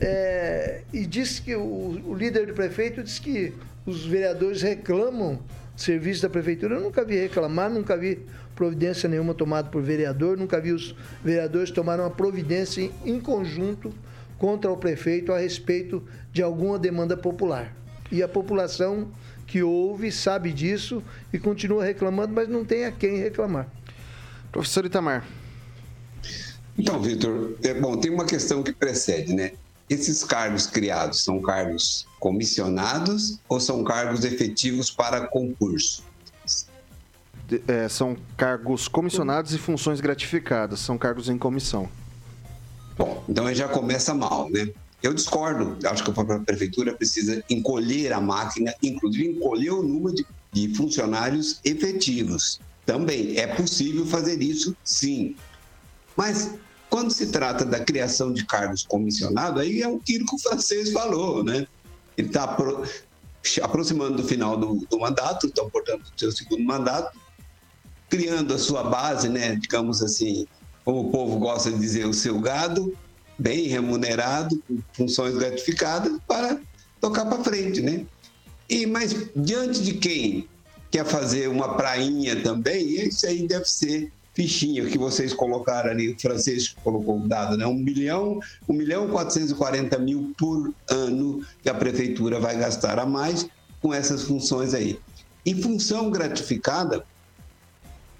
É, 0.00 0.82
e 0.92 1.04
diz 1.04 1.38
que 1.38 1.54
o, 1.54 1.62
o 2.06 2.14
líder 2.14 2.46
do 2.46 2.54
prefeito 2.54 3.02
diz 3.02 3.18
que 3.18 3.52
os 3.84 4.06
vereadores 4.06 4.62
reclamam 4.62 5.40
serviço 5.82 6.22
da 6.22 6.28
prefeitura. 6.28 6.74
Eu 6.74 6.80
nunca 6.80 7.04
vi 7.04 7.16
reclamar, 7.16 7.70
nunca 7.70 7.96
vi 7.96 8.20
providência 8.54 9.08
nenhuma 9.08 9.32
tomada 9.32 9.68
por 9.68 9.82
vereador, 9.82 10.36
nunca 10.36 10.60
vi 10.60 10.72
os 10.72 10.94
vereadores 11.24 11.70
tomarem 11.70 12.04
uma 12.04 12.10
providência 12.10 12.82
em, 12.82 12.92
em 13.04 13.20
conjunto 13.20 13.94
contra 14.36 14.70
o 14.70 14.76
prefeito 14.76 15.32
a 15.32 15.38
respeito 15.38 16.02
de 16.32 16.42
alguma 16.42 16.78
demanda 16.78 17.16
popular. 17.16 17.74
E 18.10 18.22
a 18.22 18.28
população 18.28 19.08
que 19.46 19.62
ouve 19.62 20.10
sabe 20.10 20.52
disso 20.52 21.02
e 21.32 21.38
continua 21.38 21.84
reclamando, 21.84 22.34
mas 22.34 22.48
não 22.48 22.64
tem 22.64 22.84
a 22.84 22.92
quem 22.92 23.18
reclamar. 23.18 23.68
Professor 24.50 24.84
Itamar. 24.84 25.26
Então, 26.76 27.00
Vitor, 27.00 27.54
é, 27.62 27.74
bom, 27.74 27.96
tem 27.96 28.10
uma 28.10 28.24
questão 28.24 28.62
que 28.62 28.72
precede, 28.72 29.32
né? 29.32 29.52
Esses 29.88 30.22
cargos 30.22 30.66
criados 30.66 31.24
são 31.24 31.40
cargos 31.40 32.06
comissionados 32.20 33.38
ou 33.48 33.58
são 33.58 33.82
cargos 33.82 34.24
efetivos 34.24 34.90
para 34.90 35.26
concurso? 35.26 36.02
É, 37.66 37.88
são 37.88 38.16
cargos 38.36 38.88
comissionados 38.88 39.54
e 39.54 39.58
funções 39.58 40.00
gratificadas. 40.00 40.80
São 40.80 40.98
cargos 40.98 41.28
em 41.28 41.38
comissão. 41.38 41.88
Bom, 42.98 43.24
então 43.28 43.52
já 43.54 43.68
começa 43.68 44.12
mal, 44.12 44.50
né? 44.50 44.68
Eu 45.02 45.14
discordo. 45.14 45.78
Acho 45.86 46.04
que 46.04 46.10
a 46.10 46.12
própria 46.12 46.40
prefeitura 46.40 46.92
precisa 46.92 47.42
encolher 47.48 48.12
a 48.12 48.20
máquina, 48.20 48.74
inclusive 48.82 49.28
encolher 49.28 49.70
o 49.70 49.82
número 49.82 50.14
de, 50.14 50.26
de 50.52 50.74
funcionários 50.74 51.60
efetivos. 51.64 52.60
Também 52.84 53.38
é 53.38 53.46
possível 53.46 54.04
fazer 54.04 54.42
isso, 54.42 54.76
sim. 54.82 55.36
Mas 56.16 56.54
quando 56.90 57.10
se 57.10 57.26
trata 57.28 57.64
da 57.64 57.80
criação 57.80 58.32
de 58.32 58.44
cargos 58.44 58.84
comissionados, 58.84 59.60
aí 59.60 59.82
é 59.82 59.88
o 59.88 59.98
que 59.98 60.22
o 60.22 60.38
francês 60.38 60.92
falou, 60.92 61.44
né? 61.44 61.66
Ele 62.16 62.28
está 62.28 62.44
apro 62.44 62.84
aproximando 63.62 64.16
do 64.16 64.24
final 64.24 64.56
do, 64.56 64.86
do 64.90 64.98
mandato, 64.98 65.46
então, 65.46 65.70
portanto, 65.70 66.02
do 66.02 66.20
seu 66.20 66.32
segundo 66.32 66.62
mandato, 66.64 67.16
criando 68.08 68.52
a 68.52 68.58
sua 68.58 68.82
base, 68.82 69.28
né? 69.28 69.54
Digamos 69.56 70.02
assim, 70.02 70.46
como 70.84 71.08
o 71.08 71.10
povo 71.10 71.38
gosta 71.38 71.70
de 71.70 71.78
dizer, 71.78 72.06
o 72.06 72.12
seu 72.12 72.40
gado, 72.40 72.94
bem 73.38 73.68
remunerado, 73.68 74.62
com 74.66 74.82
funções 74.92 75.34
gratificadas, 75.34 76.18
para 76.26 76.60
tocar 77.00 77.26
para 77.26 77.44
frente, 77.44 77.80
né? 77.80 78.04
E, 78.68 78.86
mas 78.86 79.14
diante 79.34 79.82
de 79.82 79.94
quem 79.94 80.48
quer 80.90 81.04
fazer 81.04 81.48
uma 81.48 81.74
prainha 81.74 82.42
também, 82.42 83.06
isso 83.06 83.26
aí 83.26 83.46
deve 83.46 83.64
ser 83.66 84.12
fichinha 84.42 84.86
que 84.86 84.96
vocês 84.96 85.34
colocaram 85.34 85.90
ali, 85.90 86.12
o 86.12 86.16
francês 86.20 86.72
colocou 86.84 87.18
o 87.18 87.26
dado, 87.26 87.56
né? 87.56 87.66
1 87.66 87.74
milhão, 87.74 88.38
1 88.68 88.72
milhão 88.72 89.08
e 89.08 89.10
440 89.10 89.98
mil 89.98 90.32
por 90.38 90.72
ano 90.88 91.44
que 91.60 91.68
a 91.68 91.74
prefeitura 91.74 92.38
vai 92.38 92.56
gastar 92.56 93.00
a 93.00 93.04
mais 93.04 93.48
com 93.82 93.92
essas 93.92 94.22
funções 94.22 94.74
aí. 94.74 94.96
E 95.44 95.60
função 95.60 96.08
gratificada, 96.08 97.04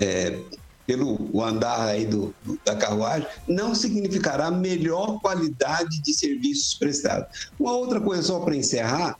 é, 0.00 0.40
pelo 0.84 1.40
andar 1.40 1.82
aí 1.86 2.04
do, 2.04 2.34
do- 2.44 2.58
da 2.64 2.74
carruagem, 2.74 3.28
não 3.46 3.72
significará 3.72 4.50
melhor 4.50 5.20
qualidade 5.20 6.02
de 6.02 6.12
serviços 6.12 6.74
prestados. 6.74 7.50
Uma 7.60 7.76
outra 7.76 8.00
coisa 8.00 8.22
só 8.24 8.40
para 8.40 8.56
encerrar, 8.56 9.16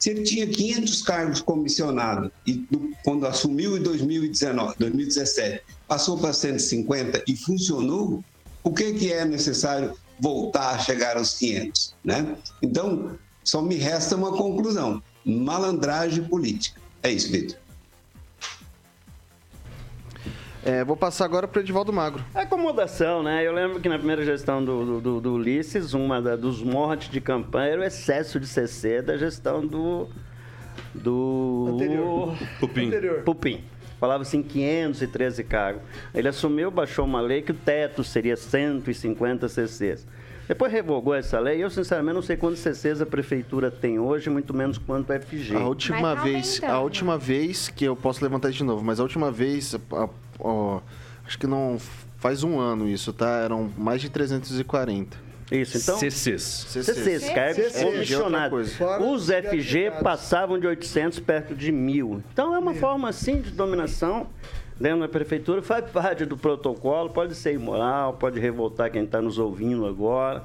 se 0.00 0.08
ele 0.10 0.22
tinha 0.22 0.46
500 0.46 1.02
cargos 1.02 1.40
comissionados 1.42 2.30
e 2.46 2.66
quando 3.04 3.26
assumiu 3.26 3.76
em 3.76 3.82
2019, 3.82 4.74
2017, 4.78 5.62
passou 5.86 6.16
para 6.16 6.32
150 6.32 7.22
e 7.28 7.36
funcionou, 7.36 8.24
o 8.64 8.72
que, 8.72 8.94
que 8.94 9.12
é 9.12 9.26
necessário 9.26 9.92
voltar 10.18 10.70
a 10.70 10.78
chegar 10.78 11.18
aos 11.18 11.34
500? 11.34 11.94
Né? 12.02 12.34
Então, 12.62 13.18
só 13.44 13.60
me 13.60 13.74
resta 13.74 14.16
uma 14.16 14.32
conclusão: 14.32 15.02
malandragem 15.22 16.24
política. 16.24 16.80
É 17.02 17.12
isso, 17.12 17.30
Vitor. 17.30 17.58
É, 20.64 20.84
vou 20.84 20.96
passar 20.96 21.24
agora 21.24 21.48
para 21.48 21.58
o 21.58 21.62
Edivaldo 21.62 21.92
Magro. 21.92 22.22
Acomodação, 22.34 23.22
né? 23.22 23.46
Eu 23.46 23.52
lembro 23.52 23.80
que 23.80 23.88
na 23.88 23.96
primeira 23.96 24.22
gestão 24.24 24.62
do, 24.62 24.84
do, 24.84 25.00
do- 25.00 25.20
do 25.20 25.34
Ulisses, 25.34 25.94
uma 25.94 26.20
da- 26.20 26.36
dos 26.36 26.62
mortes 26.62 27.08
de 27.10 27.20
campanha 27.20 27.72
era 27.72 27.80
o 27.80 27.84
excesso 27.84 28.38
de 28.38 28.46
CC 28.46 29.00
da 29.00 29.16
gestão 29.16 29.66
do. 29.66 30.06
do. 30.94 31.70
Anterior. 31.74 32.36
Pupim. 32.58 32.86
Anterior. 32.88 33.22
Pupim. 33.22 33.64
Falava 33.98 34.22
assim 34.22 34.42
513 34.42 35.44
cargos. 35.44 35.82
Ele 36.14 36.28
assumiu, 36.28 36.70
baixou 36.70 37.04
uma 37.04 37.20
lei 37.20 37.42
que 37.42 37.52
o 37.52 37.54
teto 37.54 38.02
seria 38.02 38.36
150 38.36 39.48
CCs. 39.48 40.06
Depois 40.48 40.72
revogou 40.72 41.14
essa 41.14 41.38
lei. 41.38 41.62
Eu, 41.62 41.70
sinceramente, 41.70 42.14
não 42.14 42.22
sei 42.22 42.36
quantos 42.36 42.60
CCs 42.60 43.00
a 43.00 43.06
prefeitura 43.06 43.70
tem 43.70 43.98
hoje, 43.98 44.28
muito 44.30 44.52
menos 44.54 44.78
quanto 44.78 45.12
a 45.12 45.20
FG. 45.20 45.54
A 45.54 45.60
última 45.60 46.16
tá 46.16 46.22
vez, 46.22 46.60
a 46.64 46.80
última 46.80 47.16
vez 47.16 47.68
que 47.68 47.84
eu 47.84 47.94
posso 47.94 48.22
levantar 48.24 48.50
de 48.50 48.64
novo, 48.64 48.82
mas 48.84 48.98
a 48.98 49.02
última 49.02 49.30
vez, 49.30 49.74
a- 49.74 50.08
ó, 50.42 50.80
acho 51.26 51.38
que 51.38 51.46
não 51.46 51.78
faz 52.18 52.42
um 52.42 52.58
ano 52.58 52.88
isso, 52.88 53.12
tá? 53.12 53.40
Eram 53.40 53.70
mais 53.76 54.00
de 54.00 54.08
340. 54.08 55.30
Isso, 55.50 55.78
então. 55.78 55.98
CCs. 55.98 56.66
CCs, 56.68 57.28
cargos 57.30 57.74
é 57.74 57.84
comissionados. 57.84 58.72
Os 59.00 59.26
FG 59.26 60.02
passavam 60.02 60.58
de 60.60 60.66
800 60.66 61.18
perto 61.20 61.54
de 61.54 61.72
mil. 61.72 62.22
Então 62.32 62.54
é 62.54 62.58
uma 62.58 62.74
forma 62.74 63.08
assim 63.08 63.40
de 63.40 63.50
dominação 63.50 64.28
dentro 64.78 65.00
da 65.00 65.08
prefeitura, 65.08 65.60
faz 65.60 65.90
parte 65.90 66.24
do 66.24 66.36
protocolo, 66.36 67.10
pode 67.10 67.34
ser 67.34 67.52
imoral, 67.52 68.14
pode 68.14 68.40
revoltar 68.40 68.90
quem 68.90 69.04
está 69.04 69.20
nos 69.20 69.38
ouvindo 69.38 69.86
agora. 69.86 70.44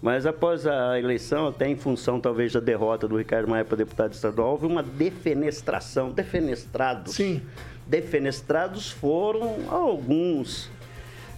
Mas 0.00 0.24
após 0.24 0.66
a 0.66 0.98
eleição, 0.98 1.48
até 1.48 1.68
em 1.68 1.76
função 1.76 2.20
talvez 2.20 2.52
da 2.52 2.60
derrota 2.60 3.08
do 3.08 3.16
Ricardo 3.16 3.48
Maia 3.48 3.64
para 3.64 3.76
deputado 3.76 4.12
estadual, 4.12 4.52
houve 4.52 4.66
uma 4.66 4.82
defenestração, 4.82 6.10
defenestrados. 6.10 7.14
Sim. 7.14 7.42
Defenestrados 7.86 8.90
foram 8.90 9.56
alguns 9.70 10.70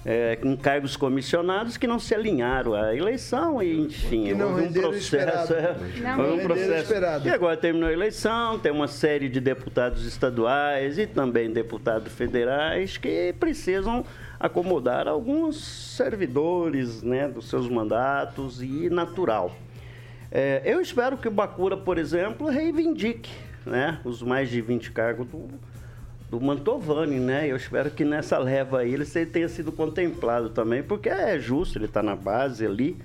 é, 0.06 0.38
em 0.42 0.56
cargos 0.56 0.96
comissionados 0.96 1.76
que 1.76 1.86
não 1.86 1.98
se 1.98 2.14
alinharam 2.14 2.72
à 2.72 2.94
eleição 2.94 3.62
e, 3.62 3.78
enfim, 3.80 4.32
não 4.32 4.52
houve 4.52 4.68
um 4.68 4.72
processo. 4.72 5.52
é, 5.52 5.76
Não 6.00 6.30
houve 6.30 6.42
um 6.42 6.46
processo. 6.46 6.92
E 7.26 7.30
agora 7.30 7.56
terminou 7.56 7.88
a 7.88 7.92
eleição, 7.92 8.58
tem 8.58 8.72
uma 8.72 8.88
série 8.88 9.28
de 9.28 9.40
deputados 9.40 10.06
estaduais 10.06 10.98
e 10.98 11.06
também 11.06 11.50
deputados 11.50 12.12
federais 12.12 12.96
que 12.96 13.34
precisam 13.38 14.04
acomodar 14.40 15.06
alguns 15.08 15.62
servidores 15.62 17.02
né, 17.02 17.28
dos 17.28 17.48
seus 17.48 17.68
mandatos 17.68 18.62
e 18.62 18.88
natural. 18.88 19.54
É, 20.30 20.62
eu 20.64 20.80
espero 20.80 21.16
que 21.18 21.26
o 21.28 21.30
Bacura, 21.30 21.76
por 21.76 21.98
exemplo, 21.98 22.48
reivindique 22.48 23.30
né, 23.66 23.98
os 24.04 24.22
mais 24.22 24.48
de 24.48 24.60
20 24.60 24.92
cargos 24.92 25.26
do, 25.26 25.48
do 26.30 26.40
Mantovani, 26.40 27.18
né? 27.18 27.46
Eu 27.50 27.56
espero 27.56 27.90
que 27.90 28.04
nessa 28.04 28.38
leva 28.38 28.80
aí 28.80 28.92
ele 28.92 29.04
se- 29.04 29.24
tenha 29.26 29.48
sido 29.48 29.72
contemplado 29.72 30.50
também, 30.50 30.82
porque 30.82 31.08
é 31.08 31.38
justo, 31.38 31.78
ele 31.78 31.86
está 31.86 32.02
na 32.02 32.14
base 32.14 32.66
ali. 32.66 32.96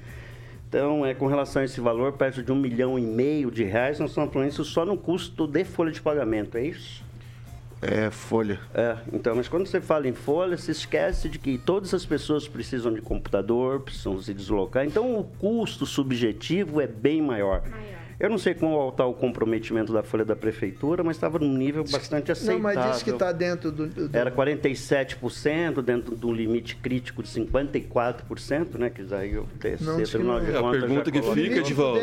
Então, 0.68 1.06
é, 1.06 1.14
com 1.14 1.28
relação 1.28 1.62
a 1.62 1.66
esse 1.66 1.80
valor, 1.80 2.14
perto 2.14 2.42
de 2.42 2.52
um 2.52 2.56
milhão 2.56 2.98
e 2.98 3.02
meio 3.04 3.52
de 3.52 3.64
reais, 3.64 4.00
nós 4.00 4.10
estamos 4.10 4.34
falando 4.34 4.50
isso 4.50 4.66
só 4.66 4.84
no 4.86 4.98
custo 4.98 5.46
de 5.48 5.64
folha 5.64 5.92
de 5.92 6.02
pagamento, 6.02 6.58
é 6.58 6.66
isso? 6.66 7.04
É, 7.82 8.10
folha. 8.10 8.60
É, 8.74 8.98
então, 9.12 9.36
mas 9.36 9.48
quando 9.48 9.68
você 9.68 9.80
fala 9.82 10.08
em 10.08 10.14
folha, 10.14 10.58
se 10.58 10.72
esquece 10.72 11.28
de 11.30 11.38
que 11.38 11.58
todas 11.58 11.94
as 11.94 12.06
pessoas 12.06 12.48
precisam 12.48 12.94
de 12.94 13.02
computador, 13.02 13.82
precisam 13.82 14.20
se 14.22 14.34
deslocar. 14.34 14.86
Então, 14.86 15.18
o 15.20 15.24
custo 15.26 15.86
subjetivo 15.86 16.80
é 16.82 16.88
bem 16.88 17.22
maior. 17.22 17.62
Maior. 17.70 18.03
Eu 18.20 18.30
não 18.30 18.38
sei 18.38 18.54
qual 18.54 18.90
está 18.90 19.06
o 19.06 19.14
comprometimento 19.14 19.92
da 19.92 20.04
folha 20.04 20.24
da 20.24 20.36
prefeitura, 20.36 21.04
mas 21.04 21.18
estava 21.18 21.40
num 21.40 21.52
nível 21.54 21.84
bastante 21.84 22.28
Não, 22.28 22.34
aceitável. 22.34 22.62
mas 22.62 22.92
disse 22.92 23.04
que 23.04 23.10
está 23.10 23.32
dentro 23.32 23.72
do. 23.72 23.88
do- 23.88 24.16
Era 24.18 24.30
47% 24.32 25.82
dentro 25.82 26.16
do 26.16 26.32
limite 26.32 26.76
crítico 26.76 27.24
de 27.24 27.30
54%, 27.30 28.78
né? 28.78 28.90
Que 28.90 29.04
daí 29.04 29.34
Não, 29.82 29.98
diz 29.98 30.10
que 30.12 30.18
Tribunal 30.18 30.40
não 30.40 30.46
de 30.46 30.52
é. 30.52 30.54
É, 30.54 30.58
a 30.58 30.62
Contas 30.62 30.80
pergunta 30.82 31.06
já 31.06 31.12
que 31.12 31.22
fica, 31.34 31.58
Edivaldo. 31.60 32.00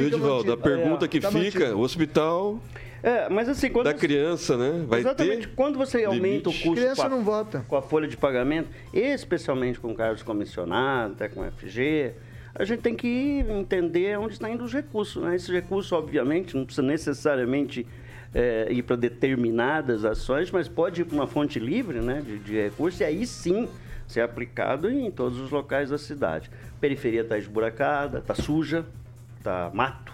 Edivaldo? 0.00 0.52
A 0.52 0.56
pergunta 0.56 1.08
que 1.08 1.20
tá 1.20 1.30
fica, 1.30 1.58
mantido. 1.60 1.78
o 1.78 1.80
hospital 1.82 2.58
É, 3.02 3.28
mas 3.28 3.48
assim, 3.48 3.70
quando 3.70 3.84
da 3.86 3.92
você- 3.92 3.98
criança, 3.98 4.56
né? 4.56 4.84
Vai 4.88 5.00
Exatamente. 5.00 5.46
ter. 5.48 5.54
Quando 5.54 5.78
você 5.78 6.04
aumenta 6.04 6.26
limite. 6.26 6.48
o 6.48 6.52
custo 6.52 6.72
Criança 6.74 6.96
com 7.02 7.02
a, 7.06 7.08
não 7.08 7.22
vota. 7.22 7.64
com 7.68 7.76
a 7.76 7.82
folha 7.82 8.08
de 8.08 8.16
pagamento, 8.16 8.68
especialmente 8.92 9.78
com 9.78 9.94
cargos 9.94 10.22
comissionados, 10.24 11.14
até 11.14 11.28
com 11.28 11.44
FG, 11.44 12.12
a 12.58 12.64
gente 12.64 12.80
tem 12.80 12.94
que 12.94 13.44
entender 13.48 14.18
onde 14.18 14.32
está 14.32 14.50
indo 14.50 14.64
os 14.64 14.72
recursos. 14.72 15.22
Né? 15.22 15.36
Esse 15.36 15.52
recurso, 15.52 15.94
obviamente, 15.94 16.56
não 16.56 16.64
precisa 16.64 16.86
necessariamente 16.86 17.86
é, 18.34 18.66
ir 18.70 18.82
para 18.82 18.96
determinadas 18.96 20.04
ações, 20.04 20.50
mas 20.50 20.66
pode 20.66 21.02
ir 21.02 21.04
para 21.04 21.14
uma 21.14 21.26
fonte 21.26 21.60
livre 21.60 22.00
né, 22.00 22.20
de, 22.20 22.38
de 22.38 22.60
recursos 22.60 23.00
e 23.00 23.04
aí 23.04 23.26
sim 23.26 23.68
ser 24.08 24.22
aplicado 24.22 24.90
em 24.90 25.10
todos 25.10 25.38
os 25.38 25.50
locais 25.50 25.90
da 25.90 25.98
cidade. 25.98 26.50
A 26.76 26.80
periferia 26.80 27.20
está 27.20 27.38
esburacada, 27.38 28.18
está 28.18 28.34
suja, 28.34 28.84
está 29.38 29.70
mato, 29.72 30.12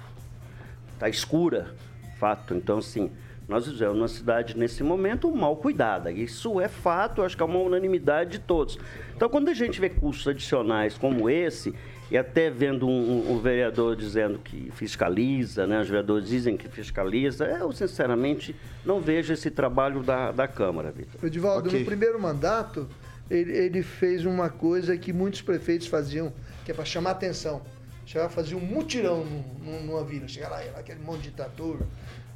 está 0.92 1.08
escura, 1.08 1.74
fato. 2.18 2.54
Então, 2.54 2.78
assim, 2.78 3.10
nós 3.48 3.66
vivemos 3.66 3.96
uma 3.96 4.08
cidade 4.08 4.56
nesse 4.56 4.82
momento 4.82 5.30
mal 5.34 5.56
cuidada. 5.56 6.10
Isso 6.10 6.60
é 6.60 6.68
fato, 6.68 7.22
acho 7.22 7.36
que 7.36 7.42
é 7.42 7.46
uma 7.46 7.58
unanimidade 7.58 8.32
de 8.32 8.38
todos. 8.40 8.78
Então, 9.14 9.28
quando 9.28 9.48
a 9.48 9.54
gente 9.54 9.80
vê 9.80 9.88
custos 9.88 10.26
adicionais 10.26 10.98
como 10.98 11.30
esse, 11.30 11.74
e 12.14 12.16
até 12.16 12.48
vendo 12.48 12.86
um, 12.86 13.32
um, 13.32 13.40
vereador 13.40 13.96
dizendo 13.96 14.38
que 14.38 14.70
fiscaliza, 14.70 15.66
né? 15.66 15.80
os 15.80 15.88
vereadores 15.88 16.28
dizem 16.28 16.56
que 16.56 16.68
fiscaliza, 16.68 17.44
eu 17.44 17.72
sinceramente 17.72 18.54
não 18.84 19.00
vejo 19.00 19.32
esse 19.32 19.50
trabalho 19.50 20.00
da, 20.00 20.30
da 20.30 20.46
Câmara, 20.46 20.92
Vitor. 20.92 21.24
Edivaldo, 21.24 21.66
okay. 21.66 21.80
no 21.80 21.84
primeiro 21.84 22.22
mandato, 22.22 22.88
ele, 23.28 23.50
ele, 23.50 23.82
fez 23.82 24.24
uma 24.24 24.48
coisa 24.48 24.96
que 24.96 25.12
muitos 25.12 25.42
prefeitos 25.42 25.88
faziam, 25.88 26.32
que 26.64 26.70
é 26.70 26.74
para 26.74 26.84
chamar 26.84 27.10
atenção. 27.10 27.62
Chegava 28.06 28.28
a 28.28 28.32
fazer 28.32 28.54
um 28.54 28.60
mutirão 28.60 29.26
numa 29.60 30.04
vila. 30.04 30.28
Chegar 30.28 30.50
lá, 30.50 30.60
aquele 30.76 31.00
monte 31.00 31.22
de 31.22 31.30
ditador, 31.30 31.80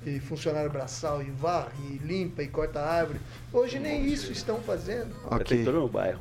e 0.07 0.21
funcionário 0.21 0.71
braçal, 0.71 1.23
e 1.23 1.31
varre, 1.31 1.69
e 1.91 1.99
limpa, 2.07 2.43
e 2.43 2.49
corta 2.49 2.81
árvore. 2.81 3.21
Hoje 3.53 3.79
nem 3.79 4.07
isso 4.07 4.33
estão 4.33 4.61
fazendo. 4.61 5.15
Ok. 5.31 5.65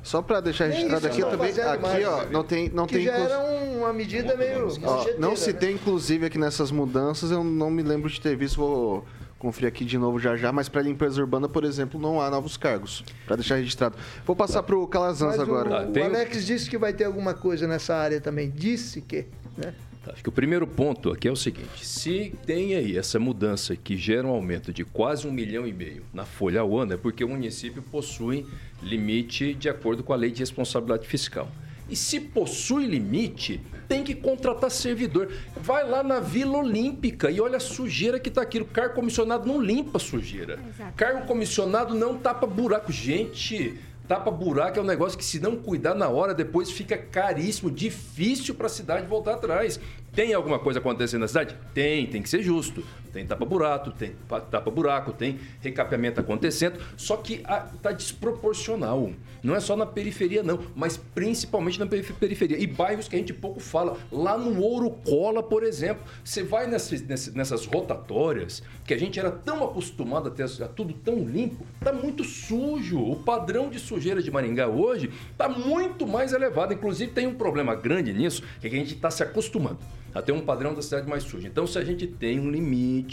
Só 0.03 0.21
para 0.21 0.41
deixar 0.41 0.67
registrado 0.67 1.07
aqui 1.07 1.21
também, 1.21 1.49
aqui 1.49 1.81
mais, 1.81 2.07
ó, 2.07 2.25
não 2.25 2.43
tem, 2.43 2.69
não 2.69 2.87
que 2.87 2.95
tem. 2.95 3.05
já 3.05 3.17
era 3.17 3.39
uma 3.39 3.93
medida 3.93 4.35
meio. 4.35 4.67
Ó, 4.83 5.05
não 5.19 5.35
se 5.35 5.53
né? 5.53 5.59
tem 5.59 5.75
inclusive 5.75 6.25
aqui 6.25 6.37
nessas 6.37 6.71
mudanças, 6.71 7.31
eu 7.31 7.43
não 7.43 7.69
me 7.69 7.83
lembro 7.83 8.09
de 8.09 8.19
ter 8.19 8.35
visto. 8.35 8.57
Vou 8.57 9.05
conferir 9.37 9.67
aqui 9.67 9.85
de 9.85 9.97
novo 9.97 10.19
já 10.19 10.35
já, 10.35 10.51
mas 10.51 10.67
para 10.67 10.81
limpeza 10.81 11.21
urbana, 11.21 11.47
por 11.47 11.63
exemplo, 11.63 11.99
não 11.99 12.19
há 12.19 12.29
novos 12.29 12.57
cargos. 12.57 13.03
Para 13.25 13.35
deixar 13.35 13.55
registrado. 13.55 13.95
Vou 14.25 14.35
passar 14.35 14.63
para 14.63 14.75
o 14.75 14.87
Calazans 14.87 15.39
agora. 15.39 15.69
O, 15.69 15.73
ah, 15.75 15.85
o 15.85 16.03
Alex 16.03 16.45
disse 16.45 16.69
que 16.69 16.77
vai 16.77 16.93
ter 16.93 17.03
alguma 17.03 17.33
coisa 17.33 17.67
nessa 17.67 17.95
área 17.95 18.19
também. 18.19 18.49
Disse 18.49 19.01
que, 19.01 19.27
né? 19.55 19.73
Acho 20.13 20.23
que 20.23 20.29
o 20.29 20.31
primeiro 20.31 20.65
ponto 20.65 21.11
aqui 21.11 21.27
é 21.27 21.31
o 21.31 21.35
seguinte: 21.35 21.85
se 21.85 22.33
tem 22.45 22.75
aí 22.75 22.97
essa 22.97 23.19
mudança 23.19 23.75
que 23.75 23.97
gera 23.97 24.27
um 24.27 24.31
aumento 24.31 24.73
de 24.73 24.83
quase 24.83 25.27
um 25.27 25.31
milhão 25.31 25.67
e 25.67 25.73
meio 25.73 26.03
na 26.13 26.25
folha 26.25 26.61
ao 26.61 26.77
ano, 26.77 26.93
é 26.93 26.97
porque 26.97 27.23
o 27.23 27.29
município 27.29 27.81
possui 27.81 28.45
limite 28.81 29.53
de 29.53 29.69
acordo 29.69 30.03
com 30.03 30.13
a 30.13 30.15
lei 30.15 30.31
de 30.31 30.39
responsabilidade 30.39 31.07
fiscal. 31.07 31.49
E 31.89 31.95
se 31.95 32.19
possui 32.19 32.85
limite, 32.85 33.61
tem 33.87 34.03
que 34.03 34.13
contratar 34.13 34.69
servidor. 34.69 35.31
Vai 35.55 35.89
lá 35.89 36.03
na 36.03 36.19
Vila 36.19 36.57
Olímpica 36.57 37.31
e 37.31 37.39
olha 37.39 37.57
a 37.57 37.61
sujeira 37.61 38.19
que 38.19 38.27
está 38.27 38.41
aqui. 38.41 38.59
O 38.59 38.65
cargo 38.65 38.95
comissionado 38.95 39.47
não 39.47 39.61
limpa 39.61 39.97
sujeira. 39.97 40.59
Exato. 40.69 40.93
Cargo 40.97 41.25
comissionado 41.25 41.95
não 41.95 42.17
tapa 42.17 42.45
buraco. 42.45 42.91
Gente, 42.91 43.77
Tapa 44.07 44.31
buraco 44.31 44.79
é 44.79 44.81
um 44.81 44.85
negócio 44.85 45.17
que, 45.17 45.25
se 45.25 45.37
não 45.37 45.57
cuidar 45.57 45.93
na 45.93 46.07
hora, 46.07 46.33
depois 46.33 46.71
fica 46.71 46.97
caríssimo, 46.97 47.69
difícil 47.69 48.55
para 48.55 48.67
a 48.67 48.69
cidade 48.69 49.05
voltar 49.05 49.33
atrás. 49.33 49.79
Tem 50.13 50.33
alguma 50.33 50.57
coisa 50.57 50.79
acontecendo 50.79 51.21
na 51.21 51.27
cidade? 51.27 51.57
Tem, 51.73 52.07
tem 52.07 52.21
que 52.21 52.29
ser 52.29 52.41
justo. 52.41 52.85
Tem 53.17 53.25
tapa-buraco, 53.25 53.89
tem 53.89 54.15
tapa-buraco, 54.51 55.11
tem 55.11 55.39
recapeamento 55.59 56.19
acontecendo, 56.21 56.79
só 56.95 57.17
que 57.17 57.43
está 57.73 57.91
desproporcional. 57.91 59.09
Não 59.41 59.55
é 59.55 59.59
só 59.59 59.75
na 59.75 59.87
periferia, 59.87 60.43
não, 60.43 60.59
mas 60.75 60.97
principalmente 60.97 61.79
na 61.79 61.87
periferia. 61.87 62.59
E 62.59 62.67
bairros 62.67 63.07
que 63.07 63.15
a 63.15 63.19
gente 63.19 63.33
pouco 63.33 63.59
fala. 63.59 63.97
Lá 64.11 64.37
no 64.37 64.61
Ouro 64.61 64.91
Cola, 65.03 65.41
por 65.41 65.63
exemplo, 65.63 66.03
você 66.23 66.43
vai 66.43 66.67
nessas, 66.67 67.01
nessas 67.33 67.65
rotatórias, 67.65 68.61
que 68.85 68.93
a 68.93 68.99
gente 68.99 69.19
era 69.19 69.31
tão 69.31 69.63
acostumado 69.63 70.27
a 70.27 70.31
ter 70.31 70.47
tudo 70.75 70.93
tão 70.93 71.23
limpo, 71.23 71.65
tá 71.79 71.91
muito 71.91 72.23
sujo. 72.23 72.99
O 72.99 73.15
padrão 73.15 73.67
de 73.67 73.79
sujeira 73.79 74.21
de 74.21 74.29
Maringá 74.29 74.67
hoje 74.67 75.09
tá 75.35 75.49
muito 75.49 76.05
mais 76.05 76.33
elevado. 76.33 76.71
Inclusive, 76.71 77.11
tem 77.11 77.25
um 77.25 77.33
problema 77.33 77.73
grande 77.73 78.13
nisso, 78.13 78.43
que, 78.61 78.67
é 78.67 78.69
que 78.69 78.75
a 78.75 78.79
gente 78.79 78.93
está 78.93 79.09
se 79.09 79.23
acostumando 79.23 79.79
a 80.17 80.21
ter 80.21 80.31
um 80.31 80.41
padrão 80.41 80.73
da 80.73 80.81
cidade 80.81 81.07
mais 81.07 81.23
suja. 81.23 81.47
Então, 81.47 81.67
se 81.67 81.77
a 81.77 81.83
gente 81.83 82.07
tem 82.07 82.39
um 82.39 82.49
limite 82.49 83.06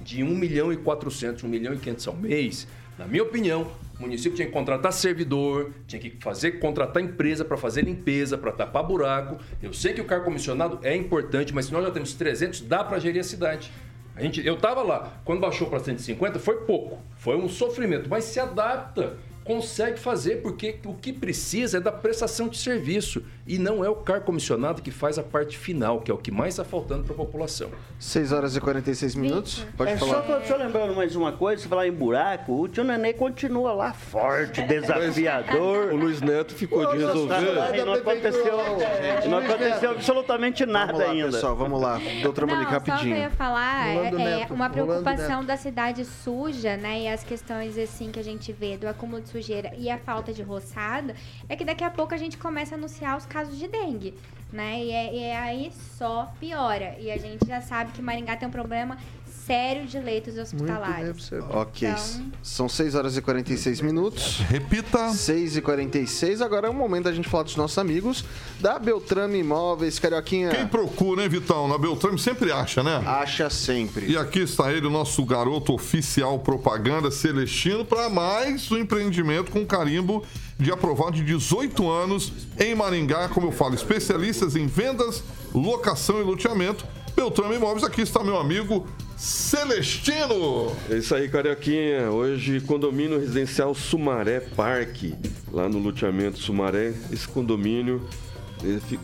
de 0.00 0.22
1 0.22 0.26
milhão 0.26 0.72
e 0.72 0.76
400, 0.76 1.42
1 1.42 1.48
milhão 1.48 1.74
e 1.74 1.78
500 1.78 2.08
ao 2.08 2.16
mês, 2.16 2.66
na 2.98 3.06
minha 3.06 3.22
opinião, 3.22 3.70
o 3.98 4.02
município 4.02 4.34
tinha 4.34 4.46
que 4.46 4.52
contratar 4.52 4.92
servidor, 4.92 5.72
tinha 5.86 6.00
que 6.00 6.16
fazer 6.20 6.52
contratar 6.58 7.00
empresa 7.00 7.44
para 7.44 7.56
fazer 7.56 7.84
limpeza, 7.84 8.36
para 8.36 8.50
tapar 8.50 8.82
buraco. 8.82 9.38
Eu 9.62 9.72
sei 9.72 9.92
que 9.92 10.00
o 10.00 10.04
cargo 10.04 10.24
comissionado 10.24 10.80
é 10.82 10.96
importante, 10.96 11.54
mas 11.54 11.66
se 11.66 11.72
nós 11.72 11.84
já 11.84 11.92
temos 11.92 12.14
300, 12.14 12.62
dá 12.62 12.82
para 12.82 12.98
gerir 12.98 13.20
a 13.20 13.24
cidade. 13.24 13.70
A 14.16 14.22
gente, 14.22 14.44
eu 14.44 14.54
estava 14.54 14.82
lá, 14.82 15.20
quando 15.24 15.40
baixou 15.40 15.68
para 15.68 15.78
150 15.78 16.40
foi 16.40 16.62
pouco, 16.62 17.00
foi 17.16 17.36
um 17.36 17.48
sofrimento, 17.48 18.10
mas 18.10 18.24
se 18.24 18.40
adapta 18.40 19.16
consegue 19.48 19.98
fazer, 19.98 20.42
porque 20.42 20.78
o 20.84 20.92
que 20.92 21.10
precisa 21.10 21.78
é 21.78 21.80
da 21.80 21.90
prestação 21.90 22.48
de 22.48 22.58
serviço 22.58 23.24
e 23.48 23.58
não 23.58 23.82
é 23.82 23.88
o 23.88 23.96
cargo 23.96 24.26
comissionado 24.26 24.82
que 24.82 24.90
faz 24.90 25.18
a 25.18 25.22
parte 25.22 25.56
final, 25.56 26.00
que 26.00 26.10
é 26.10 26.14
o 26.14 26.18
que 26.18 26.30
mais 26.30 26.52
está 26.52 26.64
faltando 26.64 27.04
para 27.04 27.14
a 27.14 27.16
população. 27.16 27.70
6 27.98 28.30
horas 28.30 28.54
e 28.54 28.60
46 28.60 29.14
minutos, 29.14 29.66
pode 29.74 29.92
é 29.92 29.96
falar. 29.96 30.22
Só, 30.22 30.40
só 30.42 30.56
lembrando 30.56 30.94
mais 30.94 31.16
uma 31.16 31.32
coisa, 31.32 31.62
se 31.62 31.66
falar 31.66 31.88
em 31.88 31.92
buraco, 31.92 32.52
o 32.52 32.68
tio 32.68 32.84
Nenê 32.84 33.14
continua 33.14 33.72
lá 33.72 33.94
forte, 33.94 34.60
desafiador. 34.68 35.94
o 35.94 35.96
Luiz 35.96 36.20
Neto 36.20 36.54
ficou 36.54 36.90
de 36.90 36.98
resolver. 36.98 37.38
E 37.74 37.84
não 37.84 37.94
aconteceu, 37.94 38.58
não 39.30 39.38
aconteceu 39.38 39.90
absolutamente 39.92 40.66
nada 40.66 40.92
vamos 40.92 41.06
lá, 41.06 41.12
ainda. 41.12 41.30
pessoal, 41.30 41.56
vamos 41.56 41.80
lá. 41.80 42.00
Doutora 42.22 42.46
não, 42.46 42.54
Monique, 42.54 42.72
rapidinho. 42.72 42.98
Só 42.98 43.04
que 43.04 43.10
eu 43.10 43.16
ia 43.16 43.30
falar, 43.30 43.94
Rolando 43.94 44.18
é, 44.18 44.24
Neto, 44.24 44.52
uma 44.52 44.68
preocupação 44.68 45.42
da 45.42 45.56
cidade 45.56 46.04
suja, 46.04 46.76
né, 46.76 47.00
e 47.02 47.08
as 47.08 47.24
questões 47.24 47.78
assim 47.78 48.10
que 48.10 48.20
a 48.20 48.24
gente 48.24 48.52
vê 48.52 48.76
do 48.76 48.86
acúmulo 48.86 49.22
de 49.22 49.30
sujeira 49.30 49.72
e 49.78 49.88
a 49.88 49.96
falta 49.96 50.34
de 50.34 50.42
roçada, 50.42 51.14
é 51.48 51.56
que 51.56 51.64
daqui 51.64 51.82
a 51.82 51.90
pouco 51.90 52.14
a 52.14 52.18
gente 52.18 52.36
começa 52.36 52.74
a 52.74 52.78
anunciar 52.78 53.16
os 53.16 53.24
casos 53.24 53.37
de 53.44 53.68
dengue, 53.68 54.14
né? 54.52 54.82
E, 54.82 54.90
é, 54.90 55.14
e 55.14 55.18
é 55.24 55.36
aí 55.36 55.72
só 55.98 56.32
piora. 56.40 56.96
E 56.98 57.10
a 57.10 57.18
gente 57.18 57.46
já 57.46 57.60
sabe 57.60 57.92
que 57.92 58.02
Maringá 58.02 58.36
tem 58.36 58.48
um 58.48 58.52
problema 58.52 58.96
sério 59.46 59.86
de 59.86 59.98
leitos 59.98 60.36
hospitalares. 60.36 61.30
Ok. 61.50 61.88
Então- 61.88 62.32
São 62.42 62.68
6 62.68 62.94
horas 62.94 63.16
e 63.16 63.22
46 63.22 63.80
minutos. 63.80 64.40
Repita. 64.40 65.08
6 65.08 65.56
e 65.56 65.62
46 65.62 66.42
Agora 66.42 66.66
é 66.66 66.70
o 66.70 66.74
momento 66.74 67.04
da 67.04 67.12
gente 67.12 67.26
falar 67.30 67.44
dos 67.44 67.56
nossos 67.56 67.78
amigos 67.78 68.24
da 68.60 68.78
Beltrame 68.78 69.38
Imóveis. 69.38 69.98
Carioquinha, 69.98 70.50
Quem 70.50 70.66
procura, 70.66 71.22
hein, 71.22 71.30
Vitão? 71.30 71.66
Na 71.66 71.78
Beltrame 71.78 72.18
sempre 72.18 72.52
acha, 72.52 72.82
né? 72.82 73.02
acha 73.06 73.48
sempre. 73.48 74.10
E 74.10 74.18
aqui 74.18 74.40
está 74.40 74.70
ele, 74.70 74.86
o 74.86 74.90
nosso 74.90 75.24
garoto 75.24 75.72
oficial 75.72 76.38
propaganda 76.40 77.10
Celestino, 77.10 77.86
para 77.86 78.10
mais 78.10 78.70
um 78.70 78.76
empreendimento 78.76 79.50
com 79.50 79.64
carimbo 79.64 80.22
de 80.58 80.72
aprovado 80.72 81.12
de 81.12 81.24
18 81.24 81.88
anos 81.88 82.32
em 82.58 82.74
Maringá. 82.74 83.28
Como 83.28 83.46
eu 83.46 83.52
falo, 83.52 83.74
especialistas 83.74 84.56
em 84.56 84.66
vendas, 84.66 85.22
locação 85.54 86.20
e 86.20 86.24
loteamento. 86.24 86.84
Beltrame 87.14 87.56
Imóveis, 87.56 87.84
aqui 87.84 88.02
está 88.02 88.22
meu 88.22 88.38
amigo 88.38 88.86
Celestino. 89.16 90.72
É 90.88 90.98
isso 90.98 91.14
aí, 91.14 91.28
Carioquinha. 91.28 92.10
Hoje, 92.10 92.60
condomínio 92.60 93.18
residencial 93.18 93.74
Sumaré 93.74 94.40
Parque, 94.40 95.14
lá 95.50 95.68
no 95.68 95.78
loteamento 95.78 96.38
Sumaré. 96.38 96.94
Esse 97.12 97.26
condomínio, 97.26 98.06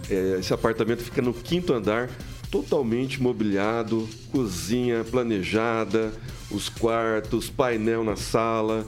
é, 0.09 0.39
esse 0.39 0.53
apartamento 0.53 1.03
fica 1.03 1.21
no 1.21 1.35
quinto 1.35 1.73
andar, 1.73 2.09
totalmente 2.51 3.21
mobiliado, 3.21 4.09
cozinha 4.31 5.03
planejada, 5.03 6.13
os 6.51 6.69
quartos, 6.69 7.51
painel 7.51 8.05
na 8.05 8.15
sala, 8.15 8.87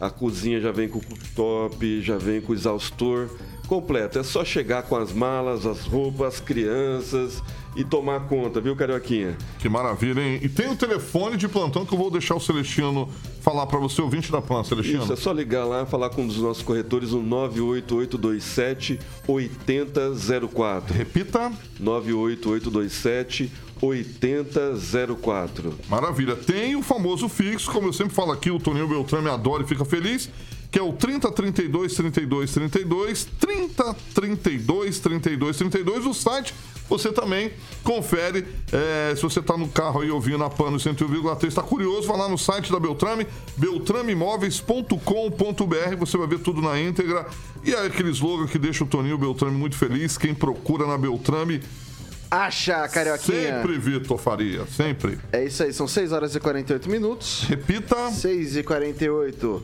a 0.00 0.10
cozinha 0.10 0.60
já 0.60 0.72
vem 0.72 0.88
com 0.88 0.98
o 0.98 1.04
cooktop, 1.04 2.02
já 2.02 2.16
vem 2.18 2.40
com 2.40 2.52
o 2.52 2.54
exaustor 2.54 3.28
completo. 3.66 4.18
É 4.18 4.22
só 4.22 4.44
chegar 4.44 4.82
com 4.84 4.96
as 4.96 5.12
malas, 5.12 5.66
as 5.66 5.84
roupas, 5.84 6.34
as 6.34 6.40
crianças 6.40 7.42
e 7.76 7.84
tomar 7.84 8.20
conta, 8.26 8.60
viu, 8.60 8.74
Carioquinha? 8.74 9.36
Que 9.58 9.68
maravilha, 9.68 10.20
hein? 10.20 10.40
E 10.42 10.48
tem 10.48 10.68
o 10.68 10.74
telefone 10.74 11.36
de 11.36 11.46
plantão 11.46 11.86
que 11.86 11.94
eu 11.94 11.98
vou 11.98 12.10
deixar 12.10 12.34
o 12.34 12.40
Celestino 12.40 13.08
falar 13.40 13.66
para 13.66 13.78
você, 13.78 14.02
ouvinte 14.02 14.32
da 14.32 14.42
Plan, 14.42 14.64
Celestino. 14.64 15.04
Isso, 15.04 15.12
é 15.12 15.16
só 15.16 15.30
ligar 15.32 15.64
lá, 15.64 15.86
falar 15.86 16.10
com 16.10 16.22
um 16.22 16.26
dos 16.26 16.38
nossos 16.38 16.62
corretores, 16.62 17.12
o 17.12 17.20
98827 17.20 18.98
8004. 19.28 20.94
Repita. 20.94 21.52
98827 21.78 23.44
8004. 23.44 23.67
Maravilha. 25.88 26.36
Tem 26.36 26.76
o 26.76 26.82
famoso 26.82 27.28
fixo, 27.28 27.70
como 27.70 27.88
eu 27.88 27.92
sempre 27.92 28.14
falo 28.14 28.32
aqui, 28.32 28.50
o 28.50 28.58
Toninho 28.58 28.88
Beltrame 28.88 29.28
adora 29.28 29.62
e 29.62 29.66
fica 29.66 29.84
feliz, 29.84 30.28
que 30.70 30.78
é 30.78 30.82
o 30.82 30.92
30 30.92 31.30
32 31.32 31.94
32 31.94 32.52
32 32.52 33.24
30 33.24 33.96
32 34.14 35.00
32 35.00 35.56
32. 35.56 36.06
O 36.06 36.14
site 36.14 36.54
você 36.88 37.12
também 37.12 37.52
confere. 37.84 38.46
é, 38.72 39.14
se 39.14 39.22
você 39.22 39.40
está 39.40 39.56
no 39.56 39.68
carro 39.68 40.00
aí 40.00 40.10
ouvindo 40.10 40.42
a 40.42 40.50
Pano 40.50 40.78
101,3, 40.78 41.48
está 41.48 41.62
curioso, 41.62 42.08
vai 42.08 42.16
lá 42.16 42.28
no 42.28 42.38
site 42.38 42.72
da 42.72 42.80
Beltrame, 42.80 43.26
beltrameimóveis.com.br, 43.56 45.96
você 45.98 46.16
vai 46.16 46.26
ver 46.26 46.38
tudo 46.38 46.62
na 46.62 46.80
íntegra. 46.80 47.26
E 47.62 47.74
é 47.74 47.86
aquele 47.86 48.10
slogan 48.10 48.46
que 48.46 48.58
deixa 48.58 48.84
o 48.84 48.86
Toninho 48.86 49.18
Beltrame 49.18 49.56
muito 49.56 49.76
feliz. 49.76 50.16
Quem 50.16 50.34
procura 50.34 50.86
na 50.86 50.96
Beltrame 50.96 51.60
acha, 52.30 52.88
Carioquinha? 52.88 53.56
Sempre, 53.56 53.78
Vitor 53.78 54.18
Faria, 54.18 54.66
sempre. 54.66 55.18
É 55.32 55.44
isso 55.44 55.62
aí, 55.62 55.72
são 55.72 55.88
6 55.88 56.12
horas 56.12 56.34
e 56.34 56.40
48 56.40 56.90
minutos. 56.90 57.44
Repita. 57.48 58.10
6 58.10 58.56
e 58.56 58.62
48. 58.62 59.62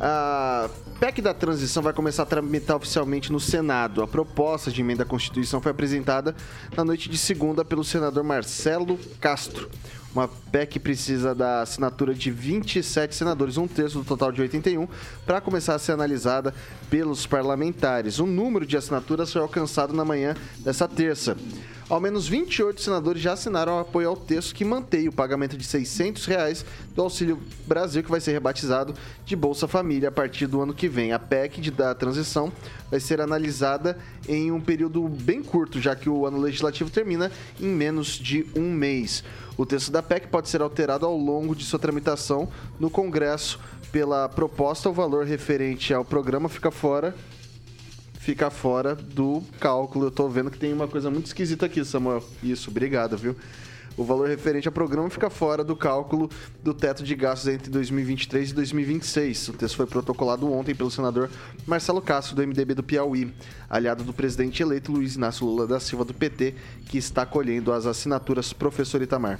A 0.00 0.68
PEC 0.98 1.22
da 1.22 1.32
transição 1.32 1.82
vai 1.82 1.92
começar 1.92 2.24
a 2.24 2.26
tramitar 2.26 2.76
oficialmente 2.76 3.30
no 3.30 3.38
Senado. 3.38 4.02
A 4.02 4.08
proposta 4.08 4.70
de 4.70 4.80
emenda 4.80 5.04
à 5.04 5.06
Constituição 5.06 5.60
foi 5.60 5.70
apresentada 5.70 6.34
na 6.76 6.84
noite 6.84 7.08
de 7.08 7.16
segunda 7.16 7.64
pelo 7.64 7.84
senador 7.84 8.24
Marcelo 8.24 8.98
Castro. 9.20 9.70
Uma 10.12 10.28
PEC 10.28 10.78
precisa 10.78 11.34
da 11.34 11.62
assinatura 11.62 12.14
de 12.14 12.30
27 12.30 13.14
senadores, 13.14 13.56
um 13.56 13.66
terço 13.66 13.98
do 13.98 14.04
total 14.04 14.30
de 14.30 14.40
81, 14.40 14.86
para 15.26 15.40
começar 15.40 15.74
a 15.74 15.78
ser 15.78 15.92
analisada 15.92 16.54
pelos 16.88 17.26
parlamentares. 17.26 18.20
O 18.20 18.26
número 18.26 18.64
de 18.64 18.76
assinaturas 18.76 19.32
foi 19.32 19.42
alcançado 19.42 19.92
na 19.92 20.04
manhã 20.04 20.36
dessa 20.60 20.86
terça. 20.86 21.36
Ao 21.86 22.00
menos 22.00 22.26
28 22.26 22.80
senadores 22.80 23.20
já 23.20 23.34
assinaram 23.34 23.78
apoio 23.78 24.08
ao 24.08 24.16
texto 24.16 24.54
que 24.54 24.64
mantém 24.64 25.06
o 25.06 25.12
pagamento 25.12 25.54
de 25.54 25.64
600 25.64 26.24
reais 26.24 26.64
do 26.94 27.02
Auxílio 27.02 27.38
Brasil, 27.66 28.02
que 28.02 28.10
vai 28.10 28.22
ser 28.22 28.32
rebatizado 28.32 28.94
de 29.26 29.36
Bolsa 29.36 29.68
Família 29.68 30.08
a 30.08 30.12
partir 30.12 30.46
do 30.46 30.62
ano 30.62 30.72
que 30.72 30.88
vem. 30.88 31.12
A 31.12 31.18
PEC 31.18 31.60
de, 31.60 31.70
da 31.70 31.94
transição 31.94 32.50
vai 32.90 33.00
ser 33.00 33.20
analisada 33.20 33.98
em 34.26 34.50
um 34.50 34.62
período 34.62 35.06
bem 35.06 35.42
curto, 35.42 35.78
já 35.78 35.94
que 35.94 36.08
o 36.08 36.24
ano 36.24 36.40
legislativo 36.40 36.88
termina 36.88 37.30
em 37.60 37.66
menos 37.66 38.06
de 38.06 38.46
um 38.56 38.72
mês. 38.72 39.22
O 39.54 39.66
texto 39.66 39.92
da 39.92 40.02
PEC 40.02 40.28
pode 40.28 40.48
ser 40.48 40.62
alterado 40.62 41.04
ao 41.04 41.16
longo 41.16 41.54
de 41.54 41.64
sua 41.64 41.78
tramitação 41.78 42.48
no 42.80 42.88
Congresso. 42.88 43.60
Pela 43.92 44.26
proposta, 44.26 44.88
o 44.88 44.92
valor 44.92 45.26
referente 45.26 45.92
ao 45.92 46.04
programa 46.04 46.48
fica 46.48 46.70
fora 46.70 47.14
fica 48.24 48.48
fora 48.48 48.94
do 48.94 49.42
cálculo. 49.60 50.06
Eu 50.06 50.10
tô 50.10 50.26
vendo 50.30 50.50
que 50.50 50.58
tem 50.58 50.72
uma 50.72 50.88
coisa 50.88 51.10
muito 51.10 51.26
esquisita 51.26 51.66
aqui, 51.66 51.84
Samuel. 51.84 52.24
Isso, 52.42 52.70
obrigado, 52.70 53.18
viu? 53.18 53.36
O 53.98 54.02
valor 54.02 54.26
referente 54.28 54.66
ao 54.66 54.72
programa 54.72 55.10
fica 55.10 55.28
fora 55.28 55.62
do 55.62 55.76
cálculo 55.76 56.28
do 56.62 56.72
teto 56.72 57.04
de 57.04 57.14
gastos 57.14 57.48
entre 57.48 57.70
2023 57.70 58.50
e 58.50 58.54
2026. 58.54 59.48
O 59.50 59.52
texto 59.52 59.76
foi 59.76 59.86
protocolado 59.86 60.50
ontem 60.50 60.74
pelo 60.74 60.90
senador 60.90 61.30
Marcelo 61.66 62.00
Castro, 62.00 62.34
do 62.34 62.42
MDB 62.42 62.74
do 62.74 62.82
Piauí, 62.82 63.32
aliado 63.68 64.02
do 64.02 64.12
presidente 64.12 64.62
eleito 64.62 64.90
Luiz 64.90 65.16
Inácio 65.16 65.46
Lula 65.46 65.66
da 65.66 65.78
Silva, 65.78 66.04
do 66.04 66.14
PT, 66.14 66.54
que 66.88 66.96
está 66.96 67.26
colhendo 67.26 67.72
as 67.72 67.84
assinaturas. 67.84 68.54
Professor 68.54 69.02
Itamar. 69.02 69.38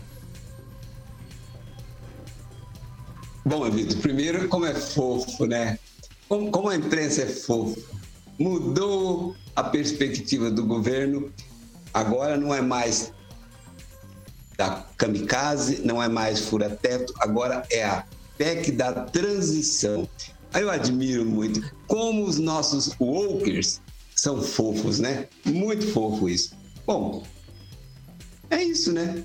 Bom, 3.47 3.69
Vitor, 3.71 3.97
primeiro, 3.99 4.47
como 4.49 4.67
é 4.67 4.75
fofo, 4.75 5.47
né? 5.47 5.79
Como, 6.29 6.51
como 6.51 6.69
a 6.69 6.77
imprensa 6.77 7.23
é 7.23 7.27
fofa. 7.27 8.04
Mudou 8.39 9.35
a 9.55 9.63
perspectiva 9.63 10.51
do 10.51 10.65
governo. 10.65 11.33
Agora 11.93 12.37
não 12.37 12.55
é 12.55 12.61
mais 12.61 13.13
da 14.57 14.85
kamikaze, 14.97 15.83
não 15.85 16.03
é 16.03 16.09
mais 16.09 16.41
fura-teto, 16.41 17.13
agora 17.19 17.65
é 17.71 17.85
a 17.85 18.05
PEC 18.39 18.73
da 18.73 18.93
transição. 18.93 20.09
Eu 20.53 20.71
admiro 20.71 21.25
muito 21.25 21.61
como 21.87 22.25
os 22.25 22.39
nossos 22.39 22.95
walkers 23.01 23.81
são 24.15 24.41
fofos, 24.41 25.01
né? 25.01 25.29
Muito 25.45 25.87
fofo 25.89 26.29
isso. 26.29 26.55
Bom, 26.87 27.25
é 28.51 28.63
isso, 28.63 28.93
né? 28.93 29.25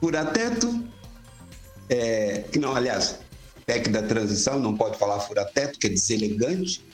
Fura-teto, 0.00 0.82
é, 1.88 2.44
não, 2.58 2.74
aliás, 2.74 3.20
PEC 3.64 3.88
da 3.90 4.02
transição, 4.02 4.58
não 4.58 4.76
pode 4.76 4.98
falar 4.98 5.20
fura-teto, 5.20 5.78
que 5.78 5.86
é 5.86 5.90
deselegante. 5.90 6.84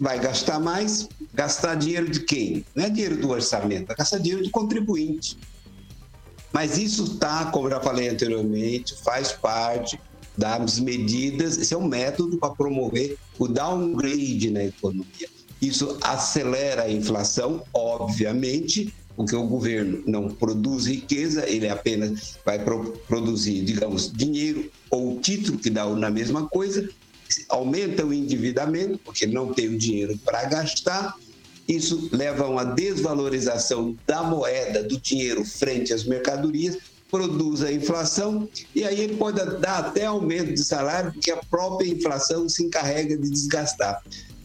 Vai 0.00 0.18
gastar 0.18 0.58
mais, 0.58 1.06
gastar 1.34 1.74
dinheiro 1.74 2.10
de 2.10 2.20
quem? 2.20 2.64
Não 2.74 2.84
é 2.84 2.88
dinheiro 2.88 3.18
do 3.18 3.28
orçamento, 3.28 3.88
vai 3.88 3.96
gastar 3.96 4.16
dinheiro 4.16 4.42
de 4.42 4.48
contribuinte. 4.48 5.36
Mas 6.50 6.78
isso 6.78 7.04
está, 7.04 7.44
como 7.46 7.68
já 7.68 7.80
falei 7.80 8.08
anteriormente, 8.08 8.94
faz 9.04 9.30
parte 9.30 10.00
das 10.36 10.80
medidas, 10.80 11.58
esse 11.58 11.74
é 11.74 11.76
um 11.76 11.86
método 11.86 12.38
para 12.38 12.54
promover 12.54 13.18
o 13.38 13.46
downgrade 13.46 14.50
na 14.50 14.64
economia. 14.64 15.28
Isso 15.60 15.98
acelera 16.00 16.84
a 16.84 16.90
inflação, 16.90 17.62
obviamente, 17.74 18.94
porque 19.14 19.36
o 19.36 19.46
governo 19.46 20.02
não 20.06 20.30
produz 20.30 20.86
riqueza, 20.86 21.46
ele 21.46 21.68
apenas 21.68 22.38
vai 22.44 22.58
pro 22.58 22.92
produzir, 23.06 23.62
digamos, 23.64 24.10
dinheiro 24.10 24.70
ou 24.88 25.20
título 25.20 25.58
que 25.58 25.68
dá 25.68 25.84
na 25.86 26.10
mesma 26.10 26.48
coisa, 26.48 26.88
aumenta 27.48 28.04
o 28.04 28.12
endividamento, 28.12 28.98
porque 28.98 29.26
não 29.26 29.52
tem 29.52 29.68
o 29.68 29.78
dinheiro 29.78 30.18
para 30.24 30.44
gastar, 30.44 31.16
isso 31.68 32.08
leva 32.12 32.44
a 32.44 32.48
uma 32.48 32.64
desvalorização 32.64 33.96
da 34.06 34.22
moeda, 34.22 34.82
do 34.82 35.00
dinheiro 35.00 35.44
frente 35.44 35.92
às 35.92 36.04
mercadorias, 36.04 36.78
produz 37.10 37.62
a 37.62 37.72
inflação 37.72 38.48
e 38.74 38.84
aí 38.84 39.00
ele 39.00 39.16
pode 39.16 39.38
dar 39.58 39.78
até 39.78 40.06
aumento 40.06 40.54
de 40.54 40.64
salário, 40.64 41.12
porque 41.12 41.30
a 41.30 41.36
própria 41.36 41.88
inflação 41.88 42.48
se 42.48 42.62
encarrega 42.62 43.16
de 43.16 43.28
desgastar. 43.28 44.02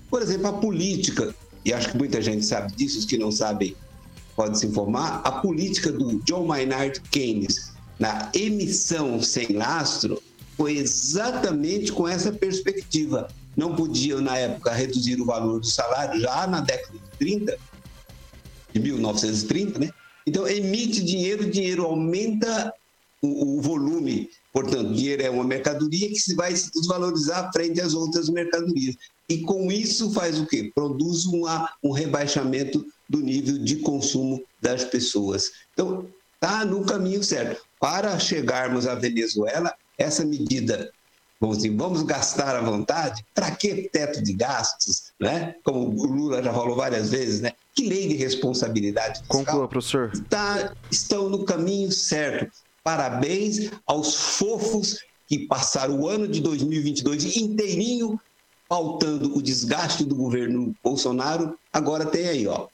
Por 0.10 0.22
exemplo, 0.22 0.48
a 0.48 0.54
política, 0.54 1.34
e 1.64 1.74
acho 1.74 1.92
que 1.92 1.98
muita 1.98 2.22
gente 2.22 2.46
sabe 2.46 2.76
disso, 2.76 3.00
os 3.00 3.06
que 3.06 3.18
não 3.18 3.32
sabem 3.32 3.76
podem 4.36 4.56
se 4.56 4.68
informar, 4.68 5.22
a 5.24 5.32
política 5.32 5.92
do 5.92 6.20
John 6.24 6.46
Maynard 6.46 7.00
Keynes 7.10 7.72
na 7.98 8.30
emissão 8.34 9.22
sem 9.22 9.54
lastro 9.54 10.22
foi 10.56 10.78
exatamente 10.78 11.92
com 11.92 12.08
essa 12.08 12.32
perspectiva. 12.32 13.28
Não 13.56 13.76
podiam, 13.76 14.22
na 14.22 14.38
época, 14.38 14.72
reduzir 14.72 15.20
o 15.22 15.26
valor 15.26 15.60
do 15.60 15.66
salário, 15.66 16.20
já 16.20 16.46
na 16.48 16.62
década 16.62 16.94
de 16.94 17.18
30, 17.18 17.58
de 18.74 18.80
1930, 18.80 19.80
né? 19.80 19.90
Então, 20.28 20.48
emite 20.48 21.04
dinheiro, 21.04 21.50
dinheiro 21.50 21.84
aumenta 21.84 22.74
o, 23.22 23.58
o 23.58 23.62
volume. 23.62 24.30
Portanto, 24.52 24.94
dinheiro 24.94 25.22
é 25.22 25.30
uma 25.30 25.44
mercadoria 25.44 26.10
que 26.10 26.36
vai 26.36 26.56
se 26.56 26.72
desvalorizar 26.72 27.52
frente 27.54 27.80
às 27.80 27.94
outras 27.94 28.30
mercadorias. 28.30 28.96
E 29.30 29.40
com 29.40 29.72
isso 29.72 30.12
faz 30.12 30.40
o 30.40 30.46
quê? 30.46 30.72
Produz 30.74 31.26
uma, 31.26 31.70
um 31.84 31.92
rebaixamento 31.92 32.86
do 33.10 33.20
nível 33.20 33.58
de 33.58 33.78
consumo 33.78 34.44
das 34.62 34.84
pessoas. 34.84 35.52
Então, 35.74 36.08
está 36.34 36.66
no 36.66 36.84
caminho 36.84 37.24
certo. 37.24 37.64
Para 37.80 38.18
chegarmos 38.20 38.88
à 38.88 38.96
Venezuela, 38.96 39.74
essa 39.98 40.26
medida, 40.26 40.92
vamos 41.40 41.58
dizer, 41.58 41.76
vamos 41.76 42.04
gastar 42.04 42.56
à 42.56 42.62
vontade, 42.62 43.26
para 43.34 43.52
que 43.52 43.90
teto 43.90 44.22
de 44.24 44.34
gastos, 44.34 45.14
né? 45.20 45.56
Como 45.64 45.90
o 45.90 46.06
Lula 46.06 46.44
já 46.44 46.54
falou 46.54 46.76
várias 46.76 47.10
vezes, 47.10 47.42
né? 47.42 47.52
Que 47.74 47.88
lei 47.88 48.08
de 48.08 48.16
responsabilidade 48.16 49.20
fiscal? 49.20 49.40
Conclua, 49.40 49.68
professor. 49.68 50.12
Tá, 50.30 50.74
estão 50.92 51.30
no 51.30 51.46
caminho 51.46 51.92
certo. 51.92 52.52
Parabéns 52.84 53.72
aos 53.86 54.16
fofos 54.16 55.00
que 55.28 55.40
passaram 55.48 56.00
o 56.00 56.08
ano 56.08 56.28
de 56.28 56.40
2022 56.40 57.38
inteirinho 57.38 58.20
pautando 58.68 59.36
o 59.36 59.42
desgaste 59.42 60.04
do 60.04 60.16
governo 60.16 60.76
Bolsonaro. 60.84 61.58
Agora 61.72 62.06
tem 62.06 62.28
aí, 62.28 62.48
ó, 62.48 62.68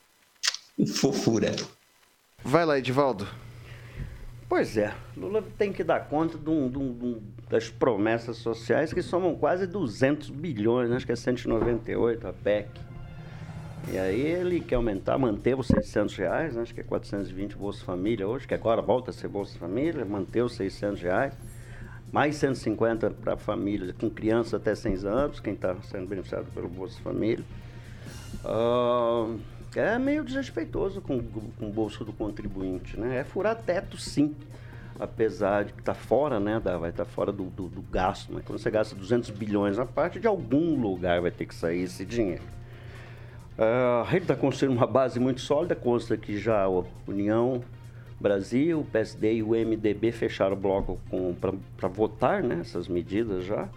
fofura. 0.88 1.55
Vai 2.43 2.65
lá, 2.65 2.78
Edivaldo. 2.78 3.28
Pois 4.52 4.76
é, 4.76 4.93
Lula 5.16 5.41
tem 5.58 5.72
que 5.72 5.82
dar 5.82 6.10
conta 6.10 6.38
de 6.38 6.49
um, 6.49 6.70
de 6.70 6.78
um, 6.78 7.22
das 7.49 7.70
promessas 7.70 8.36
sociais 8.36 8.91
que 8.91 9.02
somam 9.02 9.34
quase 9.34 9.66
200 9.66 10.30
bilhões, 10.30 10.89
né? 10.89 10.97
acho 10.97 11.06
que 11.06 11.14
é 11.14 11.16
198 11.16 12.28
a 12.28 12.34
PEC. 12.34 12.70
E 13.93 13.97
aí 13.97 14.20
ele 14.20 14.60
quer 14.60 14.76
aumentar, 14.76 15.18
manter 15.18 15.58
os 15.58 15.68
600 15.68 16.18
reais, 16.18 16.54
né? 16.54 16.64
acho 16.64 16.74
que 16.74 16.82
é 16.82 16.84
420 16.84 17.56
Bolsa 17.56 17.86
Família 17.86 18.28
hoje, 18.28 18.45
que 18.45 18.54
agora 18.54 18.82
volta 18.82 19.12
a 19.12 19.14
ser 19.14 19.30
Bolsa 19.30 19.58
Família, 19.58 20.04
manter 20.04 20.41
os 20.41 20.54
600 20.56 21.02
reais. 21.02 21.34
Mais 22.12 22.36
150 22.36 23.10
para 23.10 23.38
famílias 23.38 23.93
com 23.93 24.10
crianças 24.10 24.56
até 24.56 24.76
100 24.76 25.08
anos, 25.08 25.39
quem 25.39 25.54
está 25.54 25.78
sendo 25.84 26.08
beneficiado 26.08 26.52
pelo 26.54 26.68
Bolsa 26.68 26.99
Família. 26.99 27.45
Uh, 28.43 29.39
é 29.80 29.97
meio 29.97 30.24
desrespeitoso 30.24 31.01
com, 31.01 31.22
com 31.22 31.67
o 31.67 31.72
bolso 31.72 32.03
do 32.03 32.11
contribuinte, 32.11 32.99
né? 32.99 33.19
É 33.19 33.24
furar 33.24 33.55
teto, 33.55 33.97
sim. 33.97 34.36
Apesar 34.99 35.65
de 35.65 35.74
que 35.74 35.80
está 35.80 35.93
fora, 35.93 36.39
né? 36.39 36.59
Da, 36.59 36.78
vai 36.78 36.89
estar 36.89 37.05
tá 37.05 37.09
fora 37.09 37.32
do, 37.32 37.45
do, 37.45 37.67
do, 37.67 37.82
gasto. 37.82 38.32
Mas 38.34 38.43
quando 38.43 38.59
você 38.59 38.69
gasta 38.69 38.95
200 38.95 39.30
bilhões 39.32 39.78
na 39.78 39.86
parte, 39.86 40.19
de 40.19 40.28
algum 40.28 40.80
lugar 40.80 41.22
vai 41.22 41.32
ter 41.32 41.45
que 41.45 41.55
sair 41.55 41.84
esse 41.84 42.05
dinheiro. 42.05 42.43
A 43.57 44.03
rede 44.03 44.26
está 44.26 44.36
construindo 44.36 44.76
uma 44.76 44.88
base 44.88 45.19
muito 45.19 45.41
sólida. 45.41 45.76
Consta 45.76 46.17
que 46.17 46.38
já 46.38 46.63
a 46.63 46.84
União 47.07 47.63
Brasil, 48.19 48.82
o 48.82 48.86
PSD 48.86 49.36
e 49.36 49.43
o 49.43 49.49
MDB 49.49 50.11
fecharam 50.11 50.53
o 50.53 50.59
bloco 50.59 50.99
para 51.78 51.88
votar 51.88 52.43
né, 52.43 52.59
essas 52.61 52.88
medidas 52.88 53.43
já. 53.43 53.67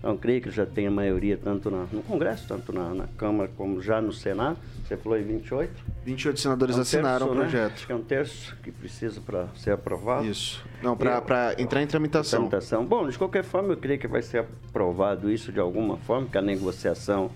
Então, 0.00 0.16
creio 0.16 0.40
que 0.40 0.50
já 0.50 0.64
tem 0.64 0.86
a 0.86 0.90
maioria 0.90 1.36
tanto 1.36 1.70
na, 1.70 1.84
no 1.92 2.02
Congresso, 2.02 2.48
tanto 2.48 2.72
na, 2.72 2.94
na, 2.94 3.06
Câmara 3.18 3.50
como 3.54 3.82
já 3.82 4.00
no 4.00 4.10
Senado. 4.14 4.56
Você 4.82 4.96
falou 4.96 5.18
em 5.18 5.22
28? 5.22 5.70
28 6.06 6.40
senadores 6.40 6.74
é 6.74 6.78
um 6.78 6.82
assinaram 6.82 7.26
terço, 7.26 7.32
o 7.32 7.36
projeto. 7.36 7.68
Né? 7.68 7.74
Acho 7.74 7.86
que 7.86 7.92
é 7.92 7.94
um 7.94 8.02
terço 8.02 8.56
que 8.62 8.72
precisa 8.72 9.20
para 9.20 9.48
ser 9.56 9.72
aprovado. 9.72 10.26
Isso. 10.26 10.64
Não, 10.82 10.96
para 10.96 11.54
entrar 11.58 11.82
em 11.82 11.86
tramitação. 11.86 12.48
tramitação. 12.48 12.86
Bom, 12.86 13.06
de 13.08 13.18
qualquer 13.18 13.44
forma, 13.44 13.74
eu 13.74 13.76
creio 13.76 14.00
que 14.00 14.08
vai 14.08 14.22
ser 14.22 14.38
aprovado 14.38 15.30
isso 15.30 15.52
de 15.52 15.60
alguma 15.60 15.98
forma, 15.98 16.26
que 16.28 16.38
a 16.38 16.42
negociação, 16.42 17.30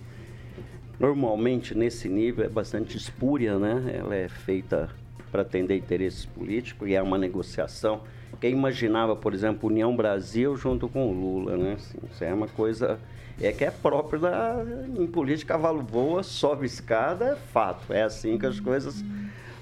normalmente 0.99 1.75
nesse 1.75 2.09
nível, 2.09 2.47
é 2.47 2.49
bastante 2.49 2.97
espúria, 2.97 3.59
né? 3.59 3.95
Ela 3.95 4.17
é 4.17 4.29
feita 4.29 4.89
para 5.31 5.43
atender 5.43 5.77
interesses 5.77 6.25
políticos 6.25 6.89
e 6.89 6.95
é 6.95 7.03
uma 7.03 7.19
negociação. 7.19 8.01
Quem 8.41 8.53
imaginava, 8.53 9.15
por 9.17 9.35
exemplo, 9.35 9.69
União 9.69 9.95
Brasil 9.95 10.57
junto 10.57 10.89
com 10.89 11.09
o 11.09 11.13
Lula, 11.13 11.57
né? 11.57 11.75
Assim, 11.75 11.99
isso 12.11 12.25
é 12.25 12.33
uma 12.33 12.49
coisa 12.49 12.99
é 13.41 13.53
que 13.53 13.65
é 13.65 13.71
próprio 13.71 14.21
da 14.21 14.65
em 14.97 15.07
política 15.07 15.55
cavalo 15.55 15.83
voa, 15.83 16.23
sobe 16.23 16.67
escada, 16.67 17.33
é 17.33 17.37
fato. 17.53 17.93
É 17.93 18.03
assim 18.03 18.39
que 18.39 18.47
as 18.47 18.61
coisas 18.61 19.05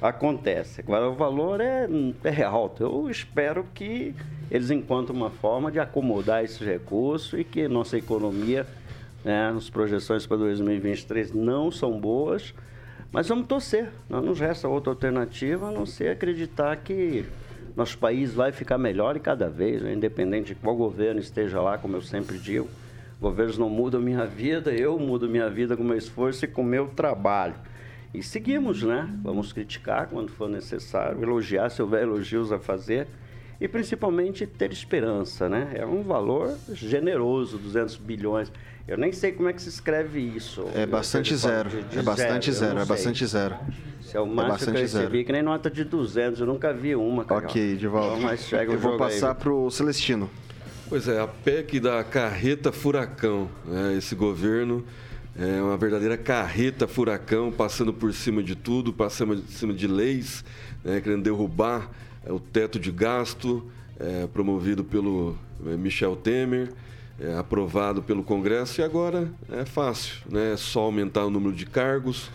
acontecem. 0.00 0.84
Agora 0.84 1.08
o 1.08 1.14
valor 1.14 1.60
é, 1.60 1.88
é 2.24 2.42
alto. 2.42 2.82
Eu 2.82 3.08
espero 3.08 3.64
que 3.72 4.14
eles 4.50 4.70
encontrem 4.70 5.16
uma 5.16 5.30
forma 5.30 5.70
de 5.70 5.80
acomodar 5.80 6.44
esse 6.44 6.62
recurso 6.62 7.38
e 7.38 7.44
que 7.44 7.66
nossa 7.68 7.96
economia, 7.96 8.66
né, 9.24 9.52
as 9.56 9.70
projeções 9.70 10.26
para 10.26 10.36
2023 10.36 11.32
não 11.32 11.70
são 11.70 11.98
boas, 11.98 12.52
mas 13.10 13.28
vamos 13.28 13.46
torcer. 13.46 13.88
Não 14.08 14.20
nos 14.20 14.38
resta 14.38 14.68
outra 14.68 14.92
alternativa 14.92 15.68
a 15.68 15.70
não 15.70 15.86
ser 15.86 16.10
acreditar 16.10 16.76
que 16.76 17.24
nosso 17.74 17.96
país 17.98 18.34
vai 18.34 18.52
ficar 18.52 18.76
melhor 18.76 19.16
e 19.16 19.20
cada 19.20 19.48
vez, 19.48 19.82
né, 19.82 19.94
independente 19.94 20.48
de 20.48 20.54
qual 20.54 20.76
governo 20.76 21.20
esteja 21.20 21.60
lá, 21.60 21.78
como 21.78 21.96
eu 21.96 22.02
sempre 22.02 22.38
digo. 22.38 22.68
Governos 23.20 23.56
não 23.56 23.70
mudam 23.70 24.00
minha 24.00 24.26
vida, 24.26 24.72
eu 24.72 24.98
mudo 24.98 25.28
minha 25.28 25.48
vida 25.48 25.76
com 25.76 25.84
meu 25.84 25.96
esforço 25.96 26.44
e 26.44 26.48
com 26.48 26.62
meu 26.62 26.88
trabalho. 26.88 27.54
E 28.12 28.22
seguimos, 28.22 28.82
né? 28.82 29.08
Vamos 29.22 29.52
criticar 29.52 30.08
quando 30.08 30.30
for 30.30 30.48
necessário, 30.48 31.22
elogiar 31.22 31.70
se 31.70 31.80
houver 31.80 32.02
elogios 32.02 32.52
a 32.52 32.58
fazer 32.58 33.06
e 33.58 33.66
principalmente 33.68 34.46
ter 34.46 34.72
esperança, 34.72 35.48
né? 35.48 35.72
É 35.74 35.86
um 35.86 36.02
valor 36.02 36.54
generoso, 36.72 37.56
200 37.56 37.96
bilhões. 37.96 38.52
Eu 38.86 38.98
nem 38.98 39.12
sei 39.12 39.32
como 39.32 39.48
é 39.48 39.52
que 39.52 39.62
se 39.62 39.68
escreve 39.68 40.20
isso. 40.20 40.66
É 40.74 40.84
bastante 40.84 41.34
zero. 41.36 41.70
De, 41.70 41.82
de 41.82 41.98
é 41.98 42.02
bastante 42.02 42.52
zero, 42.52 42.70
zero 42.70 42.80
é 42.80 42.84
bastante 42.84 43.26
zero. 43.26 43.56
Isso 44.00 44.16
é 44.16 44.20
o 44.20 44.26
máximo 44.26 44.70
é 44.70 44.72
que 44.72 44.78
eu 44.78 44.82
recebi, 44.82 45.10
zero. 45.12 45.24
que 45.24 45.32
nem 45.32 45.42
nota 45.42 45.70
de 45.70 45.84
200. 45.84 46.40
Eu 46.40 46.46
nunca 46.46 46.72
vi 46.72 46.94
uma, 46.96 47.24
cara. 47.24 47.46
Ok, 47.46 47.76
de 47.76 47.86
volta. 47.86 48.16
Então, 48.16 48.28
mas 48.28 48.40
chega 48.40 48.72
eu 48.72 48.78
vou 48.78 48.96
passar 48.96 49.34
para 49.34 49.52
o 49.52 49.70
Celestino. 49.70 50.28
Pois 50.88 51.08
é, 51.08 51.20
a 51.20 51.26
PEC 51.26 51.80
da 51.80 52.02
carreta 52.04 52.70
furacão. 52.72 53.48
Né? 53.64 53.96
Esse 53.96 54.14
governo 54.14 54.84
é 55.38 55.62
uma 55.62 55.76
verdadeira 55.76 56.18
carreta 56.18 56.86
furacão, 56.86 57.50
passando 57.50 57.92
por 57.92 58.12
cima 58.12 58.42
de 58.42 58.54
tudo, 58.54 58.92
passando 58.92 59.36
por 59.36 59.52
cima 59.52 59.72
de 59.72 59.86
leis, 59.86 60.44
né? 60.84 61.00
querendo 61.00 61.22
derrubar 61.22 61.90
é, 62.26 62.32
o 62.32 62.38
teto 62.38 62.78
de 62.78 62.92
gasto, 62.92 63.64
é, 63.98 64.26
promovido 64.26 64.84
pelo 64.84 65.38
é, 65.66 65.76
Michel 65.76 66.16
Temer, 66.16 66.68
é, 67.22 67.38
aprovado 67.38 68.02
pelo 68.02 68.24
Congresso, 68.24 68.80
e 68.80 68.84
agora 68.84 69.30
é 69.50 69.64
fácil, 69.64 70.16
né? 70.28 70.54
é 70.54 70.56
só 70.56 70.80
aumentar 70.80 71.24
o 71.24 71.30
número 71.30 71.54
de 71.54 71.64
cargos, 71.64 72.30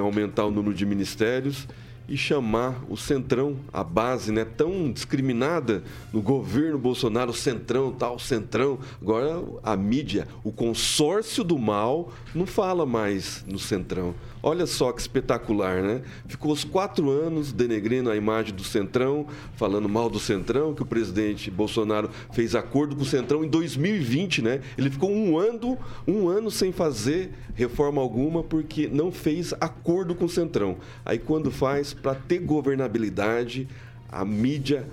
aumentar 0.00 0.44
o 0.44 0.50
número 0.52 0.74
de 0.74 0.86
ministérios 0.86 1.66
e 2.08 2.16
chamar 2.16 2.82
o 2.88 2.96
Centrão, 2.96 3.56
a 3.72 3.84
base 3.84 4.32
né, 4.32 4.44
tão 4.44 4.90
discriminada 4.90 5.82
no 6.12 6.22
governo 6.22 6.78
Bolsonaro, 6.78 7.34
Centrão, 7.34 7.92
tal, 7.92 8.18
Centrão. 8.18 8.78
Agora 9.02 9.42
a 9.62 9.76
mídia, 9.76 10.26
o 10.42 10.50
consórcio 10.50 11.44
do 11.44 11.58
mal, 11.58 12.10
não 12.34 12.46
fala 12.46 12.86
mais 12.86 13.44
no 13.46 13.58
Centrão. 13.58 14.14
Olha 14.42 14.66
só 14.66 14.92
que 14.92 15.00
espetacular, 15.00 15.82
né? 15.82 16.02
Ficou 16.26 16.52
os 16.52 16.62
quatro 16.64 17.10
anos 17.10 17.52
denegrindo 17.52 18.10
a 18.10 18.16
imagem 18.16 18.54
do 18.54 18.62
Centrão, 18.62 19.26
falando 19.56 19.88
mal 19.88 20.08
do 20.08 20.20
Centrão, 20.20 20.74
que 20.74 20.82
o 20.82 20.86
presidente 20.86 21.50
Bolsonaro 21.50 22.08
fez 22.32 22.54
acordo 22.54 22.94
com 22.94 23.02
o 23.02 23.06
Centrão 23.06 23.44
em 23.44 23.48
2020, 23.48 24.42
né? 24.42 24.60
Ele 24.76 24.90
ficou 24.90 25.10
um 25.10 25.38
ano, 25.38 25.76
um 26.06 26.28
ano 26.28 26.50
sem 26.50 26.72
fazer 26.72 27.32
reforma 27.54 28.00
alguma 28.00 28.42
porque 28.42 28.86
não 28.86 29.10
fez 29.10 29.52
acordo 29.60 30.14
com 30.14 30.26
o 30.26 30.28
Centrão. 30.28 30.76
Aí 31.04 31.18
quando 31.18 31.50
faz 31.50 31.92
para 31.92 32.14
ter 32.14 32.38
governabilidade, 32.38 33.68
a 34.10 34.24
mídia 34.24 34.86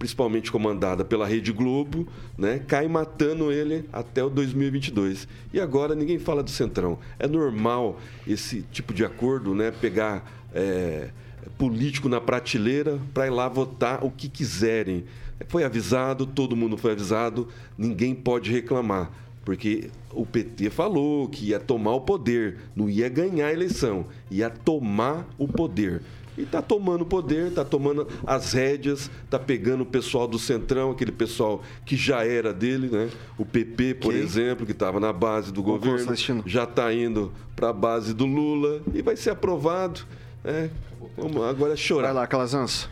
principalmente 0.00 0.50
comandada 0.50 1.04
pela 1.04 1.26
Rede 1.26 1.52
Globo, 1.52 2.08
né, 2.36 2.58
cai 2.66 2.88
matando 2.88 3.52
ele 3.52 3.84
até 3.92 4.24
o 4.24 4.30
2022. 4.30 5.28
E 5.52 5.60
agora 5.60 5.94
ninguém 5.94 6.18
fala 6.18 6.42
do 6.42 6.48
Centrão. 6.48 6.98
É 7.18 7.28
normal 7.28 8.00
esse 8.26 8.62
tipo 8.72 8.94
de 8.94 9.04
acordo, 9.04 9.54
né, 9.54 9.70
pegar 9.70 10.24
é, 10.54 11.10
político 11.58 12.08
na 12.08 12.18
prateleira 12.18 12.98
para 13.12 13.26
ir 13.26 13.30
lá 13.30 13.46
votar 13.46 14.02
o 14.02 14.10
que 14.10 14.26
quiserem. 14.26 15.04
Foi 15.48 15.64
avisado, 15.64 16.24
todo 16.24 16.56
mundo 16.56 16.78
foi 16.78 16.92
avisado, 16.92 17.46
ninguém 17.76 18.14
pode 18.14 18.50
reclamar. 18.50 19.10
Porque 19.44 19.90
o 20.12 20.24
PT 20.24 20.70
falou 20.70 21.28
que 21.28 21.48
ia 21.48 21.60
tomar 21.60 21.92
o 21.92 22.00
poder, 22.00 22.56
não 22.74 22.88
ia 22.88 23.08
ganhar 23.10 23.48
a 23.48 23.52
eleição, 23.52 24.06
ia 24.30 24.48
tomar 24.48 25.28
o 25.36 25.46
poder. 25.46 26.00
E 26.40 26.44
está 26.44 26.62
tomando 26.62 27.04
poder, 27.04 27.48
está 27.48 27.64
tomando 27.64 28.08
as 28.26 28.52
rédeas, 28.52 29.10
está 29.24 29.38
pegando 29.38 29.82
o 29.82 29.86
pessoal 29.86 30.26
do 30.26 30.38
Centrão, 30.38 30.90
aquele 30.90 31.12
pessoal 31.12 31.62
que 31.84 31.96
já 31.96 32.24
era 32.24 32.52
dele, 32.52 32.88
né? 32.88 33.10
O 33.36 33.44
PP, 33.44 33.94
por 33.94 34.14
exemplo, 34.14 34.64
que 34.64 34.72
estava 34.72 34.98
na 34.98 35.12
base 35.12 35.52
do 35.52 35.62
governo, 35.62 36.14
já 36.46 36.64
está 36.64 36.92
indo 36.92 37.30
para 37.54 37.68
a 37.68 37.72
base 37.72 38.14
do 38.14 38.24
Lula 38.24 38.80
e 38.94 39.02
vai 39.02 39.16
ser 39.16 39.30
aprovado. 39.30 40.00
Né? 40.42 40.70
Vamos 41.16 41.42
agora 41.42 41.74
é 41.74 41.76
chorar. 41.76 42.08
Vai 42.08 42.22
lá, 42.22 42.26
Calazans. 42.26 42.88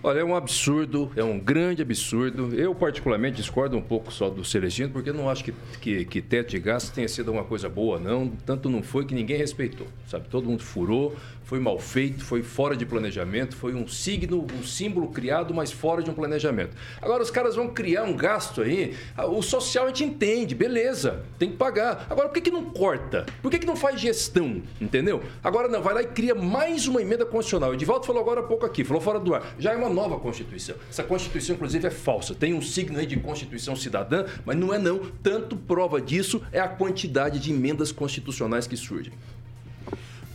Olha, 0.00 0.20
é 0.20 0.24
um 0.24 0.34
absurdo, 0.36 1.10
é 1.16 1.24
um 1.24 1.40
grande 1.40 1.82
absurdo. 1.82 2.54
Eu, 2.54 2.72
particularmente, 2.72 3.38
discordo 3.38 3.76
um 3.76 3.82
pouco 3.82 4.12
só 4.12 4.30
do 4.30 4.44
Celestino, 4.44 4.90
porque 4.90 5.10
eu 5.10 5.14
não 5.14 5.28
acho 5.28 5.42
que, 5.42 5.52
que, 5.80 6.04
que 6.04 6.22
teto 6.22 6.50
de 6.50 6.60
gasto 6.60 6.94
tenha 6.94 7.08
sido 7.08 7.32
uma 7.32 7.42
coisa 7.42 7.68
boa, 7.68 7.98
não. 7.98 8.28
Tanto 8.46 8.70
não 8.70 8.80
foi 8.80 9.04
que 9.04 9.12
ninguém 9.12 9.36
respeitou, 9.36 9.88
sabe? 10.06 10.28
Todo 10.28 10.48
mundo 10.48 10.62
furou, 10.62 11.16
foi 11.48 11.58
mal 11.58 11.78
feito, 11.78 12.22
foi 12.22 12.42
fora 12.42 12.76
de 12.76 12.84
planejamento, 12.84 13.56
foi 13.56 13.74
um 13.74 13.88
signo, 13.88 14.46
um 14.54 14.62
símbolo 14.62 15.08
criado, 15.08 15.54
mas 15.54 15.72
fora 15.72 16.02
de 16.02 16.10
um 16.10 16.12
planejamento. 16.12 16.76
Agora 17.00 17.22
os 17.22 17.30
caras 17.30 17.56
vão 17.56 17.68
criar 17.68 18.04
um 18.04 18.14
gasto 18.14 18.60
aí, 18.60 18.94
o 19.16 19.40
social 19.40 19.86
a 19.86 19.88
gente 19.88 20.04
entende, 20.04 20.54
beleza, 20.54 21.24
tem 21.38 21.50
que 21.50 21.56
pagar. 21.56 22.06
Agora 22.10 22.28
por 22.28 22.34
que, 22.34 22.42
que 22.42 22.50
não 22.50 22.66
corta? 22.66 23.24
Por 23.40 23.50
que, 23.50 23.60
que 23.60 23.66
não 23.66 23.76
faz 23.76 23.98
gestão? 23.98 24.60
Entendeu? 24.78 25.22
Agora 25.42 25.68
não, 25.68 25.80
vai 25.80 25.94
lá 25.94 26.02
e 26.02 26.08
cria 26.08 26.34
mais 26.34 26.86
uma 26.86 27.00
emenda 27.00 27.24
constitucional. 27.24 27.70
O 27.70 27.74
Edivaldo 27.74 28.04
falou 28.04 28.20
agora 28.20 28.40
há 28.40 28.42
pouco 28.42 28.66
aqui, 28.66 28.84
falou 28.84 29.00
fora 29.00 29.18
do 29.18 29.34
ar. 29.34 29.54
Já 29.58 29.72
é 29.72 29.76
uma 29.76 29.88
nova 29.88 30.18
Constituição. 30.18 30.76
Essa 30.90 31.02
Constituição, 31.02 31.56
inclusive, 31.56 31.86
é 31.86 31.90
falsa. 31.90 32.34
Tem 32.34 32.52
um 32.52 32.60
signo 32.60 32.98
aí 32.98 33.06
de 33.06 33.16
Constituição 33.20 33.74
cidadã, 33.74 34.26
mas 34.44 34.54
não 34.54 34.74
é 34.74 34.78
não. 34.78 35.00
Tanto 35.22 35.56
prova 35.56 35.98
disso 35.98 36.42
é 36.52 36.60
a 36.60 36.68
quantidade 36.68 37.38
de 37.38 37.50
emendas 37.50 37.90
constitucionais 37.90 38.66
que 38.66 38.76
surgem. 38.76 39.14